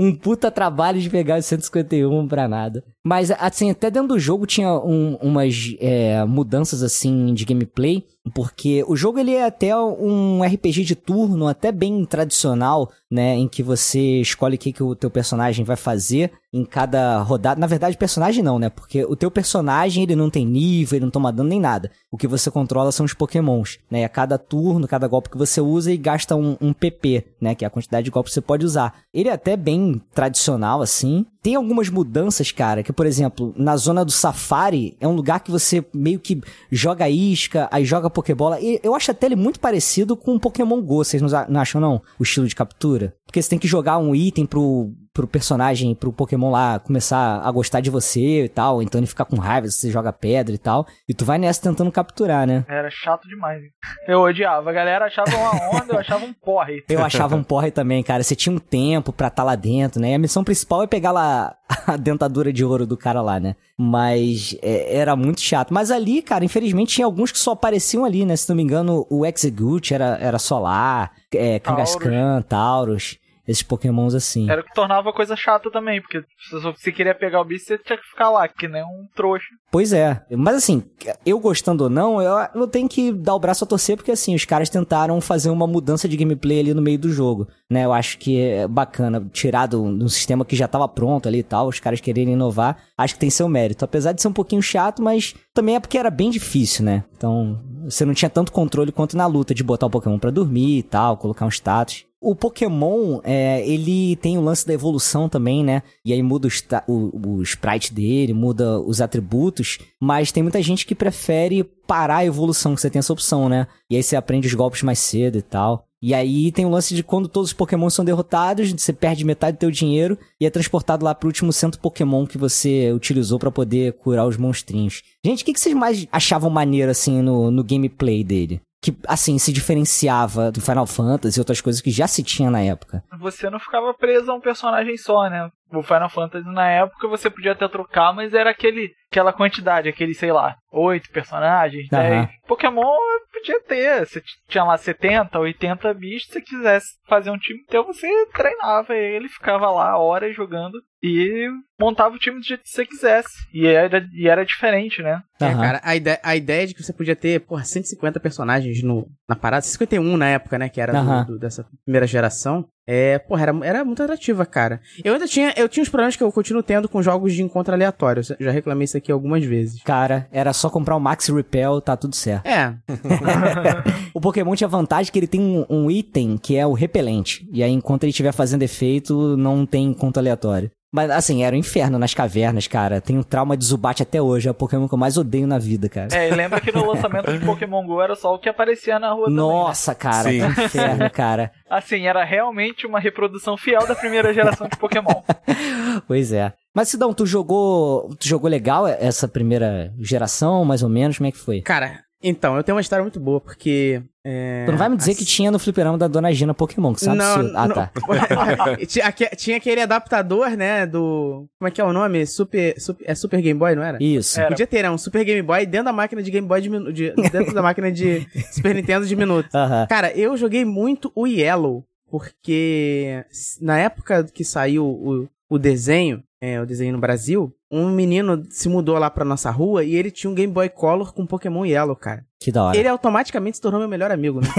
um 0.00 0.14
puta 0.14 0.50
trabalho 0.50 1.00
de 1.00 1.10
pegar 1.10 1.38
os 1.38 1.46
151 1.46 2.26
pra 2.28 2.48
nada. 2.48 2.82
Mas, 3.04 3.30
assim, 3.30 3.70
até 3.70 3.90
dentro 3.90 4.08
do 4.08 4.18
jogo 4.18 4.46
tinha 4.46 4.72
um- 4.72 5.16
umas 5.20 5.74
é, 5.80 6.24
mudanças, 6.24 6.82
assim, 6.82 7.34
de 7.34 7.44
gameplay. 7.44 8.04
Porque 8.34 8.84
o 8.86 8.94
jogo, 8.94 9.18
ele 9.18 9.34
é 9.34 9.44
até 9.44 9.76
um 9.76 10.42
RPG 10.44 10.84
de 10.84 10.94
turno, 10.94 11.48
até 11.48 11.72
bem 11.72 12.04
tradicional, 12.04 12.88
né? 13.10 13.34
Em 13.34 13.48
que 13.48 13.62
você 13.62 14.20
escolhe 14.20 14.54
o 14.54 14.58
que, 14.58 14.72
que 14.72 14.82
o 14.82 14.94
teu 14.94 15.10
personagem 15.10 15.64
vai 15.64 15.76
fazer 15.76 16.30
em 16.52 16.64
cada 16.64 17.20
rodada. 17.22 17.60
Na 17.60 17.66
verdade, 17.66 17.96
personagem 17.96 18.42
não, 18.42 18.60
né? 18.60 18.68
Porque 18.68 19.04
o 19.04 19.16
teu 19.16 19.30
personagem, 19.30 20.04
ele 20.04 20.14
não 20.14 20.30
tem 20.30 20.46
nível, 20.46 20.96
ele 20.96 21.04
não 21.06 21.10
toma 21.10 21.32
dano 21.32 21.48
nem 21.48 21.60
nada. 21.60 21.90
O 22.12 22.16
que 22.16 22.28
você 22.28 22.48
controla 22.48 22.92
são 22.92 23.04
os 23.04 23.12
pokémons, 23.12 23.78
né? 23.90 24.04
A 24.04 24.08
cada 24.08 24.38
turno, 24.38 24.86
cada 24.86 25.08
golpe 25.08 25.30
que 25.30 25.36
você 25.36 25.60
usa, 25.60 25.90
e 25.90 25.96
gasta 25.96 26.36
um, 26.36 26.56
um 26.60 26.72
PP, 26.72 27.24
né? 27.40 27.56
Que 27.56 27.64
é 27.64 27.68
a 27.68 27.70
quantidade 27.70 28.04
de 28.04 28.10
golpes 28.10 28.30
que 28.30 28.34
você 28.34 28.40
pode 28.40 28.64
usar. 28.64 28.94
Ele 29.12 29.30
é 29.30 29.32
até 29.32 29.56
bem 29.56 30.00
tradicional, 30.14 30.80
assim. 30.80 31.26
Tem 31.42 31.56
algumas 31.56 31.88
mudanças, 31.88 32.52
cara, 32.52 32.84
que, 32.84 32.92
por 32.92 33.04
exemplo, 33.04 33.52
na 33.56 33.76
zona 33.76 34.04
do 34.04 34.12
Safari, 34.12 34.96
é 35.00 35.08
um 35.08 35.14
lugar 35.14 35.40
que 35.40 35.50
você 35.50 35.84
meio 35.92 36.20
que 36.20 36.40
joga 36.70 37.10
isca, 37.10 37.68
aí 37.72 37.84
joga 37.84 38.08
Pokébola. 38.12 38.60
E 38.60 38.80
eu 38.82 38.94
acho 38.94 39.10
até 39.10 39.26
ele 39.26 39.36
muito 39.36 39.60
parecido 39.60 40.16
com 40.16 40.34
o 40.34 40.40
Pokémon 40.40 40.80
GO, 40.80 41.04
vocês 41.04 41.22
não 41.22 41.60
acham, 41.60 41.80
não? 41.80 42.02
O 42.18 42.22
estilo 42.22 42.46
de 42.46 42.54
captura. 42.54 43.14
Porque 43.26 43.40
você 43.40 43.48
tem 43.48 43.58
que 43.58 43.68
jogar 43.68 43.98
um 43.98 44.14
item 44.14 44.46
pro, 44.46 44.92
pro 45.12 45.26
personagem, 45.26 45.94
pro 45.94 46.12
Pokémon 46.12 46.50
lá 46.50 46.78
começar 46.78 47.40
a 47.42 47.50
gostar 47.50 47.80
de 47.80 47.90
você 47.90 48.44
e 48.44 48.48
tal. 48.48 48.82
Então 48.82 48.98
ele 48.98 49.06
fica 49.06 49.24
com 49.24 49.36
raiva, 49.36 49.68
você 49.68 49.90
joga 49.90 50.12
pedra 50.12 50.54
e 50.54 50.58
tal. 50.58 50.86
E 51.08 51.14
tu 51.14 51.24
vai 51.24 51.38
nessa 51.38 51.62
tentando 51.62 51.92
capturar, 51.92 52.46
né? 52.46 52.64
Era 52.68 52.88
chato 52.90 53.28
demais. 53.28 53.62
Eu 54.08 54.20
odiava. 54.20 54.70
A 54.70 54.72
galera 54.72 55.06
achava 55.06 55.30
uma 55.36 55.78
onda, 55.78 55.94
eu 55.94 55.98
achava 55.98 56.24
um 56.24 56.32
porre. 56.32 56.82
Eu 56.88 57.04
achava 57.04 57.36
um 57.36 57.42
porre 57.42 57.70
também, 57.70 58.02
cara. 58.02 58.22
Você 58.22 58.34
tinha 58.34 58.54
um 58.54 58.58
tempo 58.58 59.12
pra 59.12 59.28
estar 59.28 59.44
lá 59.44 59.54
dentro, 59.54 60.00
né? 60.00 60.12
E 60.12 60.14
a 60.14 60.18
missão 60.18 60.42
principal 60.42 60.82
é 60.82 60.86
pegar 60.86 61.12
lá 61.12 61.54
a 61.86 61.96
dentadura 61.96 62.52
de 62.52 62.64
ouro 62.64 62.86
do 62.86 62.96
cara 62.96 63.20
lá, 63.20 63.38
né? 63.38 63.54
Mas 63.78 64.56
é, 64.62 64.96
era 64.96 65.14
muito 65.14 65.40
chato. 65.40 65.74
Mas 65.74 65.90
ali, 65.90 66.22
cara, 66.22 66.44
infelizmente 66.44 66.94
tinha 66.94 67.06
alguns 67.06 67.30
que 67.30 67.38
só 67.38 67.52
apareciam 67.52 68.04
ali, 68.04 68.24
né? 68.24 68.36
Se 68.36 68.48
não 68.48 68.56
me 68.56 68.62
engano, 68.62 69.06
o 69.10 69.26
Execute 69.26 69.94
era, 69.94 70.18
era 70.20 70.38
só 70.38 70.58
lá, 70.58 71.10
é, 71.34 71.58
Kangaskhan, 71.58 72.42
Taurus, 72.42 73.18
esses 73.46 73.62
pokémons 73.62 74.14
assim. 74.14 74.48
Era 74.50 74.60
o 74.60 74.64
que 74.64 74.74
tornava 74.74 75.10
a 75.10 75.12
coisa 75.12 75.34
chata 75.34 75.70
também, 75.70 76.00
porque 76.00 76.22
se 76.48 76.60
você 76.60 76.92
queria 76.92 77.14
pegar 77.14 77.40
o 77.40 77.44
bicho, 77.44 77.64
você 77.64 77.78
tinha 77.78 77.98
que 77.98 78.06
ficar 78.06 78.30
lá, 78.30 78.46
que 78.46 78.68
nem 78.68 78.82
um 78.82 79.06
trouxa. 79.14 79.46
Pois 79.70 79.92
é. 79.92 80.22
Mas 80.30 80.56
assim, 80.56 80.84
eu 81.26 81.38
gostando 81.40 81.84
ou 81.84 81.90
não, 81.90 82.22
eu, 82.22 82.34
eu 82.54 82.66
tenho 82.68 82.88
que 82.88 83.12
dar 83.12 83.34
o 83.34 83.40
braço 83.40 83.64
a 83.64 83.66
torcer, 83.66 83.96
porque 83.96 84.12
assim, 84.12 84.34
os 84.34 84.44
caras 84.44 84.68
tentaram 84.68 85.20
fazer 85.20 85.50
uma 85.50 85.66
mudança 85.66 86.08
de 86.08 86.16
gameplay 86.16 86.60
ali 86.60 86.74
no 86.74 86.82
meio 86.82 86.98
do 86.98 87.10
jogo, 87.10 87.48
né? 87.68 87.84
Eu 87.84 87.92
acho 87.92 88.18
que 88.18 88.40
é 88.40 88.68
bacana, 88.68 89.26
tirar 89.32 89.66
do, 89.66 89.96
do 89.96 90.08
sistema 90.08 90.44
que 90.44 90.54
já 90.54 90.68
tava 90.68 90.88
pronto 90.88 91.28
ali 91.28 91.38
e 91.38 91.42
tal, 91.42 91.68
os 91.68 91.80
caras 91.80 92.00
quererem 92.00 92.34
inovar, 92.34 92.78
acho 92.96 93.14
que 93.14 93.20
tem 93.20 93.30
seu 93.30 93.48
mérito. 93.48 93.84
Apesar 93.84 94.12
de 94.12 94.22
ser 94.22 94.28
um 94.28 94.32
pouquinho 94.32 94.62
chato, 94.62 95.02
mas 95.02 95.34
também 95.52 95.74
é 95.74 95.80
porque 95.80 95.98
era 95.98 96.10
bem 96.10 96.30
difícil, 96.30 96.84
né? 96.84 97.04
Então, 97.16 97.60
você 97.84 98.04
não 98.04 98.14
tinha 98.14 98.30
tanto 98.30 98.52
controle 98.52 98.92
quanto 98.92 99.16
na 99.16 99.26
luta 99.26 99.54
de 99.54 99.64
botar 99.64 99.86
o 99.86 99.90
Pokémon 99.90 100.18
pra 100.18 100.30
dormir 100.30 100.78
e 100.78 100.82
tal, 100.82 101.16
colocar 101.16 101.44
um 101.44 101.50
status. 101.50 102.04
O 102.24 102.36
Pokémon, 102.36 103.18
é, 103.24 103.66
ele 103.68 104.14
tem 104.16 104.38
o 104.38 104.40
lance 104.40 104.64
da 104.64 104.72
evolução 104.72 105.28
também, 105.28 105.64
né? 105.64 105.82
E 106.04 106.12
aí 106.12 106.22
muda 106.22 106.46
o, 106.86 106.92
o, 106.92 107.28
o 107.38 107.42
sprite 107.42 107.92
dele, 107.92 108.32
muda 108.32 108.78
os 108.78 109.00
atributos, 109.00 109.78
mas 110.00 110.30
tem 110.30 110.40
muita 110.40 110.62
gente 110.62 110.86
que 110.86 110.94
prefere 110.94 111.64
parar 111.84 112.18
a 112.18 112.24
evolução, 112.24 112.76
que 112.76 112.80
você 112.80 112.88
tem 112.88 113.00
essa 113.00 113.12
opção, 113.12 113.48
né? 113.48 113.66
E 113.90 113.96
aí 113.96 114.02
você 114.04 114.14
aprende 114.14 114.46
os 114.46 114.54
golpes 114.54 114.84
mais 114.84 115.00
cedo 115.00 115.36
e 115.36 115.42
tal. 115.42 115.84
E 116.00 116.14
aí 116.14 116.52
tem 116.52 116.64
o 116.64 116.68
lance 116.68 116.94
de 116.94 117.02
quando 117.02 117.28
todos 117.28 117.50
os 117.50 117.54
Pokémon 117.54 117.90
são 117.90 118.04
derrotados, 118.04 118.72
você 118.72 118.92
perde 118.92 119.24
metade 119.24 119.56
do 119.56 119.60
teu 119.60 119.70
dinheiro 119.70 120.16
e 120.40 120.46
é 120.46 120.50
transportado 120.50 121.04
lá 121.04 121.14
pro 121.14 121.28
último 121.28 121.52
centro 121.52 121.80
Pokémon 121.80 122.24
que 122.24 122.38
você 122.38 122.92
utilizou 122.92 123.38
pra 123.38 123.52
poder 123.52 123.94
curar 123.94 124.26
os 124.26 124.36
monstrinhos. 124.36 125.02
Gente, 125.24 125.42
o 125.42 125.46
que, 125.46 125.52
que 125.52 125.60
vocês 125.60 125.74
mais 125.74 126.06
achavam 126.10 126.50
maneiro, 126.50 126.90
assim, 126.90 127.20
no, 127.20 127.50
no 127.50 127.64
gameplay 127.64 128.24
dele? 128.24 128.60
Que, 128.82 128.96
assim, 129.06 129.38
se 129.38 129.52
diferenciava 129.52 130.50
do 130.50 130.60
Final 130.60 130.86
Fantasy 130.86 131.38
e 131.38 131.40
outras 131.40 131.60
coisas 131.60 131.80
que 131.80 131.90
já 131.90 132.08
se 132.08 132.22
tinha 132.22 132.50
na 132.50 132.60
época. 132.60 133.04
Você 133.20 133.48
não 133.48 133.60
ficava 133.60 133.94
preso 133.94 134.30
a 134.30 134.34
um 134.34 134.40
personagem 134.40 134.96
só, 134.96 135.30
né? 135.30 135.48
O 135.72 135.82
Final 135.82 136.08
Fantasy 136.10 136.44
na 136.48 136.68
época 136.68 137.08
você 137.08 137.28
podia 137.30 137.52
até 137.52 137.66
trocar, 137.68 138.12
mas 138.14 138.34
era 138.34 138.50
aquele, 138.50 138.90
aquela 139.10 139.32
quantidade, 139.32 139.88
aquele, 139.88 140.14
sei 140.14 140.32
lá, 140.32 140.56
oito 140.72 141.10
personagens. 141.10 141.88
10. 141.88 142.28
Pokémon 142.46 142.96
podia 143.32 143.60
ter. 143.62 144.06
Você 144.06 144.22
tinha 144.48 144.64
lá 144.64 144.76
70, 144.76 145.38
80 145.38 145.94
bichos, 145.94 146.26
se 146.28 146.32
você 146.34 146.40
quisesse 146.40 146.86
fazer 147.08 147.30
um 147.30 147.38
time 147.38 147.64
teu, 147.68 147.84
você 147.84 148.06
treinava 148.32 148.94
ele, 148.94 149.28
ficava 149.28 149.70
lá 149.70 149.96
horas 149.98 150.34
jogando 150.36 150.78
e 151.02 151.48
montava 151.80 152.14
o 152.14 152.18
time 152.18 152.38
do 152.38 152.44
jeito 152.46 152.62
que 152.62 152.68
você 152.68 152.86
quisesse. 152.86 153.32
E 153.52 153.66
era, 153.66 154.06
e 154.12 154.28
era 154.28 154.44
diferente, 154.44 155.02
né? 155.02 155.20
É, 155.40 155.46
Aham. 155.46 155.60
cara, 155.60 155.80
a 155.82 155.96
ideia, 155.96 156.20
a 156.22 156.36
ideia 156.36 156.66
de 156.66 156.74
que 156.74 156.82
você 156.82 156.92
podia 156.92 157.16
ter, 157.16 157.40
porra, 157.40 157.64
150 157.64 158.20
personagens 158.20 158.82
no, 158.84 159.08
na 159.28 159.34
parada, 159.34 159.62
51 159.62 160.16
na 160.16 160.28
época, 160.28 160.56
né, 160.58 160.68
que 160.68 160.80
era 160.80 160.92
do- 160.92 160.98
Aham. 160.98 161.24
do- 161.24 161.38
dessa 161.38 161.66
primeira 161.84 162.06
geração, 162.06 162.68
é, 162.86 163.18
porra, 163.18 163.42
era, 163.42 163.60
era 163.62 163.84
muito 163.84 164.02
atrativa, 164.02 164.44
cara. 164.44 164.80
Eu 165.04 165.14
ainda 165.14 165.26
tinha, 165.26 165.52
eu 165.56 165.68
tinha 165.68 165.82
os 165.82 165.88
problemas 165.88 166.16
que 166.16 166.22
eu 166.22 166.32
continuo 166.32 166.62
tendo 166.62 166.88
com 166.88 167.02
jogos 167.02 167.32
de 167.32 167.42
encontro 167.42 167.72
aleatório, 167.74 168.22
já 168.22 168.50
reclamei 168.50 168.84
isso 168.84 168.96
aqui 168.96 169.12
algumas 169.12 169.44
vezes. 169.44 169.82
Cara, 169.82 170.28
era 170.32 170.52
só 170.52 170.68
comprar 170.68 170.96
o 170.96 171.00
Max 171.00 171.28
Repel, 171.28 171.80
tá 171.80 171.96
tudo 171.96 172.16
certo. 172.16 172.46
É, 172.46 172.74
O 174.14 174.20
Pokémon 174.20 174.54
tinha 174.54 174.68
vantagem 174.68 175.12
que 175.12 175.18
ele 175.18 175.26
tem 175.26 175.40
um, 175.40 175.64
um 175.68 175.90
item 175.90 176.36
que 176.36 176.56
é 176.56 176.66
o 176.66 176.72
repelente. 176.72 177.48
E 177.52 177.62
aí, 177.62 177.72
enquanto 177.72 178.04
ele 178.04 178.10
estiver 178.10 178.32
fazendo 178.32 178.62
efeito, 178.62 179.36
não 179.36 179.64
tem 179.64 179.86
encontro 179.86 180.20
aleatório. 180.20 180.70
Mas, 180.92 181.10
assim, 181.10 181.42
era 181.42 181.56
um 181.56 181.58
inferno 181.58 181.98
nas 181.98 182.12
cavernas, 182.12 182.66
cara. 182.66 183.00
Tenho 183.00 183.24
trauma 183.24 183.56
de 183.56 183.64
Zubat 183.64 184.02
até 184.02 184.20
hoje. 184.20 184.46
É 184.46 184.50
o 184.50 184.54
Pokémon 184.54 184.86
que 184.86 184.92
eu 184.92 184.98
mais 184.98 185.16
odeio 185.16 185.46
na 185.46 185.58
vida, 185.58 185.88
cara. 185.88 186.08
É, 186.12 186.28
e 186.28 186.34
lembra 186.34 186.60
que 186.60 186.70
no 186.70 186.86
lançamento 186.86 187.32
de 187.32 187.44
Pokémon 187.44 187.86
GO 187.86 188.02
era 188.02 188.14
só 188.14 188.34
o 188.34 188.38
que 188.38 188.46
aparecia 188.46 188.98
na 188.98 189.10
rua 189.10 189.24
também, 189.24 189.36
né? 189.36 189.42
Nossa, 189.42 189.94
cara, 189.94 190.30
Sim. 190.30 190.52
que 190.54 190.64
inferno, 190.64 191.10
cara. 191.10 191.50
Assim, 191.70 192.06
era 192.06 192.22
realmente 192.24 192.86
uma 192.86 193.00
reprodução 193.00 193.56
fiel 193.56 193.86
da 193.86 193.94
primeira 193.94 194.34
geração 194.34 194.68
de 194.68 194.76
Pokémon. 194.76 195.22
Pois 196.06 196.32
é. 196.32 196.52
Mas, 196.74 196.88
Sidão, 196.88 197.12
tu 197.12 197.26
jogou. 197.26 198.08
Tu 198.18 198.26
jogou 198.26 198.48
legal 198.48 198.86
essa 198.86 199.28
primeira 199.28 199.92
geração, 199.98 200.64
mais 200.64 200.82
ou 200.82 200.88
menos? 200.88 201.18
Como 201.18 201.28
é 201.28 201.32
que 201.32 201.38
foi? 201.38 201.60
cara, 201.60 202.00
então, 202.22 202.56
eu 202.56 202.62
tenho 202.62 202.76
uma 202.76 202.80
história 202.80 203.02
muito 203.02 203.18
boa, 203.18 203.40
porque... 203.40 204.02
É, 204.24 204.64
Tu 204.66 204.70
não 204.70 204.78
vai 204.78 204.88
me 204.88 204.96
dizer 204.96 205.16
que 205.16 205.24
tinha 205.24 205.50
no 205.50 205.58
fliperama 205.58 205.98
da 205.98 206.06
Dona 206.06 206.32
Gina 206.32 206.54
Pokémon, 206.54 206.92
que 206.92 207.00
isso 207.00 207.10
é 207.10 207.14
Não, 207.14 207.24
absurdo. 207.24 207.52
Ah, 207.56 207.66
não. 207.68 207.74
tá. 207.74 207.90
tinha, 208.86 209.06
aque- 209.06 209.34
tinha 209.36 209.56
aquele 209.56 209.80
adaptador, 209.80 210.50
né, 210.50 210.86
do... 210.86 211.46
Como 211.58 211.66
é 211.68 211.70
que 211.72 211.80
é 211.80 211.84
o 211.84 211.92
nome? 211.92 212.24
Super, 212.24 212.80
super, 212.80 213.04
é 213.04 213.14
Super 213.16 213.40
Game 213.42 213.58
Boy, 213.58 213.74
não 213.74 213.82
era? 213.82 213.98
Isso. 214.00 214.38
Era. 214.38 214.50
Podia 214.50 214.66
ter, 214.66 214.82
né? 214.84 214.90
Um 214.90 214.96
Super 214.98 215.24
Game 215.24 215.42
Boy 215.42 215.66
dentro 215.66 215.86
da 215.86 215.92
máquina 215.92 216.22
de 216.22 216.30
Game 216.30 216.46
Boy 216.46 216.60
de, 216.60 216.70
minu- 216.70 216.92
de 216.92 217.10
dentro 217.32 217.52
da 217.52 217.62
máquina 217.62 217.90
de 217.90 218.24
Super 218.52 218.74
Nintendo 218.76 219.04
de 219.06 219.16
minuto. 219.16 219.48
Aham. 219.52 219.86
Cara, 219.88 220.12
eu 220.16 220.36
joguei 220.36 220.64
muito 220.64 221.10
o 221.16 221.26
Yellow, 221.26 221.84
porque 222.08 223.24
na 223.60 223.78
época 223.78 224.24
que 224.32 224.44
saiu 224.44 224.84
o, 224.86 225.28
o 225.50 225.58
desenho, 225.58 226.22
é, 226.40 226.60
o 226.60 226.66
desenho 226.66 226.92
no 226.92 226.98
Brasil, 227.00 227.52
um 227.72 227.90
menino 227.90 228.44
se 228.50 228.68
mudou 228.68 228.98
lá 228.98 229.08
pra 229.08 229.24
nossa 229.24 229.50
rua 229.50 229.82
e 229.82 229.96
ele 229.96 230.10
tinha 230.10 230.30
um 230.30 230.34
Game 230.34 230.52
Boy 230.52 230.68
Color 230.68 231.14
com 231.14 231.26
Pokémon 231.26 231.64
Yellow, 231.64 231.96
cara. 231.96 232.22
Que 232.38 232.52
da 232.52 232.64
hora. 232.64 232.76
Ele 232.76 232.86
automaticamente 232.86 233.56
se 233.56 233.62
tornou 233.62 233.80
meu 233.80 233.88
melhor 233.88 234.10
amigo, 234.10 234.42
né? 234.42 234.48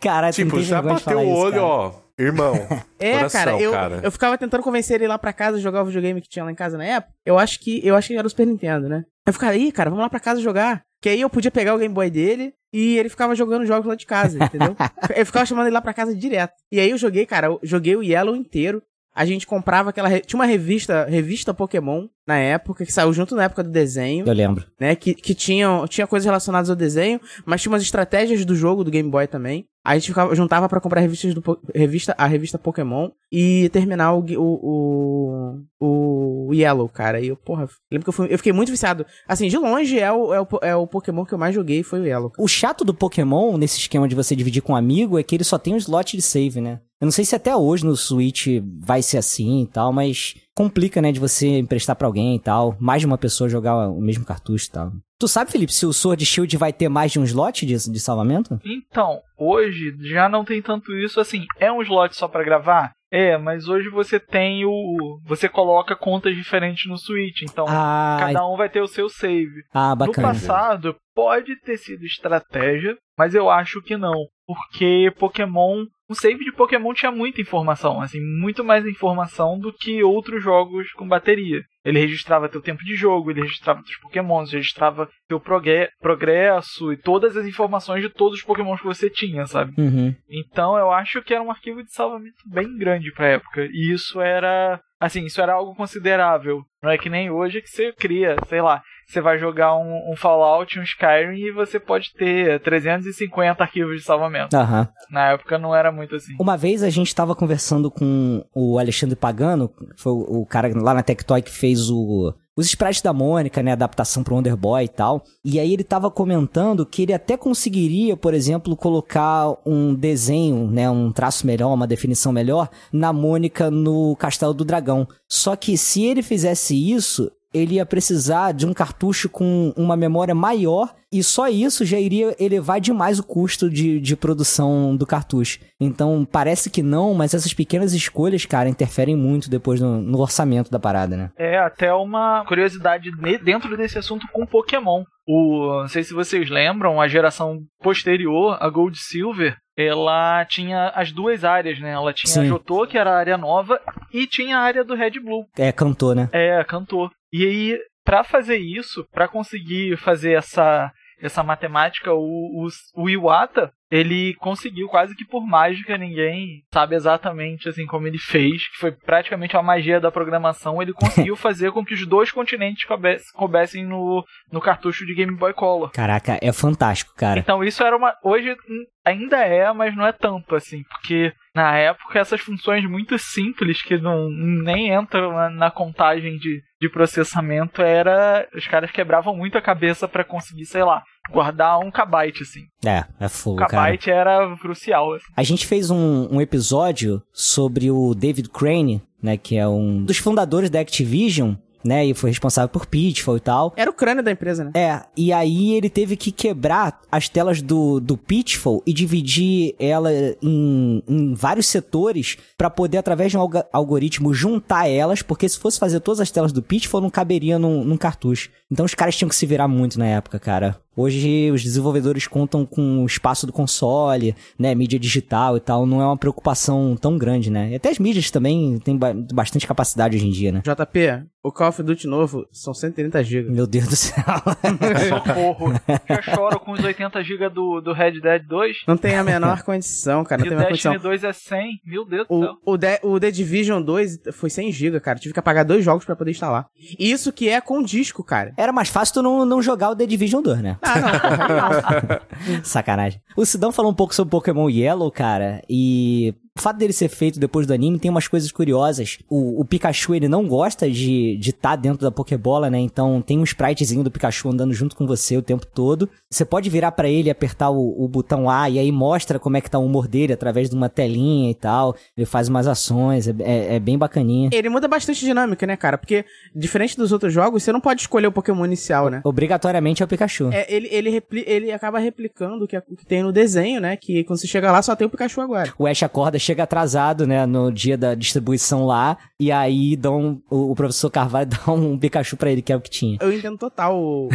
Caralho, 0.00 0.34
tipo, 0.34 0.60
já 0.60 0.82
bateu 0.82 1.20
o 1.20 1.28
olho, 1.28 1.52
cara. 1.52 1.64
ó. 1.64 1.92
Irmão. 2.18 2.54
É, 2.98 3.14
Coração, 3.14 3.40
cara, 3.40 3.60
eu, 3.60 3.70
cara. 3.72 4.00
eu 4.04 4.12
ficava 4.12 4.38
tentando 4.38 4.62
convencer 4.62 4.94
ele 4.94 5.08
lá 5.08 5.18
pra 5.18 5.32
casa 5.32 5.58
jogar 5.58 5.82
o 5.82 5.86
videogame 5.86 6.20
que 6.20 6.28
tinha 6.28 6.44
lá 6.44 6.52
em 6.52 6.54
casa 6.54 6.78
na 6.78 6.84
época. 6.84 7.12
Eu 7.26 7.36
acho 7.36 7.58
que 7.58 7.84
eu 7.84 7.96
acho 7.96 8.08
que 8.08 8.16
era 8.16 8.24
o 8.24 8.30
Super 8.30 8.46
Nintendo, 8.46 8.88
né? 8.88 9.04
Eu 9.26 9.32
ficava, 9.32 9.50
aí, 9.50 9.72
cara, 9.72 9.90
vamos 9.90 10.04
lá 10.04 10.08
pra 10.08 10.20
casa 10.20 10.40
jogar. 10.40 10.82
Que 11.00 11.08
aí 11.08 11.20
eu 11.20 11.28
podia 11.28 11.50
pegar 11.50 11.74
o 11.74 11.78
Game 11.78 11.92
Boy 11.92 12.08
dele 12.10 12.54
e 12.72 12.96
ele 12.96 13.08
ficava 13.08 13.34
jogando 13.34 13.66
jogos 13.66 13.88
lá 13.88 13.96
de 13.96 14.06
casa, 14.06 14.38
entendeu? 14.38 14.76
eu 15.16 15.26
ficava 15.26 15.44
chamando 15.44 15.66
ele 15.66 15.74
lá 15.74 15.82
pra 15.82 15.92
casa 15.92 16.14
direto. 16.14 16.52
E 16.70 16.78
aí 16.78 16.90
eu 16.90 16.96
joguei, 16.96 17.26
cara, 17.26 17.48
eu 17.48 17.58
joguei 17.64 17.96
o 17.96 18.04
Yellow 18.04 18.36
inteiro. 18.36 18.80
A 19.14 19.24
gente 19.26 19.46
comprava 19.46 19.90
aquela. 19.90 20.08
re- 20.08 20.20
Tinha 20.20 20.38
uma 20.40 20.46
revista, 20.46 21.04
revista 21.04 21.52
Pokémon, 21.52 22.06
na 22.26 22.38
época, 22.38 22.84
que 22.86 22.92
saiu 22.92 23.12
junto 23.12 23.34
na 23.36 23.44
época 23.44 23.62
do 23.62 23.70
desenho 23.70 24.26
Eu 24.26 24.32
lembro. 24.32 24.64
né? 24.80 24.94
Que, 24.96 25.14
que 25.14 25.34
tinham, 25.34 25.86
tinha 25.86 26.06
coisas 26.06 26.24
relacionadas 26.24 26.70
ao 26.70 26.76
desenho, 26.76 27.20
mas 27.44 27.60
tinha 27.60 27.70
umas 27.72 27.82
estratégias 27.82 28.44
do 28.44 28.54
jogo 28.54 28.82
do 28.84 28.90
Game 28.90 29.10
Boy 29.10 29.26
também. 29.26 29.66
Aí 29.84 29.96
a 29.96 29.98
gente 29.98 30.08
ficava, 30.08 30.34
juntava 30.34 30.68
pra 30.68 30.80
comprar 30.80 31.00
revistas 31.00 31.34
do, 31.34 31.42
revista, 31.74 32.14
a 32.16 32.26
revista 32.26 32.58
Pokémon 32.58 33.10
e 33.30 33.68
terminar 33.70 34.14
o, 34.14 34.24
o, 34.38 35.58
o, 35.80 36.46
o 36.48 36.54
Yellow, 36.54 36.88
cara. 36.88 37.20
E 37.20 37.28
eu, 37.28 37.36
porra, 37.36 37.68
lembro 37.90 38.04
que 38.04 38.08
eu, 38.10 38.12
fui, 38.12 38.32
eu 38.32 38.38
fiquei 38.38 38.52
muito 38.52 38.70
viciado. 38.70 39.04
Assim, 39.26 39.48
de 39.48 39.58
longe 39.58 39.98
é 39.98 40.12
o, 40.12 40.32
é, 40.32 40.40
o, 40.40 40.46
é 40.62 40.76
o 40.76 40.86
Pokémon 40.86 41.24
que 41.24 41.34
eu 41.34 41.38
mais 41.38 41.52
joguei, 41.52 41.82
foi 41.82 42.00
o 42.00 42.06
Yellow. 42.06 42.32
O 42.38 42.46
chato 42.46 42.84
do 42.84 42.94
Pokémon, 42.94 43.56
nesse 43.56 43.78
esquema 43.78 44.06
de 44.06 44.14
você 44.14 44.36
dividir 44.36 44.62
com 44.62 44.72
um 44.72 44.76
amigo, 44.76 45.18
é 45.18 45.22
que 45.24 45.34
ele 45.34 45.44
só 45.44 45.58
tem 45.58 45.74
um 45.74 45.78
slot 45.78 46.16
de 46.16 46.22
save, 46.22 46.60
né? 46.60 46.78
Eu 47.00 47.06
não 47.06 47.12
sei 47.12 47.24
se 47.24 47.34
até 47.34 47.56
hoje 47.56 47.84
no 47.84 47.96
Switch 47.96 48.46
vai 48.78 49.02
ser 49.02 49.18
assim 49.18 49.62
e 49.62 49.66
tal, 49.66 49.92
mas 49.92 50.36
complica, 50.64 51.00
né, 51.02 51.10
de 51.12 51.20
você 51.20 51.58
emprestar 51.58 51.96
pra 51.96 52.06
alguém 52.06 52.36
e 52.36 52.40
tal. 52.40 52.76
Mais 52.80 53.00
de 53.00 53.06
uma 53.06 53.18
pessoa 53.18 53.48
jogar 53.48 53.88
o 53.88 54.00
mesmo 54.00 54.24
cartucho 54.24 54.66
e 54.68 54.70
tal. 54.72 54.92
Tu 55.18 55.28
sabe, 55.28 55.50
Felipe, 55.52 55.72
se 55.72 55.86
o 55.86 55.92
Sword 55.92 56.24
Shield 56.26 56.56
vai 56.56 56.72
ter 56.72 56.88
mais 56.88 57.12
de 57.12 57.20
um 57.20 57.24
slot 57.24 57.64
de, 57.64 57.74
de 57.90 58.00
salvamento? 58.00 58.58
Então, 58.64 59.20
hoje 59.38 59.94
já 60.00 60.28
não 60.28 60.44
tem 60.44 60.60
tanto 60.60 60.92
isso 60.96 61.20
assim. 61.20 61.44
É 61.60 61.70
um 61.70 61.80
slot 61.82 62.16
só 62.16 62.26
pra 62.28 62.42
gravar? 62.44 62.90
É, 63.14 63.36
mas 63.36 63.68
hoje 63.68 63.88
você 63.90 64.18
tem 64.18 64.64
o. 64.64 65.20
Você 65.26 65.46
coloca 65.48 65.94
contas 65.94 66.34
diferentes 66.34 66.90
no 66.90 66.96
Switch. 66.96 67.42
Então, 67.42 67.66
Ah, 67.68 68.16
cada 68.18 68.46
um 68.48 68.56
vai 68.56 68.70
ter 68.70 68.80
o 68.80 68.86
seu 68.88 69.08
save. 69.08 69.62
ah 69.72 69.90
No 69.90 69.96
bacana. 69.96 70.28
passado, 70.28 70.96
pode 71.14 71.54
ter 71.60 71.76
sido 71.76 72.04
estratégia, 72.06 72.96
mas 73.18 73.34
eu 73.34 73.50
acho 73.50 73.82
que 73.82 73.96
não. 73.98 74.16
Porque 74.46 75.12
Pokémon. 75.18 75.84
O 76.12 76.14
save 76.14 76.44
de 76.44 76.52
Pokémon 76.52 76.92
tinha 76.92 77.10
muita 77.10 77.40
informação, 77.40 78.02
assim, 78.02 78.20
muito 78.20 78.62
mais 78.62 78.84
informação 78.84 79.58
do 79.58 79.72
que 79.72 80.04
outros 80.04 80.42
jogos 80.42 80.92
com 80.92 81.08
bateria. 81.08 81.62
Ele 81.82 81.98
registrava 81.98 82.50
teu 82.50 82.60
tempo 82.60 82.84
de 82.84 82.94
jogo, 82.94 83.30
ele 83.30 83.40
registrava 83.40 83.82
teus 83.82 83.96
Pokémons, 83.96 84.52
registrava 84.52 85.08
teu 85.26 85.40
progresso 85.40 86.92
e 86.92 86.98
todas 86.98 87.34
as 87.34 87.46
informações 87.46 88.02
de 88.02 88.10
todos 88.10 88.40
os 88.40 88.44
Pokémons 88.44 88.78
que 88.78 88.86
você 88.86 89.08
tinha, 89.08 89.46
sabe? 89.46 89.72
Uhum. 89.80 90.14
Então 90.30 90.76
eu 90.76 90.92
acho 90.92 91.22
que 91.22 91.32
era 91.32 91.42
um 91.42 91.50
arquivo 91.50 91.82
de 91.82 91.90
salvamento 91.94 92.36
bem 92.44 92.76
grande 92.76 93.10
pra 93.10 93.28
época. 93.28 93.66
E 93.72 93.90
isso 93.90 94.20
era. 94.20 94.78
Assim, 95.00 95.24
isso 95.24 95.40
era 95.40 95.54
algo 95.54 95.74
considerável. 95.74 96.62
Não 96.82 96.90
é 96.90 96.98
que 96.98 97.08
nem 97.08 97.30
hoje 97.30 97.62
que 97.62 97.68
você 97.68 97.90
cria, 97.90 98.36
sei 98.46 98.60
lá, 98.60 98.82
você 99.12 99.20
vai 99.20 99.38
jogar 99.38 99.76
um, 99.76 100.12
um 100.12 100.16
Fallout, 100.16 100.78
um 100.78 100.82
Skyrim 100.82 101.36
e 101.36 101.52
você 101.52 101.78
pode 101.78 102.12
ter 102.14 102.60
350 102.60 103.62
arquivos 103.62 103.96
de 103.96 104.02
salvamento. 104.02 104.56
Aham. 104.56 104.88
Na 105.10 105.32
época 105.32 105.58
não 105.58 105.74
era 105.74 105.92
muito 105.92 106.16
assim. 106.16 106.34
Uma 106.38 106.56
vez 106.56 106.82
a 106.82 106.90
gente 106.90 107.14
tava 107.14 107.34
conversando 107.34 107.90
com 107.90 108.44
o 108.54 108.78
Alexandre 108.78 109.16
Pagano, 109.16 109.68
que 109.68 110.02
foi 110.02 110.12
o 110.12 110.42
o 110.42 110.46
cara 110.46 110.70
lá 110.74 110.92
na 110.92 111.02
Tectoy 111.02 111.40
que 111.40 111.50
fez 111.50 111.88
o, 111.88 112.34
os 112.56 112.66
sprites 112.66 113.00
da 113.00 113.12
Mônica, 113.12 113.62
né, 113.62 113.72
adaptação 113.72 114.22
pro 114.22 114.34
Wonder 114.34 114.56
Boy 114.56 114.84
e 114.84 114.88
tal. 114.88 115.22
E 115.44 115.58
aí 115.58 115.72
ele 115.72 115.84
tava 115.84 116.10
comentando 116.10 116.84
que 116.84 117.02
ele 117.02 117.12
até 117.12 117.36
conseguiria, 117.36 118.16
por 118.16 118.34
exemplo, 118.34 118.76
colocar 118.76 119.56
um 119.64 119.94
desenho, 119.94 120.66
né, 120.66 120.90
um 120.90 121.12
traço 121.12 121.46
melhor, 121.46 121.72
uma 121.72 121.86
definição 121.86 122.32
melhor 122.32 122.68
na 122.92 123.12
Mônica 123.12 123.70
no 123.70 124.16
Castelo 124.16 124.52
do 124.52 124.64
Dragão. 124.64 125.06
Só 125.28 125.54
que 125.56 125.78
se 125.78 126.04
ele 126.04 126.22
fizesse 126.22 126.74
isso, 126.74 127.30
ele 127.52 127.74
ia 127.74 127.86
precisar 127.86 128.52
de 128.52 128.66
um 128.66 128.72
cartucho 128.72 129.28
com 129.28 129.72
uma 129.76 129.96
memória 129.96 130.34
maior 130.34 130.94
e 131.12 131.22
só 131.22 131.48
isso 131.48 131.84
já 131.84 132.00
iria 132.00 132.34
elevar 132.40 132.80
demais 132.80 133.18
o 133.18 133.22
custo 133.24 133.68
de, 133.68 134.00
de 134.00 134.16
produção 134.16 134.96
do 134.96 135.06
cartucho. 135.06 135.60
Então 135.78 136.26
parece 136.30 136.70
que 136.70 136.82
não, 136.82 137.12
mas 137.12 137.34
essas 137.34 137.52
pequenas 137.52 137.92
escolhas, 137.92 138.46
cara, 138.46 138.68
interferem 138.68 139.14
muito 139.14 139.50
depois 139.50 139.80
no, 139.80 140.00
no 140.00 140.18
orçamento 140.18 140.70
da 140.70 140.78
parada, 140.78 141.16
né? 141.16 141.30
É 141.36 141.58
até 141.58 141.92
uma 141.92 142.44
curiosidade 142.46 143.10
dentro 143.44 143.76
desse 143.76 143.98
assunto 143.98 144.26
com 144.32 144.46
Pokémon. 144.46 145.04
O, 145.26 145.82
não 145.82 145.88
sei 145.88 146.02
se 146.02 146.14
vocês 146.14 146.48
lembram, 146.48 147.00
a 147.00 147.06
geração 147.06 147.60
posterior, 147.80 148.56
a 148.58 148.68
Gold 148.68 148.98
Silver, 148.98 149.56
ela 149.76 150.44
tinha 150.46 150.88
as 150.94 151.12
duas 151.12 151.44
áreas, 151.44 151.78
né? 151.78 151.92
Ela 151.92 152.12
tinha 152.12 152.40
a 152.40 152.44
Sim. 152.44 152.48
Jotô, 152.48 152.86
que 152.86 152.98
era 152.98 153.12
a 153.12 153.18
área 153.18 153.38
nova, 153.38 153.80
e 154.12 154.26
tinha 154.26 154.58
a 154.58 154.60
área 154.60 154.84
do 154.84 154.94
Red 154.94 155.20
Blue. 155.20 155.46
É, 155.56 155.70
cantor, 155.70 156.16
né? 156.16 156.28
É, 156.32 156.62
cantor. 156.64 157.10
E 157.32 157.44
aí, 157.46 157.78
pra 158.04 158.22
fazer 158.22 158.58
isso, 158.58 159.06
pra 159.12 159.28
conseguir 159.28 159.96
fazer 159.96 160.32
essa 160.32 160.92
essa 161.20 161.40
matemática, 161.44 162.12
o, 162.12 162.18
o, 162.18 162.68
o 162.96 163.08
Iwata, 163.08 163.72
ele 163.88 164.34
conseguiu 164.40 164.88
quase 164.88 165.14
que 165.14 165.24
por 165.24 165.46
mágica, 165.46 165.96
ninguém 165.96 166.64
sabe 166.74 166.96
exatamente 166.96 167.68
assim 167.68 167.86
como 167.86 168.08
ele 168.08 168.18
fez, 168.18 168.68
que 168.68 168.76
foi 168.78 168.90
praticamente 168.90 169.56
a 169.56 169.62
magia 169.62 170.00
da 170.00 170.10
programação, 170.10 170.82
ele 170.82 170.92
conseguiu 170.92 171.36
fazer 171.36 171.70
com 171.70 171.84
que 171.84 171.94
os 171.94 172.04
dois 172.06 172.32
continentes 172.32 172.84
coubesse- 172.84 173.32
coubessem 173.34 173.86
no, 173.86 174.24
no 174.50 174.60
cartucho 174.60 175.06
de 175.06 175.14
Game 175.14 175.36
Boy 175.36 175.52
Color. 175.52 175.92
Caraca, 175.92 176.40
é 176.42 176.52
fantástico, 176.52 177.14
cara. 177.14 177.38
Então 177.38 177.62
isso 177.62 177.84
era 177.84 177.96
uma. 177.96 178.12
Hoje 178.24 178.50
hum, 178.68 178.84
ainda 179.04 179.36
é, 179.44 179.72
mas 179.72 179.94
não 179.94 180.04
é 180.04 180.10
tanto 180.12 180.56
assim. 180.56 180.82
Porque 180.90 181.32
na 181.54 181.76
época 181.76 182.18
essas 182.18 182.40
funções 182.40 182.84
muito 182.88 183.18
simples 183.18 183.82
que 183.82 183.98
não 183.98 184.28
nem 184.30 184.92
entram 184.92 185.50
na, 185.50 185.70
contagem 185.70 186.38
de, 186.38 186.62
de 186.80 186.88
processamento 186.88 187.82
era. 187.82 188.48
Os 188.54 188.66
caras 188.66 188.90
quebravam 188.90 189.36
muito 189.36 189.58
a 189.58 189.62
cabeça 189.62 190.08
pra 190.08 190.24
conseguir, 190.24 190.64
sei 190.64 190.82
lá, 190.82 191.02
guardar 191.30 191.78
um 191.78 191.90
kbyte, 191.90 192.42
assim. 192.42 192.62
É, 192.84 193.04
é 193.20 193.26
O 193.26 193.28
fogo, 193.28 193.56
cara. 193.66 193.90
kbyte 193.90 194.10
era 194.10 194.56
crucial, 194.56 195.14
assim. 195.14 195.26
A 195.36 195.42
gente 195.42 195.66
fez 195.66 195.90
um, 195.90 196.28
um 196.30 196.40
episódio 196.40 197.22
sobre 197.32 197.90
o 197.90 198.14
David 198.14 198.48
Crane, 198.48 199.02
né, 199.22 199.36
que 199.36 199.56
é 199.56 199.66
um 199.68 200.04
dos 200.04 200.18
fundadores 200.18 200.70
da 200.70 200.80
Activision, 200.80 201.54
né, 201.84 202.04
e 202.04 202.14
foi 202.14 202.30
responsável 202.30 202.68
por 202.68 202.86
Pitfall 202.86 203.36
e 203.36 203.40
tal. 203.40 203.72
Era 203.76 203.90
o 203.90 203.94
crânio 203.94 204.22
da 204.22 204.30
empresa, 204.30 204.64
né? 204.64 204.70
É, 204.74 205.02
e 205.16 205.32
aí 205.32 205.74
ele 205.74 205.90
teve 205.90 206.16
que 206.16 206.30
quebrar 206.30 207.00
as 207.10 207.28
telas 207.28 207.60
do, 207.60 208.00
do 208.00 208.16
Pitfall 208.16 208.82
e 208.86 208.92
dividir 208.92 209.74
ela 209.78 210.10
em, 210.42 211.02
em 211.08 211.34
vários 211.34 211.66
setores 211.66 212.36
pra 212.56 212.70
poder, 212.70 212.98
através 212.98 213.30
de 213.30 213.38
um 213.38 213.48
algoritmo, 213.72 214.32
juntar 214.32 214.88
elas, 214.88 215.22
porque 215.22 215.48
se 215.48 215.58
fosse 215.58 215.78
fazer 215.78 216.00
todas 216.00 216.20
as 216.20 216.30
telas 216.30 216.52
do 216.52 216.62
Pitfall, 216.62 217.00
não 217.00 217.10
caberia 217.10 217.58
num, 217.58 217.84
num 217.84 217.96
cartucho. 217.96 218.50
Então 218.70 218.86
os 218.86 218.94
caras 218.94 219.16
tinham 219.16 219.28
que 219.28 219.36
se 219.36 219.46
virar 219.46 219.68
muito 219.68 219.98
na 219.98 220.06
época, 220.06 220.38
cara. 220.38 220.76
Hoje 220.96 221.50
os 221.50 221.62
desenvolvedores 221.62 222.26
contam 222.26 222.66
com 222.66 223.02
o 223.02 223.06
espaço 223.06 223.46
do 223.46 223.52
console, 223.52 224.34
né, 224.58 224.74
mídia 224.74 224.98
digital 224.98 225.56
e 225.56 225.60
tal, 225.60 225.86
não 225.86 226.00
é 226.02 226.04
uma 226.06 226.16
preocupação 226.16 226.96
tão 227.00 227.16
grande, 227.16 227.50
né? 227.50 227.70
E 227.70 227.74
até 227.74 227.88
as 227.90 227.98
mídias 227.98 228.30
também 228.30 228.78
têm 228.78 228.96
ba- 228.96 229.14
bastante 229.32 229.66
capacidade 229.66 230.16
hoje 230.16 230.26
em 230.26 230.30
dia, 230.30 230.52
né? 230.52 230.62
JP, 230.64 231.24
o 231.42 231.50
Call 231.50 231.68
of 231.70 231.82
Duty 231.82 232.06
novo 232.06 232.46
são 232.52 232.72
130 232.74 233.22
GB. 233.24 233.50
Meu 233.50 233.66
Deus 233.66 233.88
do 233.88 233.96
céu. 233.96 234.22
Socorro. 235.08 235.72
Já 236.08 236.22
choro 236.22 236.60
com 236.60 236.72
os 236.72 236.82
80 236.84 237.22
GB 237.22 237.48
do, 237.48 237.80
do 237.80 237.92
Red 237.92 238.20
Dead 238.20 238.42
2. 238.46 238.76
Não 238.86 238.96
tem 238.96 239.16
a 239.16 239.24
menor 239.24 239.62
condição, 239.62 240.24
cara. 240.24 240.40
Não 240.40 240.46
e 240.46 240.48
tem 240.50 240.56
o 240.56 240.60
menor 240.60 240.68
condição. 240.70 240.92
Destiny 240.92 241.10
2 241.10 241.24
é 241.24 241.32
100. 241.32 241.80
Meu 241.84 242.04
Deus 242.04 242.26
do 242.28 242.38
céu. 242.40 242.54
O, 242.64 242.72
o, 242.72 242.78
The, 242.78 243.00
o 243.02 243.18
The 243.18 243.30
Division 243.30 243.82
2 243.82 244.20
foi 244.32 244.50
100 244.50 244.72
GB, 244.72 245.00
cara. 245.00 245.18
Tive 245.18 245.32
que 245.32 245.40
apagar 245.40 245.64
dois 245.64 245.84
jogos 245.84 246.04
pra 246.04 246.14
poder 246.14 246.30
instalar. 246.30 246.66
E 246.98 247.10
Isso 247.10 247.32
que 247.32 247.48
é 247.48 247.60
com 247.60 247.82
disco, 247.82 248.22
cara. 248.22 248.52
Era 248.56 248.72
mais 248.72 248.88
fácil 248.88 249.14
tu 249.14 249.22
não, 249.22 249.44
não 249.44 249.60
jogar 249.62 249.90
o 249.90 249.96
The 249.96 250.06
Division 250.06 250.42
2, 250.42 250.60
né? 250.60 250.76
Ah, 250.82 252.20
não. 252.48 252.60
Sacanagem. 252.64 253.20
O 253.36 253.46
Sidão 253.46 253.72
falou 253.72 253.90
um 253.92 253.94
pouco 253.94 254.14
sobre 254.14 254.30
Pokémon 254.30 254.68
Yellow, 254.68 255.10
cara, 255.10 255.62
e 255.68 256.34
o 256.56 256.60
fato 256.60 256.76
dele 256.76 256.92
ser 256.92 257.08
feito 257.08 257.40
depois 257.40 257.66
do 257.66 257.72
anime 257.72 257.98
tem 257.98 258.10
umas 258.10 258.28
coisas 258.28 258.52
curiosas. 258.52 259.18
O, 259.28 259.60
o 259.60 259.64
Pikachu, 259.64 260.14
ele 260.14 260.28
não 260.28 260.46
gosta 260.46 260.90
de 260.90 261.32
estar 261.38 261.40
de 261.40 261.52
tá 261.52 261.76
dentro 261.76 262.02
da 262.02 262.10
Pokébola, 262.10 262.68
né? 262.68 262.78
Então 262.78 263.22
tem 263.22 263.38
um 263.38 263.42
spritezinho 263.44 264.04
do 264.04 264.10
Pikachu 264.10 264.50
andando 264.50 264.74
junto 264.74 264.94
com 264.94 265.06
você 265.06 265.36
o 265.36 265.42
tempo 265.42 265.64
todo. 265.66 266.10
Você 266.30 266.44
pode 266.44 266.68
virar 266.68 266.92
pra 266.92 267.08
ele 267.08 267.28
e 267.28 267.30
apertar 267.30 267.70
o, 267.70 268.04
o 268.04 268.06
botão 268.06 268.50
A 268.50 268.68
e 268.68 268.78
aí 268.78 268.92
mostra 268.92 269.38
como 269.38 269.56
é 269.56 269.60
que 269.62 269.70
tá 269.70 269.78
o 269.78 269.84
humor 269.86 270.06
dele 270.06 270.34
através 270.34 270.68
de 270.68 270.76
uma 270.76 270.90
telinha 270.90 271.50
e 271.50 271.54
tal. 271.54 271.96
Ele 272.16 272.26
faz 272.26 272.48
umas 272.48 272.66
ações, 272.68 273.26
é, 273.28 273.34
é- 273.40 273.74
é 273.76 273.80
bem 273.80 273.96
bacaninha. 273.96 274.50
Ele 274.52 274.68
muda 274.68 274.86
bastante 274.86 275.20
dinâmica, 275.24 275.66
né, 275.66 275.74
cara? 275.76 275.96
Porque, 275.96 276.24
diferente 276.54 276.96
dos 276.98 277.12
outros 277.12 277.32
jogos, 277.32 277.62
você 277.62 277.72
não 277.72 277.80
pode 277.80 278.02
escolher 278.02 278.26
o 278.26 278.32
Pokémon 278.32 278.66
inicial, 278.66 279.08
né? 279.08 279.22
Obrigatoriamente 279.24 280.02
é 280.02 280.04
o 280.04 280.08
Pikachu. 280.08 280.50
É, 280.52 280.66
ele, 280.72 280.88
ele, 280.92 281.08
repli- 281.08 281.44
ele 281.46 281.72
acaba 281.72 281.98
replicando 281.98 282.64
o 282.64 282.68
que, 282.68 282.76
o 282.76 282.96
que 282.96 283.06
tem 283.06 283.22
no 283.22 283.32
desenho, 283.32 283.80
né? 283.80 283.96
Que 283.96 284.22
quando 284.24 284.38
você 284.38 284.46
chega 284.46 284.70
lá 284.70 284.82
só 284.82 284.94
tem 284.94 285.06
o 285.06 285.10
Pikachu 285.10 285.40
agora. 285.40 285.72
o 285.78 285.86
Ash 285.86 286.02
acorda, 286.02 286.38
chega 286.42 286.64
atrasado, 286.64 287.26
né, 287.26 287.46
no 287.46 287.70
dia 287.70 287.96
da 287.96 288.14
distribuição 288.14 288.84
lá, 288.84 289.16
e 289.38 289.50
aí 289.50 289.96
dão, 289.96 290.42
o, 290.50 290.72
o 290.72 290.74
professor 290.74 291.10
Carvalho 291.10 291.48
dá 291.66 291.72
um 291.72 291.98
Pikachu 291.98 292.36
pra 292.36 292.50
ele, 292.50 292.62
que 292.62 292.72
é 292.72 292.76
o 292.76 292.80
que 292.80 292.90
tinha. 292.90 293.18
Eu 293.20 293.32
entendo 293.32 293.56
total 293.56 293.98
o, 293.98 294.28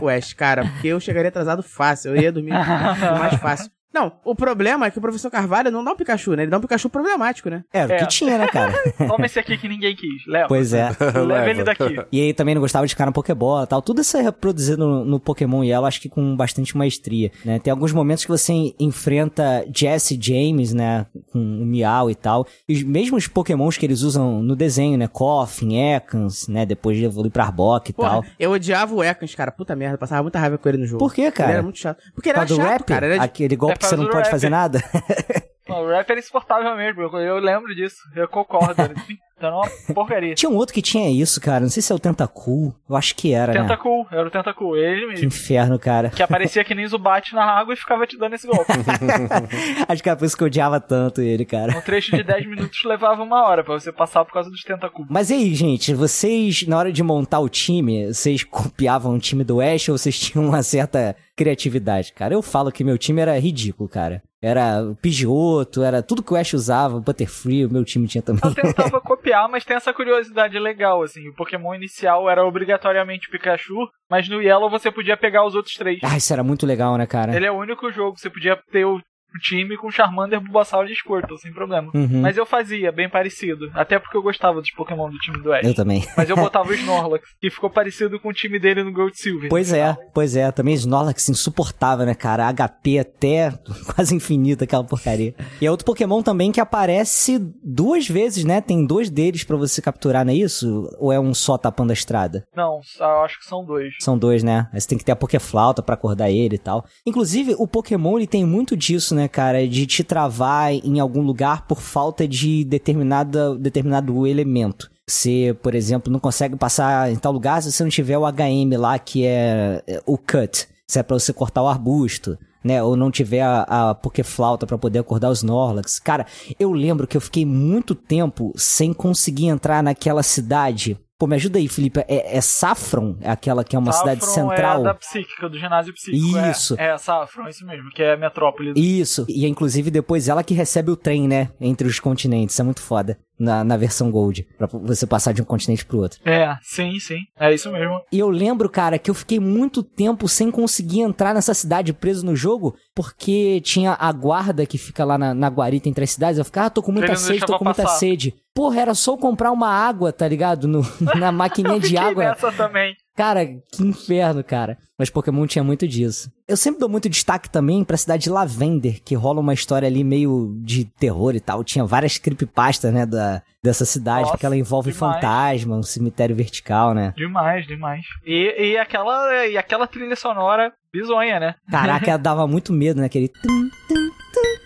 o 0.00 0.08
Ash, 0.08 0.32
cara, 0.32 0.64
porque 0.64 0.88
eu 0.88 1.00
chegaria 1.00 1.28
atrasado 1.28 1.62
fácil, 1.62 2.14
eu 2.14 2.22
ia 2.22 2.32
dormir 2.32 2.50
mais 3.18 3.34
fácil. 3.40 3.70
Não, 3.96 4.12
o 4.24 4.34
problema 4.34 4.86
é 4.86 4.90
que 4.90 4.98
o 4.98 5.00
professor 5.00 5.30
Carvalho 5.30 5.70
não 5.70 5.82
dá 5.82 5.92
um 5.92 5.96
Pikachu, 5.96 6.34
né? 6.34 6.42
Ele 6.42 6.50
dá 6.50 6.58
um 6.58 6.60
Pikachu 6.60 6.90
problemático, 6.90 7.48
né? 7.48 7.64
Era 7.72 7.92
o 7.92 7.96
É. 7.96 7.98
que 8.00 8.06
tinha, 8.08 8.36
né, 8.36 8.46
cara? 8.46 8.72
Toma 9.08 9.24
esse 9.24 9.38
aqui 9.38 9.56
que 9.56 9.66
ninguém 9.68 9.96
quis. 9.96 10.26
Leva. 10.26 10.48
pois 10.48 10.72
é. 10.74 10.90
Leva 11.00 11.20
Leva. 11.24 11.50
ele 11.50 11.64
daqui. 11.64 11.96
E 12.12 12.20
aí 12.20 12.34
também 12.34 12.54
não 12.54 12.60
gostava 12.60 12.86
de 12.86 12.92
ficar 12.92 13.06
na 13.06 13.12
Pokébola 13.12 13.64
e 13.64 13.66
tal. 13.66 13.80
Tudo 13.80 14.00
isso 14.02 14.16
é 14.18 14.20
reproduzido 14.22 14.86
no, 14.86 15.04
no 15.04 15.18
Pokémon 15.20 15.64
Yellow, 15.64 15.86
acho 15.86 16.00
que 16.00 16.08
com 16.08 16.36
bastante 16.36 16.76
maestria, 16.76 17.30
né? 17.44 17.58
Tem 17.58 17.70
alguns 17.70 17.92
momentos 17.92 18.24
que 18.24 18.30
você 18.30 18.52
enfrenta 18.78 19.64
Jesse 19.74 20.18
James, 20.20 20.72
né? 20.72 21.06
Com 21.32 21.38
o 21.38 21.64
Meow 21.66 22.10
e 22.10 22.14
tal. 22.14 22.46
E 22.68 22.74
os 22.74 22.82
mesmos 22.82 23.26
Pokémons 23.26 23.76
que 23.78 23.86
eles 23.86 24.02
usam 24.02 24.42
no 24.42 24.54
desenho, 24.56 24.96
né? 24.98 25.06
Coffin, 25.08 25.76
Ekans, 25.94 26.48
né? 26.48 26.66
Depois 26.66 26.96
de 26.96 27.04
evoluir 27.04 27.30
pra 27.32 27.44
Arbok 27.44 27.90
e 27.90 27.92
Porra, 27.94 28.10
tal. 28.10 28.24
eu 28.38 28.50
odiava 28.52 28.94
o 28.94 29.02
Ekans, 29.02 29.34
cara. 29.34 29.50
Puta 29.52 29.74
merda, 29.76 29.96
passava 29.98 30.22
muita 30.22 30.38
raiva 30.38 30.58
com 30.58 30.68
ele 30.68 30.78
no 30.78 30.86
jogo. 30.86 30.98
Por 30.98 31.14
quê, 31.14 31.30
cara? 31.30 31.50
Ele 31.50 31.54
era 31.54 31.62
muito 31.62 31.78
chato. 31.78 32.02
Porque 32.14 32.28
ele 32.28 32.38
era 32.38 32.46
chato, 32.46 32.58
rap? 32.60 32.84
cara. 32.84 33.06
Ele 33.06 33.14
era 33.14 33.22
de- 33.22 33.30
Aquele 33.30 33.56
golpe 33.56 33.74
É 33.74 33.78
que 33.78 33.85
você 33.88 33.96
não 33.96 34.06
pode 34.06 34.24
rap. 34.24 34.30
fazer 34.30 34.48
nada? 34.50 34.82
Não, 35.68 35.82
o 35.82 35.88
rap 35.88 36.08
era 36.08 36.18
insuportável 36.20 36.76
mesmo. 36.76 37.02
Eu, 37.18 37.38
lembro 37.38 37.74
disso. 37.74 37.96
Eu 38.14 38.28
concordo. 38.28 38.82
Era 39.38 39.54
uma 39.54 39.68
porcaria. 39.94 40.34
Tinha 40.34 40.48
um 40.48 40.56
outro 40.56 40.72
que 40.72 40.80
tinha 40.80 41.10
isso, 41.10 41.38
cara. 41.42 41.60
Não 41.60 41.68
sei 41.68 41.82
se 41.82 41.92
é 41.92 41.94
o 41.94 41.98
Tentacool. 41.98 42.74
Eu 42.88 42.96
acho 42.96 43.14
que 43.14 43.34
era, 43.34 43.52
né? 43.52 43.60
Tentacool. 43.60 44.06
Era 44.10 44.26
o 44.26 44.30
Tentacool. 44.30 44.78
Ele 44.78 45.02
Que 45.02 45.06
mesmo. 45.08 45.26
inferno, 45.26 45.78
cara. 45.78 46.08
Que 46.08 46.22
aparecia 46.22 46.64
que 46.64 46.74
nem 46.74 46.88
Zubat 46.88 47.34
na 47.34 47.44
água 47.44 47.74
e 47.74 47.76
ficava 47.76 48.06
te 48.06 48.16
dando 48.16 48.32
esse 48.32 48.46
golpe. 48.46 48.72
Acho 49.86 50.02
que 50.02 50.08
era 50.08 50.16
por 50.18 50.24
isso 50.24 50.34
que 50.34 50.42
eu 50.42 50.46
odiava 50.46 50.80
tanto 50.80 51.20
ele, 51.20 51.44
cara. 51.44 51.76
Um 51.76 51.82
trecho 51.82 52.16
de 52.16 52.22
10 52.22 52.46
minutos 52.46 52.82
levava 52.84 53.22
uma 53.22 53.46
hora 53.46 53.62
pra 53.62 53.74
você 53.74 53.92
passar 53.92 54.24
por 54.24 54.32
causa 54.32 54.50
dos 54.50 54.62
Tentacool. 54.62 55.04
Mas 55.10 55.28
e 55.28 55.34
aí, 55.34 55.54
gente, 55.54 55.92
vocês, 55.92 56.66
na 56.66 56.78
hora 56.78 56.90
de 56.90 57.02
montar 57.02 57.40
o 57.40 57.48
time, 57.50 58.06
vocês 58.06 58.42
copiavam 58.42 59.14
o 59.14 59.18
time 59.18 59.44
do 59.44 59.60
Ash 59.60 59.90
ou 59.90 59.98
vocês 59.98 60.18
tinham 60.18 60.46
uma 60.46 60.62
certa 60.62 61.14
criatividade, 61.36 62.14
cara? 62.14 62.32
Eu 62.32 62.40
falo 62.40 62.72
que 62.72 62.82
meu 62.82 62.96
time 62.96 63.20
era 63.20 63.38
ridículo, 63.38 63.86
cara. 63.86 64.22
Era 64.42 64.82
o 64.82 64.94
Pidgeotto, 64.94 65.82
era 65.82 66.02
tudo 66.02 66.22
que 66.22 66.32
o 66.32 66.36
Ash 66.36 66.52
usava, 66.52 67.00
Butterfree, 67.00 67.64
o 67.64 67.72
meu 67.72 67.84
time 67.84 68.06
tinha 68.06 68.22
também. 68.22 68.42
Eu 68.44 68.54
tentava 68.54 69.00
copiar, 69.00 69.48
mas 69.48 69.64
tem 69.64 69.76
essa 69.76 69.94
curiosidade 69.94 70.58
legal, 70.58 71.02
assim. 71.02 71.26
O 71.28 71.34
Pokémon 71.34 71.74
inicial 71.74 72.28
era 72.28 72.44
obrigatoriamente 72.44 73.30
Pikachu, 73.30 73.88
mas 74.10 74.28
no 74.28 74.42
Yellow 74.42 74.68
você 74.68 74.90
podia 74.90 75.16
pegar 75.16 75.46
os 75.46 75.54
outros 75.54 75.74
três. 75.74 75.98
Ah, 76.02 76.16
isso 76.16 76.32
era 76.32 76.44
muito 76.44 76.66
legal, 76.66 76.96
né, 76.98 77.06
cara? 77.06 77.34
Ele 77.34 77.46
é 77.46 77.50
o 77.50 77.58
único 77.58 77.90
jogo 77.90 78.14
que 78.14 78.20
você 78.20 78.30
podia 78.30 78.60
ter 78.70 78.84
o 78.84 79.00
o 79.36 79.40
time 79.40 79.76
com 79.76 79.90
Charmander, 79.90 80.40
Bulbasaur 80.40 80.86
e 80.86 80.94
Squirtle, 80.94 81.38
sem 81.38 81.52
problema. 81.52 81.90
Uhum. 81.94 82.20
Mas 82.20 82.36
eu 82.36 82.46
fazia, 82.46 82.90
bem 82.90 83.08
parecido. 83.08 83.70
Até 83.74 83.98
porque 83.98 84.16
eu 84.16 84.22
gostava 84.22 84.60
dos 84.60 84.70
Pokémon 84.70 85.10
do 85.10 85.18
time 85.18 85.38
do 85.42 85.52
Ash. 85.52 85.64
Eu 85.64 85.74
também. 85.74 86.04
Mas 86.16 86.28
eu 86.28 86.36
botava 86.36 86.68
o 86.68 86.74
Snorlax, 86.74 87.28
que 87.40 87.50
ficou 87.50 87.70
parecido 87.70 88.18
com 88.18 88.28
o 88.28 88.32
time 88.32 88.58
dele 88.58 88.82
no 88.82 88.92
Gold 88.92 89.16
Silver. 89.16 89.48
Pois 89.48 89.72
é, 89.72 89.96
pois 90.14 90.36
é. 90.36 90.50
Também 90.50 90.74
Snorlax 90.74 91.28
insuportável, 91.28 92.06
né, 92.06 92.14
cara? 92.14 92.52
HP 92.52 92.98
até 92.98 93.52
quase 93.94 94.14
infinito, 94.14 94.64
aquela 94.64 94.84
porcaria. 94.84 95.34
E 95.60 95.66
é 95.66 95.70
outro 95.70 95.86
Pokémon 95.86 96.22
também 96.22 96.50
que 96.50 96.60
aparece 96.60 97.38
duas 97.62 98.08
vezes, 98.08 98.44
né? 98.44 98.60
Tem 98.60 98.86
dois 98.86 99.10
deles 99.10 99.44
pra 99.44 99.56
você 99.56 99.82
capturar, 99.82 100.24
não 100.24 100.32
é 100.32 100.36
isso? 100.36 100.88
Ou 100.98 101.12
é 101.12 101.20
um 101.20 101.34
só 101.34 101.58
tapando 101.58 101.90
a 101.90 101.94
estrada? 101.94 102.44
Não, 102.54 102.80
eu 102.98 103.20
acho 103.24 103.38
que 103.38 103.46
são 103.46 103.64
dois. 103.64 103.94
São 104.00 104.18
dois, 104.18 104.42
né? 104.42 104.68
Aí 104.72 104.80
você 104.80 104.88
tem 104.88 104.98
que 104.98 105.04
ter 105.04 105.12
a 105.12 105.16
Pokéflauta 105.16 105.82
pra 105.82 105.94
acordar 105.94 106.30
ele 106.30 106.56
e 106.56 106.58
tal. 106.58 106.84
Inclusive, 107.04 107.54
o 107.58 107.66
Pokémon, 107.66 108.16
ele 108.16 108.26
tem 108.26 108.44
muito 108.44 108.76
disso, 108.76 109.14
né, 109.14 109.25
cara? 109.28 109.66
De 109.66 109.86
te 109.86 110.04
travar 110.04 110.72
em 110.72 111.00
algum 111.00 111.22
lugar 111.22 111.66
por 111.66 111.80
falta 111.80 112.26
de 112.26 112.64
determinada, 112.64 113.56
determinado 113.56 114.26
elemento. 114.26 114.90
Você, 115.08 115.56
por 115.62 115.74
exemplo, 115.74 116.12
não 116.12 116.18
consegue 116.18 116.56
passar 116.56 117.12
em 117.12 117.16
tal 117.16 117.32
lugar 117.32 117.62
se 117.62 117.70
você 117.70 117.82
não 117.84 117.90
tiver 117.90 118.18
o 118.18 118.26
HM 118.26 118.76
lá, 118.76 118.98
que 118.98 119.24
é 119.24 119.82
é, 119.86 120.02
o 120.04 120.18
cut. 120.18 120.68
Se 120.86 120.98
é 120.98 121.02
pra 121.02 121.18
você 121.18 121.32
cortar 121.32 121.62
o 121.62 121.68
arbusto, 121.68 122.38
né? 122.62 122.82
Ou 122.82 122.96
não 122.96 123.10
tiver 123.10 123.42
a, 123.42 123.90
a 123.90 123.94
Pokéflauta 123.94 124.66
pra 124.66 124.78
poder 124.78 124.98
acordar 124.98 125.30
os 125.30 125.38
Snorlax. 125.38 125.98
Cara, 125.98 126.26
eu 126.58 126.72
lembro 126.72 127.06
que 127.06 127.16
eu 127.16 127.20
fiquei 127.20 127.44
muito 127.44 127.94
tempo 127.94 128.52
sem 128.56 128.92
conseguir 128.92 129.46
entrar 129.46 129.82
naquela 129.82 130.22
cidade. 130.22 130.98
Pô, 131.18 131.26
me 131.26 131.34
ajuda 131.36 131.58
aí, 131.58 131.66
Felipe. 131.66 132.00
É, 132.08 132.36
é 132.36 132.40
Saffron? 132.42 133.16
É 133.22 133.30
aquela 133.30 133.64
que 133.64 133.74
é 133.74 133.78
uma 133.78 133.90
cidade 133.92 134.20
Saffron 134.22 134.50
central? 134.50 134.80
É 134.80 134.84
da 134.84 134.94
psíquica, 134.94 135.48
do 135.48 135.58
ginásio 135.58 135.94
psíquico. 135.94 136.36
é. 136.36 136.50
Isso. 136.50 136.74
É, 136.78 136.98
Saffron, 136.98 137.48
isso 137.48 137.64
mesmo, 137.64 137.90
que 137.90 138.02
é 138.02 138.12
a 138.12 138.16
metrópole. 138.18 138.74
Isso. 138.76 139.24
E 139.26 139.46
é 139.46 139.48
inclusive 139.48 139.90
depois 139.90 140.28
ela 140.28 140.44
que 140.44 140.52
recebe 140.52 140.90
o 140.90 140.96
trem, 140.96 141.26
né? 141.26 141.48
Entre 141.58 141.88
os 141.88 141.98
continentes. 141.98 142.60
É 142.60 142.62
muito 142.62 142.82
foda. 142.82 143.18
Na, 143.38 143.62
na 143.62 143.76
versão 143.76 144.10
Gold. 144.10 144.46
Pra 144.56 144.66
você 144.66 145.06
passar 145.06 145.32
de 145.32 145.42
um 145.42 145.44
continente 145.44 145.84
pro 145.84 145.98
outro. 145.98 146.18
É, 146.24 146.56
sim, 146.62 146.98
sim. 146.98 147.18
É 147.38 147.52
isso 147.52 147.70
mesmo. 147.70 148.00
E 148.10 148.18
eu 148.18 148.30
lembro, 148.30 148.66
cara, 148.68 148.98
que 148.98 149.10
eu 149.10 149.14
fiquei 149.14 149.38
muito 149.38 149.82
tempo 149.82 150.26
sem 150.26 150.50
conseguir 150.50 151.00
entrar 151.00 151.34
nessa 151.34 151.52
cidade 151.52 151.92
preso 151.92 152.24
no 152.24 152.34
jogo, 152.34 152.74
porque 152.94 153.60
tinha 153.62 153.94
a 153.98 154.10
guarda 154.10 154.64
que 154.64 154.78
fica 154.78 155.04
lá 155.04 155.18
na, 155.18 155.34
na 155.34 155.48
guarita 155.48 155.86
entre 155.86 156.04
as 156.04 156.12
cidades. 156.12 156.38
Eu 156.38 156.46
ficava, 156.46 156.68
ah, 156.68 156.70
tô 156.70 156.82
com 156.82 156.92
muita 156.92 157.08
Ele 157.08 157.16
sede, 157.16 157.40
tô 157.44 157.58
com 157.58 157.64
muita 157.64 157.82
passar. 157.82 157.98
sede. 157.98 158.34
Porra, 158.56 158.80
era 158.80 158.94
só 158.94 159.12
eu 159.12 159.18
comprar 159.18 159.52
uma 159.52 159.68
água, 159.68 160.10
tá 160.10 160.26
ligado? 160.26 160.66
No, 160.66 160.80
na 161.14 161.30
maquininha 161.30 161.78
de 161.78 161.94
água. 161.98 162.24
nessa 162.24 162.50
também. 162.50 162.96
Cara, 163.14 163.44
que 163.46 163.82
inferno, 163.82 164.42
cara. 164.42 164.78
Mas 164.98 165.10
Pokémon 165.10 165.46
tinha 165.46 165.62
muito 165.62 165.86
disso. 165.86 166.30
Eu 166.48 166.56
sempre 166.56 166.80
dou 166.80 166.88
muito 166.88 167.06
destaque 167.08 167.50
também 167.50 167.84
pra 167.84 167.98
cidade 167.98 168.24
de 168.24 168.30
Lavender, 168.30 169.02
que 169.04 169.14
rola 169.14 169.40
uma 169.40 169.52
história 169.52 169.86
ali 169.86 170.02
meio 170.02 170.54
de 170.62 170.86
terror 170.86 171.34
e 171.34 171.40
tal. 171.40 171.62
Tinha 171.62 171.84
várias 171.84 172.16
creepypastas, 172.16 172.94
né, 172.94 173.04
da, 173.04 173.42
dessa 173.62 173.84
cidade, 173.84 174.22
Nossa, 174.22 174.32
porque 174.32 174.46
ela 174.46 174.56
envolve 174.56 174.90
demais. 174.90 175.14
fantasma, 175.16 175.76
um 175.76 175.82
cemitério 175.82 176.34
vertical, 176.34 176.94
né? 176.94 177.12
Demais, 177.14 177.66
demais. 177.66 178.06
E, 178.24 178.70
e, 178.70 178.78
aquela, 178.78 179.46
e 179.46 179.58
aquela 179.58 179.86
trilha 179.86 180.16
sonora 180.16 180.72
bizonha, 180.90 181.38
né? 181.38 181.54
Caraca, 181.70 182.10
ela 182.10 182.16
dava 182.18 182.46
muito 182.46 182.72
medo, 182.72 183.00
né? 183.00 183.06
Aquele. 183.06 183.28
tum, 183.28 183.42
tum, 183.42 184.10
tum. 184.32 184.65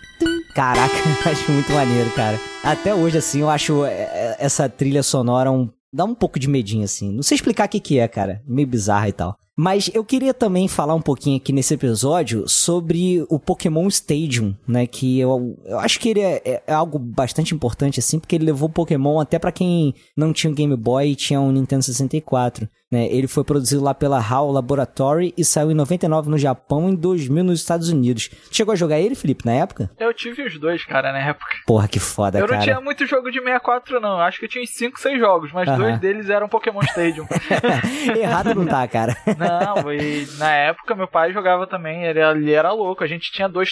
Caraca, 0.53 0.93
eu 1.25 1.31
acho 1.31 1.51
muito 1.51 1.71
maneiro, 1.71 2.09
cara. 2.11 2.39
Até 2.63 2.93
hoje, 2.93 3.17
assim, 3.17 3.41
eu 3.41 3.49
acho 3.49 3.85
é, 3.85 3.91
é, 3.93 4.35
essa 4.39 4.67
trilha 4.67 5.03
sonora 5.03 5.51
um 5.51 5.69
dá 5.93 6.05
um 6.05 6.15
pouco 6.15 6.39
de 6.39 6.47
medinho, 6.47 6.83
assim. 6.83 7.11
Não 7.11 7.23
sei 7.23 7.35
explicar 7.35 7.67
o 7.67 7.69
que, 7.69 7.79
que 7.79 7.99
é, 7.99 8.07
cara. 8.07 8.41
Meio 8.47 8.67
bizarro 8.67 9.07
e 9.07 9.11
tal. 9.11 9.37
Mas 9.57 9.91
eu 9.93 10.03
queria 10.03 10.33
também 10.33 10.67
falar 10.67 10.95
um 10.95 11.01
pouquinho 11.01 11.37
aqui 11.37 11.51
nesse 11.51 11.73
episódio 11.73 12.47
sobre 12.47 13.25
o 13.29 13.39
Pokémon 13.39 13.87
Stadium, 13.87 14.55
né? 14.67 14.87
Que 14.87 15.19
eu, 15.19 15.57
eu 15.65 15.79
acho 15.79 15.99
que 15.99 16.09
ele 16.09 16.21
é, 16.21 16.41
é, 16.45 16.63
é 16.67 16.73
algo 16.73 16.97
bastante 16.97 17.53
importante, 17.53 17.99
assim, 17.99 18.19
porque 18.19 18.35
ele 18.35 18.45
levou 18.45 18.69
Pokémon 18.69 19.19
até 19.19 19.37
para 19.37 19.51
quem 19.51 19.93
não 20.15 20.31
tinha 20.31 20.49
um 20.49 20.55
Game 20.55 20.75
Boy 20.75 21.09
e 21.09 21.15
tinha 21.15 21.39
um 21.39 21.51
Nintendo 21.51 21.83
64. 21.83 22.67
Né? 22.91 23.07
Ele 23.07 23.25
foi 23.25 23.43
produzido 23.45 23.81
lá 23.81 23.93
pela 23.93 24.19
HAL 24.19 24.51
Laboratory 24.51 25.33
e 25.37 25.45
saiu 25.45 25.71
em 25.71 25.73
99 25.73 26.29
no 26.29 26.37
Japão 26.37 26.89
e 26.89 26.91
em 26.91 26.95
2000 26.95 27.43
nos 27.43 27.61
Estados 27.61 27.89
Unidos. 27.89 28.29
Chegou 28.51 28.73
a 28.73 28.75
jogar 28.75 28.99
ele, 28.99 29.15
Felipe, 29.15 29.45
na 29.45 29.53
época? 29.53 29.89
Eu 29.97 30.13
tive 30.13 30.43
os 30.43 30.59
dois, 30.59 30.83
cara, 30.83 31.13
na 31.13 31.19
época. 31.19 31.55
Porra, 31.65 31.87
que 31.87 31.99
foda, 31.99 32.37
eu 32.37 32.45
cara. 32.45 32.53
Eu 32.53 32.57
não 32.57 32.63
tinha 32.65 32.81
muito 32.81 33.05
jogo 33.05 33.31
de 33.31 33.39
64, 33.39 34.01
não. 34.01 34.19
Acho 34.19 34.39
que 34.39 34.45
eu 34.45 34.49
tinha 34.49 34.65
5, 34.65 34.99
6 34.99 35.19
jogos, 35.19 35.53
mas 35.53 35.69
uh 35.69 35.71
-huh. 35.71 35.77
dois 35.77 35.99
deles 35.99 36.29
eram 36.29 36.49
Pokémon 36.49 36.81
Stadium. 36.81 37.25
Errado 38.13 38.53
não 38.53 38.65
tá, 38.65 38.85
cara. 38.89 39.15
Não, 39.41 39.91
e 39.93 40.27
na 40.37 40.51
época 40.53 40.95
meu 40.95 41.07
pai 41.07 41.33
jogava 41.33 41.65
também, 41.67 42.03
ele, 42.05 42.19
ele 42.19 42.51
era 42.53 42.71
louco. 42.71 43.03
A 43.03 43.07
gente 43.07 43.31
tinha 43.31 43.49
dois, 43.49 43.69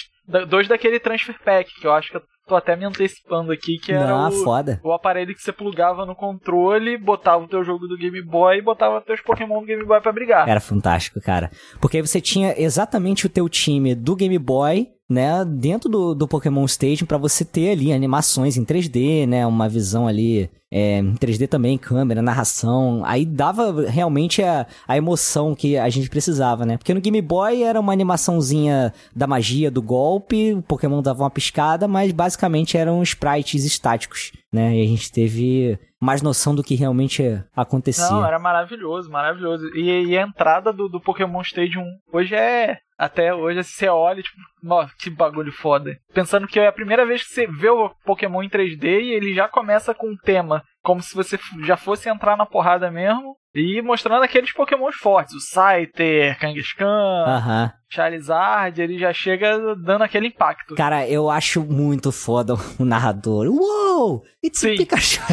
dois 0.48 0.68
daquele 0.68 0.98
Transfer 1.00 1.36
Pack, 1.44 1.70
que 1.80 1.86
eu 1.86 1.92
acho 1.92 2.10
que 2.10 2.16
eu 2.16 2.22
tô 2.46 2.56
até 2.56 2.74
me 2.74 2.84
antecipando 2.84 3.52
aqui, 3.52 3.78
que 3.78 3.92
era 3.92 4.08
Não, 4.08 4.28
o, 4.28 4.32
foda. 4.44 4.80
o 4.82 4.92
aparelho 4.92 5.32
que 5.34 5.40
você 5.40 5.52
plugava 5.52 6.04
no 6.04 6.16
controle, 6.16 6.98
botava 6.98 7.44
o 7.44 7.48
teu 7.48 7.62
jogo 7.62 7.86
do 7.86 7.96
Game 7.96 8.20
Boy 8.22 8.58
e 8.58 8.62
botava 8.62 9.00
teus 9.00 9.20
Pokémon 9.20 9.60
do 9.60 9.66
Game 9.66 9.84
Boy 9.84 10.00
pra 10.00 10.10
brigar. 10.12 10.48
Era 10.48 10.58
fantástico, 10.60 11.20
cara. 11.20 11.50
Porque 11.80 11.98
aí 11.98 12.02
você 12.06 12.20
tinha 12.20 12.54
exatamente 12.60 13.24
o 13.26 13.28
teu 13.28 13.48
time 13.48 13.94
do 13.94 14.16
Game 14.16 14.38
Boy 14.38 14.88
né, 15.10 15.44
dentro 15.44 15.90
do, 15.90 16.14
do 16.14 16.28
Pokémon 16.28 16.64
Stadium 16.66 17.04
para 17.04 17.18
você 17.18 17.44
ter 17.44 17.72
ali 17.72 17.92
animações 17.92 18.56
em 18.56 18.64
3D, 18.64 19.26
né, 19.26 19.44
uma 19.44 19.68
visão 19.68 20.06
ali 20.06 20.48
é, 20.70 20.98
em 20.98 21.16
3D 21.16 21.48
também, 21.48 21.76
câmera, 21.76 22.22
narração, 22.22 23.02
aí 23.04 23.26
dava 23.26 23.88
realmente 23.88 24.40
a, 24.40 24.68
a 24.86 24.96
emoção 24.96 25.52
que 25.52 25.76
a 25.76 25.88
gente 25.88 26.08
precisava, 26.08 26.64
né, 26.64 26.76
porque 26.78 26.94
no 26.94 27.00
Game 27.00 27.20
Boy 27.20 27.64
era 27.64 27.80
uma 27.80 27.92
animaçãozinha 27.92 28.94
da 29.14 29.26
magia 29.26 29.68
do 29.68 29.82
golpe, 29.82 30.54
o 30.54 30.62
Pokémon 30.62 31.02
dava 31.02 31.24
uma 31.24 31.30
piscada, 31.30 31.88
mas 31.88 32.12
basicamente 32.12 32.78
eram 32.78 33.02
sprites 33.02 33.64
estáticos, 33.64 34.30
né, 34.52 34.76
e 34.76 34.84
a 34.84 34.86
gente 34.86 35.10
teve 35.10 35.76
mais 36.00 36.22
noção 36.22 36.54
do 36.54 36.62
que 36.62 36.76
realmente 36.76 37.42
acontecia. 37.54 38.08
Não, 38.10 38.24
era 38.24 38.38
maravilhoso, 38.38 39.10
maravilhoso. 39.10 39.66
E, 39.74 40.06
e 40.06 40.16
a 40.16 40.22
entrada 40.22 40.72
do, 40.72 40.88
do 40.88 40.98
Pokémon 40.98 41.42
Stadium 41.42 41.84
hoje 42.10 42.34
é 42.34 42.78
até 43.00 43.34
hoje, 43.34 43.64
você 43.64 43.88
olha, 43.88 44.22
tipo, 44.22 44.36
nossa, 44.62 44.92
que 44.98 45.10
bagulho 45.10 45.52
foda. 45.52 45.96
Pensando 46.14 46.46
que 46.46 46.58
é 46.60 46.66
a 46.66 46.72
primeira 46.72 47.06
vez 47.06 47.22
que 47.22 47.32
você 47.32 47.46
vê 47.46 47.68
o 47.68 47.90
Pokémon 48.04 48.42
em 48.42 48.48
3D 48.48 48.84
e 48.84 49.12
ele 49.12 49.34
já 49.34 49.48
começa 49.48 49.94
com 49.94 50.08
um 50.10 50.16
tema, 50.16 50.62
como 50.82 51.02
se 51.02 51.14
você 51.14 51.38
já 51.64 51.76
fosse 51.76 52.08
entrar 52.08 52.36
na 52.36 52.46
porrada 52.46 52.90
mesmo. 52.90 53.36
E 53.52 53.82
mostrando 53.82 54.22
aqueles 54.22 54.52
Pokémons 54.52 54.94
fortes, 54.94 55.34
o 55.34 55.40
Scyther, 55.40 56.38
Kangaskhan. 56.38 57.72
Charizard, 57.92 58.80
ele 58.80 58.96
já 58.96 59.12
chega 59.12 59.74
dando 59.74 60.02
aquele 60.04 60.28
impacto. 60.28 60.76
Cara, 60.76 61.08
eu 61.08 61.28
acho 61.28 61.60
muito 61.64 62.12
foda 62.12 62.54
o 62.78 62.84
narrador. 62.84 63.46
Uou! 63.48 64.22
It's 64.44 64.64
a 64.64 64.68
Sim. 64.68 64.76
Pikachu! 64.76 65.20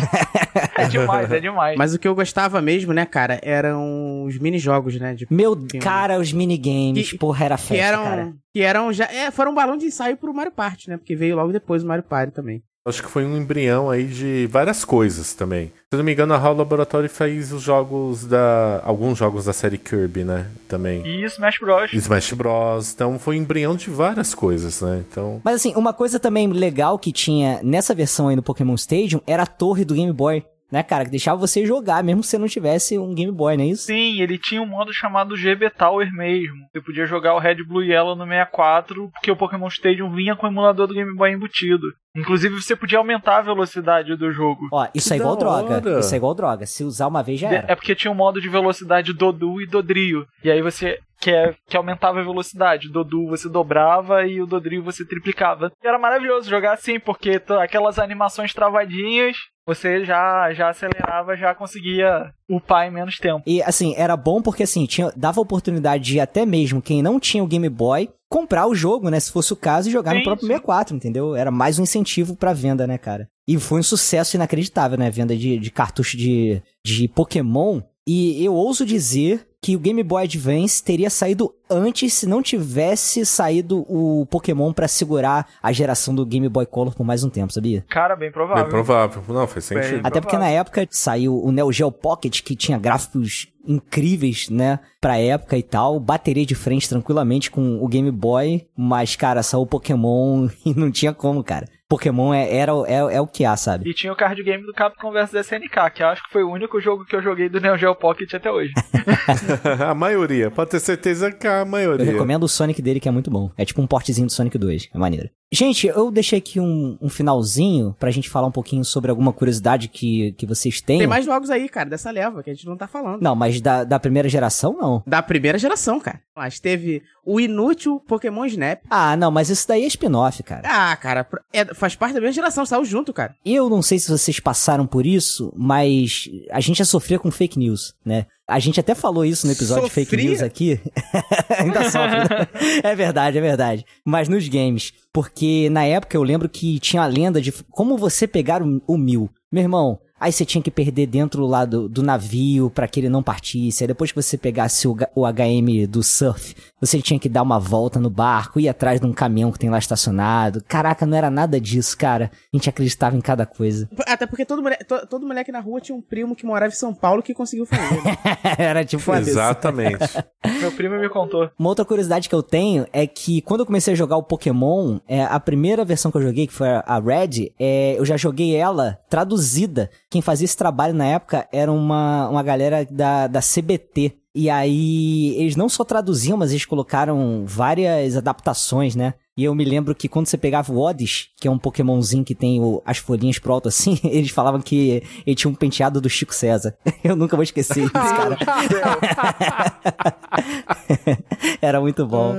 É 0.76 0.86
demais, 0.88 1.32
é 1.32 1.40
demais. 1.40 1.76
Mas 1.78 1.94
o 1.94 2.00
que 2.00 2.08
eu 2.08 2.14
gostava 2.16 2.62
mesmo, 2.62 2.92
né, 2.94 3.06
cara, 3.06 3.40
eram 3.44 4.24
os 4.26 4.38
minijogos, 4.40 5.00
né? 5.00 5.14
De, 5.14 5.28
Meu, 5.30 5.56
cara, 5.82 6.20
os 6.20 6.32
minigames, 6.34 7.12
Que- 7.12 7.18
porra, 7.18 7.46
era 7.46 7.58
que 7.58 7.64
festa, 7.64 7.86
eram. 7.86 8.04
cara. 8.04 8.34
Que 8.58 8.64
eram 8.64 8.92
já. 8.92 9.06
É, 9.06 9.30
foram 9.30 9.52
um 9.52 9.54
balão 9.54 9.78
de 9.78 9.86
ensaio 9.86 10.18
pro 10.18 10.34
Mario 10.34 10.52
Party, 10.52 10.90
né? 10.90 10.98
Porque 10.98 11.16
veio 11.16 11.36
logo 11.36 11.52
depois 11.52 11.84
o 11.84 11.86
Mario 11.86 12.04
Party 12.04 12.34
também. 12.34 12.64
Acho 12.88 13.04
que 13.04 13.10
foi 13.10 13.24
um 13.24 13.38
embrião 13.38 13.88
aí 13.88 14.06
de 14.06 14.48
várias 14.48 14.84
coisas 14.84 15.36
também. 15.36 15.68
Se 15.68 15.74
eu 15.92 15.98
não 15.98 16.04
me 16.04 16.12
engano, 16.12 16.34
a 16.34 16.38
HAL 16.38 16.56
Laboratory 16.56 17.08
fez 17.08 17.52
os 17.54 17.62
jogos 17.62 18.26
da. 18.26 18.82
alguns 18.84 19.20
jogos 19.20 19.46
da 19.46 19.54
série 19.54 19.78
Kirby, 19.78 20.24
né? 20.24 20.48
Também. 20.68 21.06
E 21.06 21.24
Smash 21.26 21.60
Bros. 21.60 21.94
Smash 21.94 22.34
Bros. 22.34 22.94
Então 22.96 23.20
foi 23.20 23.38
um 23.38 23.44
embrião 23.44 23.76
de 23.76 23.92
várias 23.92 24.34
coisas, 24.34 24.82
né? 24.82 25.04
Então. 25.08 25.40
Mas 25.44 25.58
assim, 25.58 25.76
uma 25.76 25.94
coisa 25.94 26.20
também 26.20 26.48
legal 26.48 26.98
que 26.98 27.12
tinha 27.12 27.60
nessa 27.62 27.94
versão 27.94 28.28
aí 28.28 28.36
no 28.36 28.42
Pokémon 28.42 28.74
Stadium 28.74 29.22
era 29.28 29.44
a 29.44 29.48
torre 29.48 29.86
do 29.86 29.94
Game 29.94 30.12
Boy, 30.12 30.44
né, 30.72 30.84
cara? 30.84 31.06
Que 31.06 31.12
deixava 31.12 31.40
você 31.40 31.66
jogar, 31.66 32.04
mesmo 32.04 32.24
se 32.24 32.30
você 32.32 32.38
não 32.38 32.48
tivesse 32.48 32.98
um 32.98 33.14
Game 33.14 33.32
Boy, 33.32 33.56
não 33.58 33.64
é 33.64 33.68
isso? 33.68 33.84
Sim, 33.86 34.22
ele 34.22 34.38
tinha 34.38 34.62
um 34.62 34.66
modo 34.66 34.92
chamado 34.94 35.36
GB 35.38 35.70
Tower 35.72 36.12
mesmo. 36.14 36.56
Você 36.72 36.82
podia 36.82 37.06
jogar 37.06 37.36
o 37.36 37.40
Red, 37.40 37.64
Blue 37.64 37.84
e 37.84 37.92
Yellow 37.92 38.16
no 38.16 38.26
64, 38.26 39.10
porque 39.12 39.32
o 39.32 39.36
Pokémon 39.36 39.68
Stadium 39.68 40.12
vinha 40.12 40.36
com 40.36 40.46
o 40.46 40.50
emulador 40.50 40.88
do 40.88 40.94
Game 40.94 41.16
Boy 41.16 41.32
embutido. 41.32 41.88
Inclusive, 42.16 42.56
você 42.60 42.76
podia 42.76 42.98
aumentar 42.98 43.38
a 43.38 43.42
velocidade 43.42 44.16
do 44.16 44.32
jogo. 44.32 44.68
Ó, 44.72 44.88
isso 44.96 45.10
Que 45.10 45.14
é 45.14 45.18
igual 45.18 45.36
droga. 45.36 45.76
hora. 45.76 46.00
Isso 46.00 46.14
é 46.14 46.18
igual 46.18 46.34
droga. 46.34 46.66
Se 46.66 46.84
usar 46.84 47.08
uma 47.08 47.22
vez 47.22 47.40
já 47.40 47.48
De- 47.50 47.56
era. 47.56 47.72
É 47.72 47.76
porque 47.76 47.94
tinha 47.94 48.12
um 48.12 48.16
modo 48.16 48.42
de 48.42 48.50
velocidade 48.50 49.14
Dodu 49.14 49.62
e 49.62 49.68
Dodrio. 49.68 50.26
E 50.44 50.50
aí 50.50 50.62
você 50.62 50.98
que, 51.20 51.32
que 51.68 51.78
aumentava 51.78 52.20
a 52.20 52.24
velocidade. 52.24 52.92
Dodu 52.92 53.28
você 53.28 53.50
dobrava 53.50 54.26
e 54.26 54.42
o 54.42 54.46
Dodrio 54.46 54.84
você 54.84 55.06
triplicava. 55.06 55.72
E 55.84 55.88
era 55.88 56.00
maravilhoso 56.00 56.50
jogar 56.50 56.74
assim, 56.74 57.00
porque 57.00 57.42
aquelas 57.62 58.00
animações 58.00 58.54
travadinhas, 58.54 59.38
você 59.66 60.06
já, 60.06 60.54
já 60.54 60.70
acelerava, 60.70 61.36
já 61.36 61.54
conseguia 61.54 62.32
upar 62.50 62.88
em 62.88 62.92
menos 62.92 63.18
tempo. 63.18 63.44
E 63.46 63.62
assim, 63.62 63.94
era 63.98 64.16
bom 64.16 64.42
porque 64.42 64.64
assim, 64.64 64.86
tinha, 64.86 65.12
dava 65.16 65.42
oportunidade 65.42 66.04
de 66.04 66.20
até 66.20 66.46
mesmo 66.46 66.82
quem 66.82 67.02
não 67.02 67.20
tinha 67.20 67.44
o 67.44 67.48
Game 67.48 67.68
Boy 67.70 68.10
comprar 68.30 68.68
o 68.68 68.76
jogo, 68.76 69.10
né, 69.10 69.20
se 69.20 69.32
fosse 69.32 69.54
o 69.54 69.56
caso, 69.56 69.88
e 69.88 69.92
jogar 69.92 70.14
no 70.14 70.20
Sim, 70.20 70.26
próprio 70.26 70.48
sim. 70.48 70.54
64, 70.54 70.96
entendeu? 70.96 71.34
Era 71.36 71.50
mais 71.50 71.80
um 71.80 71.84
incentivo 71.84 72.36
pra 72.36 72.52
venda, 72.52 72.86
né, 72.86 72.98
cara? 72.98 73.30
E 73.48 73.58
foi 73.58 73.80
um 73.80 73.84
sucesso 73.84 74.36
inacreditável, 74.36 74.98
né, 74.98 75.10
venda 75.10 75.36
de, 75.36 75.58
de 75.58 75.72
cartucho 75.72 76.18
de, 76.18 76.62
de 76.86 77.08
Pokémon. 77.08 77.82
E 78.06 78.44
eu 78.44 78.54
ouso 78.54 78.86
dizer 78.86 79.47
que 79.62 79.76
o 79.76 79.80
Game 79.80 80.02
Boy 80.04 80.24
Advance 80.24 80.84
teria 80.84 81.10
saído 81.10 81.54
antes 81.70 82.14
se 82.14 82.28
não 82.28 82.42
tivesse 82.42 83.26
saído 83.26 83.80
o 83.90 84.26
Pokémon 84.28 84.72
pra 84.72 84.88
segurar 84.88 85.48
a 85.62 85.72
geração 85.72 86.14
do 86.14 86.26
Game 86.26 86.48
Boy 86.48 86.66
Color 86.66 86.94
por 86.96 87.04
mais 87.06 87.24
um 87.24 87.30
tempo, 87.30 87.52
sabia? 87.52 87.84
Cara, 87.90 88.16
bem 88.16 88.32
provável. 88.32 88.64
Bem 88.64 88.72
provável. 88.72 89.24
Não, 89.28 89.48
faz 89.48 89.68
Bem- 89.70 89.84
sentido. 89.84 90.02
Até 90.06 90.22
porque 90.22 90.38
na 90.38 90.48
época 90.50 90.88
saiu 90.92 91.44
o 91.44 91.52
Neo 91.52 91.72
Geo 91.72 91.92
Pocket, 91.92 92.42
que 92.44 92.56
tinha 92.56 92.78
gráficos 92.78 93.48
incríveis, 93.68 94.50
né, 94.50 94.80
pra 95.02 95.18
época 95.18 95.58
e 95.58 95.64
tal, 95.64 96.00
bateria 96.00 96.46
de 96.46 96.56
frente 96.56 96.88
tranquilamente 96.88 97.52
com 97.52 97.84
o 97.84 97.88
Game 97.88 98.10
Boy, 98.12 98.66
mas, 98.78 99.16
cara, 99.16 99.44
saiu 99.44 99.62
o 99.64 99.68
Pokémon 99.68 100.48
e 100.66 100.74
não 100.74 100.90
tinha 100.92 101.14
como, 101.14 101.44
cara. 101.44 101.68
Pokémon 101.90 102.34
é, 102.34 102.54
era, 102.54 102.74
o- 102.74 102.86
é, 102.86 103.16
é 103.16 103.22
o 103.22 103.28
que 103.28 103.46
há, 103.46 103.56
sabe? 103.56 103.90
E 103.90 103.94
tinha 103.94 104.12
o 104.12 104.16
card 104.16 104.44
game 104.44 104.64
do 104.66 104.74
Capcom 104.74 105.12
vs 105.12 105.34
SNK, 105.34 105.90
que 105.96 106.04
eu 106.04 106.08
acho 106.08 106.24
que 106.24 106.32
foi 106.32 106.44
o 106.44 106.52
único 106.52 106.82
jogo 106.82 107.06
que 107.06 107.16
eu 107.16 107.22
joguei 107.22 107.48
do 107.48 107.62
Neo 107.62 107.78
Geo 107.78 107.96
Pocket 107.96 108.34
até 108.34 108.52
hoje. 108.52 108.74
a 109.88 109.94
maioria. 109.94 110.52
Pode 110.52 110.72
ter 110.72 110.80
certeza 110.80 111.32
que 111.32 111.48
a 111.48 111.60
Eu 111.62 111.66
maioria. 111.66 112.06
recomendo 112.12 112.44
o 112.44 112.48
Sonic 112.50 112.82
dele, 112.82 113.00
que 113.00 113.08
é 113.08 113.12
muito 113.12 113.32
bom. 113.32 113.52
É 113.58 113.64
tipo 113.64 113.82
um 113.82 113.88
portezinho 113.88 114.28
do 114.28 114.34
Sonic 114.34 114.58
2, 114.58 114.90
é 114.94 114.98
maneiro. 114.98 115.30
Gente, 115.52 115.88
eu 115.88 116.12
deixei 116.12 116.40
aqui 116.40 116.60
um, 116.60 116.98
um 117.02 117.08
finalzinho 117.08 117.96
pra 117.98 118.12
gente 118.12 118.30
falar 118.30 118.48
um 118.48 118.52
pouquinho 118.52 118.84
sobre 118.84 119.10
alguma 119.10 119.32
curiosidade 119.32 119.88
que, 119.88 120.34
que 120.34 120.46
vocês 120.46 120.82
tenham. 120.82 121.00
Tem 121.00 121.08
mais 121.08 121.24
jogos 121.26 121.50
aí, 121.50 121.70
cara, 121.70 121.90
dessa 121.90 122.12
leva, 122.12 122.44
que 122.44 122.50
a 122.50 122.54
gente 122.54 122.66
não 122.66 122.76
tá 122.76 122.86
falando. 122.86 123.22
Não, 123.22 123.34
mas 123.34 123.62
da, 123.62 123.86
da 123.86 123.98
primeira 123.98 124.28
geração, 124.28 124.78
não. 124.78 125.02
Da 125.08 125.22
primeira 125.22 125.58
geração, 125.58 126.02
cara. 126.02 126.20
Mas 126.36 126.60
teve 126.60 127.02
o 127.26 127.40
inútil 127.40 128.00
Pokémon 128.06 128.46
Snap. 128.46 128.82
Ah, 128.90 129.16
não, 129.16 129.32
mas 129.32 129.50
isso 129.50 129.66
daí 129.68 129.84
é 129.84 129.88
spin-off, 129.88 130.44
cara. 130.44 130.64
Ah, 130.66 130.96
cara, 130.98 131.26
é- 131.54 131.74
faz 131.74 131.96
parte 131.96 132.14
da 132.14 132.20
mesma 132.20 132.34
geração, 132.34 132.66
saiu 132.66 132.84
junto, 132.84 133.14
cara. 133.14 133.34
Eu 133.46 133.70
não 133.70 133.82
sei 133.82 134.00
se 134.00 134.12
vocês 134.12 134.42
passaram 134.42 134.86
por 134.86 135.06
isso, 135.06 135.54
mas 135.56 136.30
a 136.52 136.60
gente 136.60 136.78
já 136.80 136.86
sofria 136.86 137.20
com 137.20 137.32
fake 137.32 137.58
news, 137.58 137.94
né? 138.06 138.26
A 138.50 138.60
gente 138.60 138.80
até 138.80 138.96
falou 138.96 139.26
isso 139.26 139.46
no 139.46 139.52
episódio 139.52 139.84
de 139.86 139.90
fake 139.90 140.12
Sofria? 140.12 140.30
news 140.30 140.42
aqui. 140.42 140.80
Ainda 141.60 141.84
sofre. 141.92 142.18
né? 142.20 142.48
É 142.82 142.96
verdade, 142.96 143.38
é 143.38 143.42
verdade. 143.42 143.86
Mas 144.06 144.30
nos 144.30 144.48
games. 144.48 144.94
Porque 145.12 145.70
na 145.70 145.84
época 145.84 146.16
eu 146.16 146.24
lembro 146.24 146.48
que 146.48 146.80
tinha 146.80 147.02
a 147.02 147.08
lenda 147.08 147.42
de 147.42 147.52
como 147.72 147.98
você 147.98 148.26
pegar 148.26 148.64
o, 148.64 148.82
o 148.88 148.98
mil. 148.98 149.30
Meu 149.52 149.64
irmão, 149.64 150.00
aí 150.20 150.32
você 150.32 150.46
tinha 150.46 150.62
que 150.62 150.72
perder 150.72 151.08
dentro 151.08 151.46
lá 151.46 151.66
do, 151.66 151.88
do 151.90 152.02
navio 152.04 152.70
pra 152.70 152.88
que 152.88 153.00
ele 153.00 153.10
não 153.10 153.22
partisse. 153.24 153.84
Aí 153.84 153.88
depois 153.88 154.12
que 154.12 154.22
você 154.22 154.38
pegasse 154.38 154.88
o, 154.88 154.96
o 155.16 155.26
HM 155.26 155.88
do 155.88 156.02
surf, 156.04 156.56
você 156.80 157.02
tinha 157.02 157.20
que 157.20 157.30
dar 157.30 157.42
uma 157.44 157.60
volta 157.60 158.00
no 158.00 158.10
barco, 158.10 158.60
ir 158.60 158.70
atrás 158.70 159.00
de 159.00 159.06
um 159.06 159.14
caminhão 159.14 159.52
que 159.52 159.60
tem 159.60 159.70
lá 159.70 159.78
estacionado. 159.78 160.64
Caraca, 160.68 161.06
não 161.06 161.18
era 161.18 161.30
nada 161.30 161.60
disso, 161.60 161.98
cara. 161.98 162.32
A 162.54 162.58
gente 162.58 162.70
acreditava 162.70 163.16
em 163.16 163.22
cada 163.22 163.46
coisa. 163.46 163.90
Até 164.06 164.26
porque 164.26 164.46
todo, 164.46 164.62
moleque, 164.62 164.84
to- 164.86 165.06
todo 165.08 165.26
moleque 165.26 165.52
na 165.52 165.60
rua 165.60 165.82
tinha 165.82 165.96
um 165.98 166.02
primo 166.02 166.36
que 166.36 166.46
morava 166.46 166.72
em 166.72 166.76
São 166.76 166.94
Paulo 166.94 167.22
que 167.24 167.34
conseguiu 167.34 167.66
fazer. 167.66 168.02
né? 168.04 168.18
Era 168.58 168.84
tipo 168.86 169.02
isso. 169.16 169.30
Exatamente. 169.30 169.98
Meu 170.62 170.72
primo 170.72 171.00
me 171.00 171.10
contou. 171.10 171.50
Uma 171.60 171.70
outra 171.70 171.84
curiosidade 171.86 172.30
que 172.30 172.36
eu 172.36 172.44
tenho 172.44 172.86
é 172.94 173.06
que 173.06 173.42
quando 173.42 173.62
eu 173.62 173.66
comecei 173.66 173.94
a 173.94 173.98
jogar 173.98 174.18
o 174.18 174.24
Pokémon, 174.24 175.00
é, 175.08 175.24
a 175.24 175.40
primeira 175.40 175.84
versão 175.84 176.12
que 176.12 176.18
eu 176.18 176.22
joguei, 176.22 176.48
que 176.48 176.54
foi 176.54 176.70
a- 176.70 176.84
a 176.88 177.00
Red, 177.00 177.52
é, 177.60 177.96
eu 177.98 178.06
já 178.06 178.18
joguei 178.18 178.56
ela 178.56 178.98
traduzida. 179.10 179.90
Quem 180.10 180.22
fazia 180.22 180.46
esse 180.46 180.56
trabalho 180.58 180.94
na 180.94 181.06
época 181.06 181.48
era 181.52 181.72
uma, 181.72 182.30
uma 182.30 182.44
galera 182.44 182.86
da, 182.90 183.28
da 183.28 183.42
CBT. 183.42 184.14
E 184.34 184.50
aí, 184.50 185.36
eles 185.38 185.56
não 185.56 185.68
só 185.68 185.84
traduziam, 185.84 186.38
mas 186.38 186.52
eles 186.52 186.66
colocaram 186.66 187.44
várias 187.46 188.16
adaptações, 188.16 188.96
né? 188.96 189.16
E 189.36 189.44
eu 189.44 189.54
me 189.54 189.66
lembro 189.66 189.94
que 189.96 190.08
quando 190.08 190.28
você 190.28 190.38
pegava 190.38 190.72
o 190.72 190.80
Odis, 190.80 191.30
que 191.40 191.48
é 191.48 191.52
um 191.52 191.58
Pokémonzinho 191.60 192.24
que 192.24 192.36
tem 192.36 192.62
o- 192.62 192.82
as 192.86 192.98
folhinhas 192.98 193.38
pro 193.40 193.54
alto 193.54 193.68
assim, 193.68 194.00
eles 194.04 194.30
falavam 194.32 194.62
que 194.62 195.04
ele 195.26 195.36
tinha 195.36 195.50
um 195.50 195.56
penteado 195.56 196.00
do 196.00 196.10
Chico 196.10 196.34
César. 196.34 196.76
Eu 197.04 197.16
nunca 197.16 197.36
vou 197.36 197.44
esquecer 197.44 197.84
isso, 197.84 197.92
cara. 197.94 198.38
Era 201.62 201.82
muito 201.82 202.06
bom. 202.06 202.34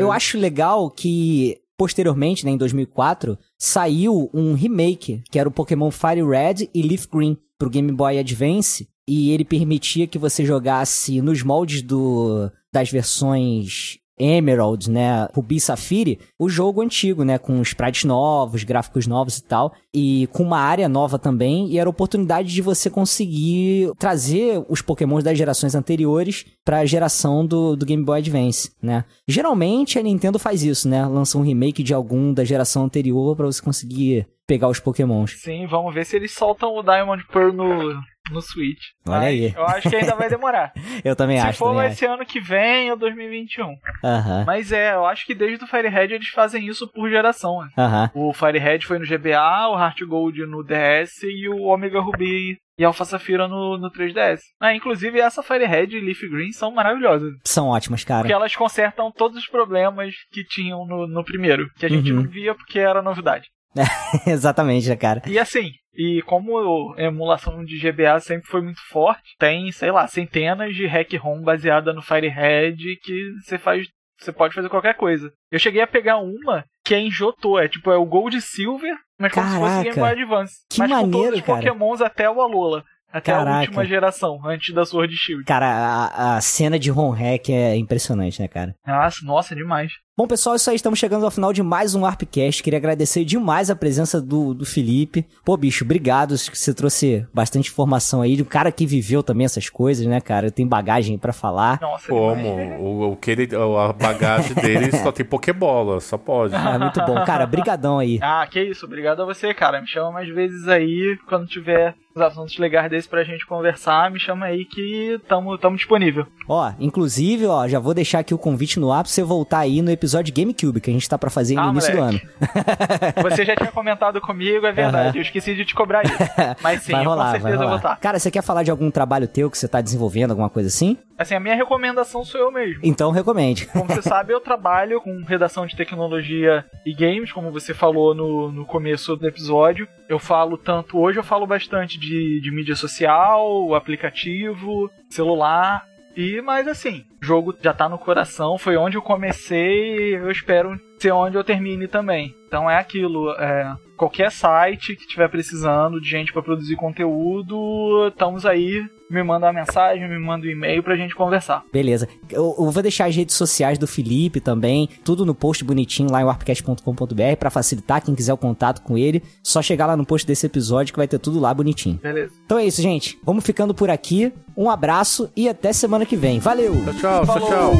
Eu 0.00 0.12
acho 0.12 0.38
legal 0.38 0.90
que, 0.90 1.58
posteriormente, 1.78 2.44
né, 2.44 2.50
em 2.50 2.58
2004, 2.58 3.38
saiu 3.56 4.28
um 4.34 4.52
remake, 4.54 5.22
que 5.30 5.38
era 5.38 5.48
o 5.48 5.52
Pokémon 5.52 5.90
Fire 5.92 6.26
Red 6.26 6.68
e 6.74 6.82
Leaf 6.82 7.06
Green, 7.06 7.38
pro 7.56 7.70
Game 7.70 7.90
Boy 7.92 8.18
Advance. 8.18 8.88
E 9.06 9.30
ele 9.30 9.44
permitia 9.44 10.06
que 10.06 10.18
você 10.18 10.44
jogasse 10.44 11.22
nos 11.22 11.42
moldes 11.42 11.80
do, 11.80 12.50
das 12.70 12.90
versões 12.90 13.98
Emerald, 14.18 14.90
né, 14.90 15.28
Ruby 15.34 15.56
e 15.56 15.60
Safire, 15.60 16.18
o 16.38 16.48
jogo 16.48 16.82
antigo, 16.82 17.24
né, 17.24 17.38
com 17.38 17.60
sprites 17.62 18.04
novos, 18.04 18.64
gráficos 18.64 19.06
novos 19.06 19.38
e 19.38 19.42
tal, 19.42 19.72
e 19.94 20.28
com 20.32 20.42
uma 20.42 20.58
área 20.58 20.88
nova 20.88 21.18
também, 21.18 21.68
e 21.68 21.78
era 21.78 21.88
a 21.88 21.90
oportunidade 21.90 22.52
de 22.52 22.62
você 22.62 22.90
conseguir 22.90 23.92
trazer 23.98 24.64
os 24.68 24.82
Pokémons 24.82 25.24
das 25.24 25.36
gerações 25.36 25.74
anteriores 25.74 26.44
para 26.64 26.78
a 26.78 26.86
geração 26.86 27.46
do, 27.46 27.76
do 27.76 27.86
Game 27.86 28.04
Boy 28.04 28.18
Advance, 28.18 28.70
né. 28.82 29.04
Geralmente 29.26 29.98
a 29.98 30.02
Nintendo 30.02 30.38
faz 30.38 30.62
isso, 30.62 30.88
né, 30.88 31.06
lança 31.06 31.38
um 31.38 31.42
remake 31.42 31.82
de 31.82 31.94
algum 31.94 32.32
da 32.32 32.44
geração 32.44 32.84
anterior 32.84 33.36
para 33.36 33.46
você 33.46 33.62
conseguir 33.62 34.26
pegar 34.46 34.68
os 34.68 34.80
Pokémons. 34.80 35.36
Sim, 35.42 35.66
vamos 35.66 35.94
ver 35.94 36.06
se 36.06 36.16
eles 36.16 36.32
soltam 36.32 36.74
o 36.74 36.82
Diamond 36.82 37.22
Pearl 37.30 37.52
no, 37.52 38.00
no 38.30 38.40
Switch. 38.42 38.80
Olha 39.06 39.28
aí. 39.28 39.52
Eu 39.54 39.66
acho 39.66 39.88
que 39.88 39.96
ainda 39.96 40.14
vai 40.14 40.28
demorar. 40.28 40.72
Eu 41.04 41.14
também 41.16 41.38
se 41.40 41.46
acho, 41.46 41.58
for 41.58 41.66
também 41.66 41.82
vai 41.82 41.92
acho. 41.92 42.06
ano 42.06 42.26
que 42.26 42.40
vem 42.40 42.90
ou 42.90 42.96
2021. 42.96 43.74
Aham, 44.04 44.44
Mas 44.46 44.72
é, 44.72 44.94
eu 44.94 45.06
acho 45.06 45.24
que 45.26 45.34
desde 45.34 45.64
o 45.64 45.66
Fire 45.68 45.88
Red 45.88 46.12
eles 46.14 46.28
fazem 46.28 46.66
isso 46.66 46.88
por 46.92 47.08
geração. 47.08 47.60
né? 47.62 47.68
aham. 47.78 48.10
O 48.14 48.32
Fire 48.32 48.58
Red 48.58 48.80
foi 48.80 48.98
no 48.98 49.06
GBA, 49.06 49.68
o 49.68 49.78
Heart 49.78 50.00
Gold 50.02 50.38
no 50.46 50.62
DS 50.64 51.22
e 51.22 51.48
o 51.48 51.62
Omega 51.64 52.00
Ruby 52.00 52.56
e 52.78 52.84
Alpha 52.84 53.04
Safira 53.04 53.48
no, 53.48 53.76
no 53.76 53.90
3DS. 53.90 54.38
Ah, 54.60 54.72
inclusive, 54.74 55.18
essa 55.20 55.42
Fire 55.42 55.64
Red 55.66 55.86
e 55.96 56.00
Leaf 56.00 56.20
Green 56.30 56.52
são 56.52 56.70
maravilhosas. 56.70 57.32
São 57.44 57.68
ótimas, 57.68 58.04
cara. 58.04 58.20
Porque 58.22 58.32
elas 58.32 58.54
consertam 58.54 59.10
todos 59.10 59.36
os 59.38 59.48
problemas 59.48 60.14
que 60.32 60.44
tinham 60.44 60.86
no, 60.86 61.06
no 61.08 61.24
primeiro. 61.24 61.68
Que 61.76 61.86
a 61.86 61.88
gente 61.88 62.12
Uhum. 62.12 62.22
não 62.22 62.28
via 62.28 62.54
porque 62.54 62.78
era 62.78 63.02
novidade. 63.02 63.46
Exatamente, 64.26 64.88
né, 64.88 64.96
cara. 64.96 65.22
E 65.26 65.38
assim, 65.38 65.70
e 65.94 66.22
como 66.22 66.94
a 66.96 67.02
emulação 67.02 67.64
de 67.64 67.78
GBA 67.78 68.20
sempre 68.20 68.48
foi 68.48 68.62
muito 68.62 68.80
forte, 68.88 69.34
tem, 69.38 69.70
sei 69.72 69.90
lá, 69.90 70.06
centenas 70.06 70.74
de 70.74 70.86
hack 70.86 71.12
ROM 71.14 71.42
baseada 71.42 71.92
no 71.92 72.02
Fire 72.02 72.28
Red 72.28 72.76
que 73.02 73.32
você 73.42 73.58
faz. 73.58 73.86
Você 74.20 74.32
pode 74.32 74.52
fazer 74.52 74.68
qualquer 74.68 74.96
coisa. 74.96 75.30
Eu 75.50 75.60
cheguei 75.60 75.80
a 75.80 75.86
pegar 75.86 76.18
uma 76.18 76.64
que 76.84 76.92
é 76.92 76.98
em 76.98 77.10
Jotô, 77.10 77.58
é 77.58 77.68
tipo, 77.68 77.90
é 77.90 77.96
o 77.96 78.04
Gold 78.04 78.40
Silver, 78.40 78.96
mas 79.18 79.32
como 79.32 79.46
se 79.46 79.54
fosse 79.56 79.68
Caraca. 79.68 79.84
Game 79.84 79.96
Boy 80.00 80.10
Advance. 80.10 80.54
Que 80.68 80.78
mas 80.80 80.90
com 80.90 80.94
maneiro, 80.96 81.22
todos 81.24 81.38
os 81.38 81.46
cara. 81.46 81.58
pokémons 81.58 82.00
até 82.00 82.28
o 82.28 82.40
Alola. 82.40 82.84
Até 83.12 83.32
Caraca. 83.32 83.56
a 83.56 83.60
última 83.60 83.84
geração, 83.84 84.40
antes 84.44 84.74
da 84.74 84.84
Sword 84.84 85.14
Shield. 85.16 85.44
Cara, 85.44 85.66
a, 85.66 86.36
a 86.36 86.40
cena 86.40 86.78
de 86.78 86.90
home 86.90 87.18
hack 87.18 87.48
é 87.48 87.76
impressionante, 87.76 88.40
né, 88.40 88.48
cara? 88.48 88.74
Nossa, 88.86 89.24
nossa, 89.24 89.54
demais. 89.54 89.92
Bom, 90.18 90.26
pessoal, 90.26 90.54
é 90.54 90.56
isso 90.56 90.68
aí. 90.68 90.74
Estamos 90.74 90.98
chegando 90.98 91.24
ao 91.24 91.30
final 91.30 91.52
de 91.52 91.62
mais 91.62 91.94
um 91.94 92.04
Arpcast. 92.04 92.60
Queria 92.60 92.80
agradecer 92.80 93.24
demais 93.24 93.70
a 93.70 93.76
presença 93.76 94.20
do, 94.20 94.52
do 94.52 94.66
Felipe. 94.66 95.24
Pô, 95.44 95.56
bicho, 95.56 95.84
obrigado. 95.84 96.34
Acho 96.34 96.50
que 96.50 96.58
você 96.58 96.74
trouxe 96.74 97.24
bastante 97.32 97.70
informação 97.70 98.20
aí. 98.20 98.34
De 98.34 98.42
um 98.42 98.44
cara 98.44 98.72
que 98.72 98.84
viveu 98.84 99.22
também 99.22 99.44
essas 99.44 99.68
coisas, 99.68 100.04
né, 100.06 100.20
cara? 100.20 100.50
Tem 100.50 100.66
bagagem 100.66 101.14
aí 101.14 101.20
pra 101.20 101.32
falar. 101.32 101.80
Nossa, 101.80 102.08
Como? 102.08 102.48
O, 102.80 103.12
o 103.12 103.16
que 103.16 103.30
ele, 103.30 103.48
a 103.54 103.92
bagagem 103.92 104.54
dele 104.54 104.90
só 104.98 105.12
tem 105.12 105.24
Pokébola, 105.24 106.00
só 106.00 106.18
pode. 106.18 106.52
É 106.52 106.78
muito 106.78 107.00
bom. 107.06 107.24
Cara, 107.24 107.46
brigadão 107.46 108.00
aí. 108.00 108.18
Ah, 108.20 108.44
que 108.50 108.60
isso, 108.60 108.86
obrigado 108.86 109.22
a 109.22 109.24
você, 109.24 109.54
cara. 109.54 109.80
Me 109.80 109.86
chama 109.86 110.10
mais 110.10 110.28
vezes 110.28 110.66
aí, 110.66 111.16
quando 111.28 111.46
tiver 111.46 111.94
os 112.12 112.20
assuntos 112.20 112.58
legais 112.58 112.90
desses 112.90 113.06
pra 113.06 113.22
gente 113.22 113.46
conversar, 113.46 114.10
me 114.10 114.18
chama 114.18 114.46
aí 114.46 114.64
que 114.64 115.20
tamo, 115.28 115.56
tamo 115.56 115.76
disponível. 115.76 116.26
Ó, 116.48 116.72
inclusive, 116.80 117.46
ó, 117.46 117.68
já 117.68 117.78
vou 117.78 117.94
deixar 117.94 118.18
aqui 118.18 118.34
o 118.34 118.38
convite 118.38 118.80
no 118.80 118.90
ar 118.90 119.04
pra 119.04 119.12
você 119.12 119.22
voltar 119.22 119.60
aí 119.60 119.80
no 119.80 119.92
episódio 119.92 120.07
GameCube, 120.32 120.80
que 120.80 120.90
a 120.90 120.92
gente 120.92 121.08
tá 121.08 121.16
pra 121.18 121.30
fazer 121.30 121.54
no 121.54 121.60
Ah, 121.62 121.68
início 121.68 121.96
moleque. 121.96 122.26
do 122.26 122.44
ano. 122.44 123.22
Você 123.30 123.44
já 123.44 123.54
tinha 123.56 123.70
comentado 123.72 124.20
comigo, 124.20 124.66
é 124.66 124.72
verdade. 124.72 125.08
Aham. 125.08 125.16
Eu 125.16 125.22
esqueci 125.22 125.54
de 125.54 125.64
te 125.64 125.74
cobrar 125.74 126.04
isso. 126.04 126.14
Mas 126.62 126.82
sim, 126.82 126.92
vai 126.92 127.04
eu 127.04 127.08
rolar, 127.08 127.24
com 127.24 127.30
vai 127.30 127.40
certeza 127.40 127.56
vou 127.58 127.66
rolar. 127.66 127.76
estar. 127.76 127.96
Cara, 127.96 128.18
você 128.18 128.30
quer 128.30 128.42
falar 128.42 128.62
de 128.62 128.70
algum 128.70 128.90
trabalho 128.90 129.26
teu 129.28 129.50
que 129.50 129.58
você 129.58 129.68
tá 129.68 129.80
desenvolvendo, 129.80 130.30
alguma 130.30 130.50
coisa 130.50 130.68
assim? 130.68 130.96
Assim, 131.18 131.34
a 131.34 131.40
minha 131.40 131.54
recomendação 131.56 132.24
sou 132.24 132.40
eu 132.40 132.50
mesmo. 132.52 132.80
Então 132.82 133.10
recomende. 133.10 133.66
Como 133.66 133.86
você 133.86 134.02
sabe, 134.08 134.32
eu 134.32 134.40
trabalho 134.40 135.00
com 135.00 135.22
redação 135.24 135.66
de 135.66 135.76
tecnologia 135.76 136.64
e 136.86 136.94
games, 136.94 137.32
como 137.32 137.50
você 137.50 137.74
falou 137.74 138.14
no, 138.14 138.52
no 138.52 138.64
começo 138.64 139.16
do 139.16 139.26
episódio. 139.26 139.88
Eu 140.08 140.18
falo 140.18 140.56
tanto, 140.56 140.98
hoje 140.98 141.18
eu 141.18 141.24
falo 141.24 141.46
bastante 141.46 141.98
de, 141.98 142.40
de 142.40 142.50
mídia 142.50 142.74
social, 142.76 143.74
aplicativo, 143.74 144.90
celular. 145.10 145.84
E, 146.16 146.40
mas 146.40 146.66
assim, 146.66 147.04
o 147.20 147.24
jogo 147.24 147.54
já 147.60 147.72
tá 147.72 147.88
no 147.88 147.98
coração, 147.98 148.58
foi 148.58 148.76
onde 148.76 148.96
eu 148.96 149.02
comecei 149.02 150.10
e 150.10 150.14
eu 150.14 150.30
espero 150.30 150.78
ser 150.98 151.12
onde 151.12 151.36
eu 151.36 151.44
termine 151.44 151.88
também. 151.88 152.34
Então 152.46 152.70
é 152.70 152.76
aquilo, 152.76 153.30
é, 153.32 153.76
qualquer 153.96 154.30
site 154.30 154.94
que 154.94 155.02
estiver 155.02 155.28
precisando 155.28 156.00
de 156.00 156.08
gente 156.08 156.32
para 156.32 156.42
produzir 156.42 156.76
conteúdo, 156.76 158.08
estamos 158.08 158.46
aí. 158.46 158.84
Me 159.10 159.22
manda 159.22 159.46
uma 159.46 159.52
mensagem, 159.52 160.06
me 160.06 160.18
manda 160.18 160.46
um 160.46 160.50
e-mail 160.50 160.82
pra 160.82 160.94
gente 160.94 161.14
conversar. 161.14 161.64
Beleza. 161.72 162.06
Eu, 162.30 162.54
eu 162.58 162.70
vou 162.70 162.82
deixar 162.82 163.06
as 163.06 163.16
redes 163.16 163.34
sociais 163.36 163.78
do 163.78 163.86
Felipe 163.86 164.38
também, 164.38 164.88
tudo 165.02 165.24
no 165.24 165.34
post 165.34 165.64
bonitinho 165.64 166.10
lá 166.10 166.20
em 166.20 166.24
warpcast.com.br 166.24 167.36
pra 167.38 167.48
facilitar 167.48 168.04
quem 168.04 168.14
quiser 168.14 168.34
o 168.34 168.36
contato 168.36 168.82
com 168.82 168.98
ele. 168.98 169.22
Só 169.42 169.62
chegar 169.62 169.86
lá 169.86 169.96
no 169.96 170.04
post 170.04 170.26
desse 170.26 170.44
episódio 170.44 170.92
que 170.92 170.98
vai 170.98 171.08
ter 171.08 171.18
tudo 171.18 171.40
lá 171.40 171.54
bonitinho. 171.54 171.98
Beleza. 172.02 172.32
Então 172.44 172.58
é 172.58 172.66
isso, 172.66 172.82
gente. 172.82 173.18
Vamos 173.24 173.44
ficando 173.44 173.74
por 173.74 173.88
aqui. 173.88 174.32
Um 174.54 174.68
abraço 174.68 175.30
e 175.34 175.48
até 175.48 175.72
semana 175.72 176.04
que 176.04 176.16
vem. 176.16 176.38
Valeu! 176.38 176.74
Tchau, 177.00 177.24
tchau, 177.24 177.38
tchau, 177.38 177.48
tchau. 177.48 177.72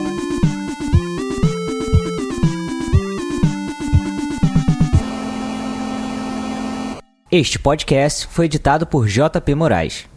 Este 7.30 7.58
podcast 7.58 8.26
foi 8.28 8.46
editado 8.46 8.86
por 8.86 9.06
JP 9.06 9.54
Moraes. 9.54 10.08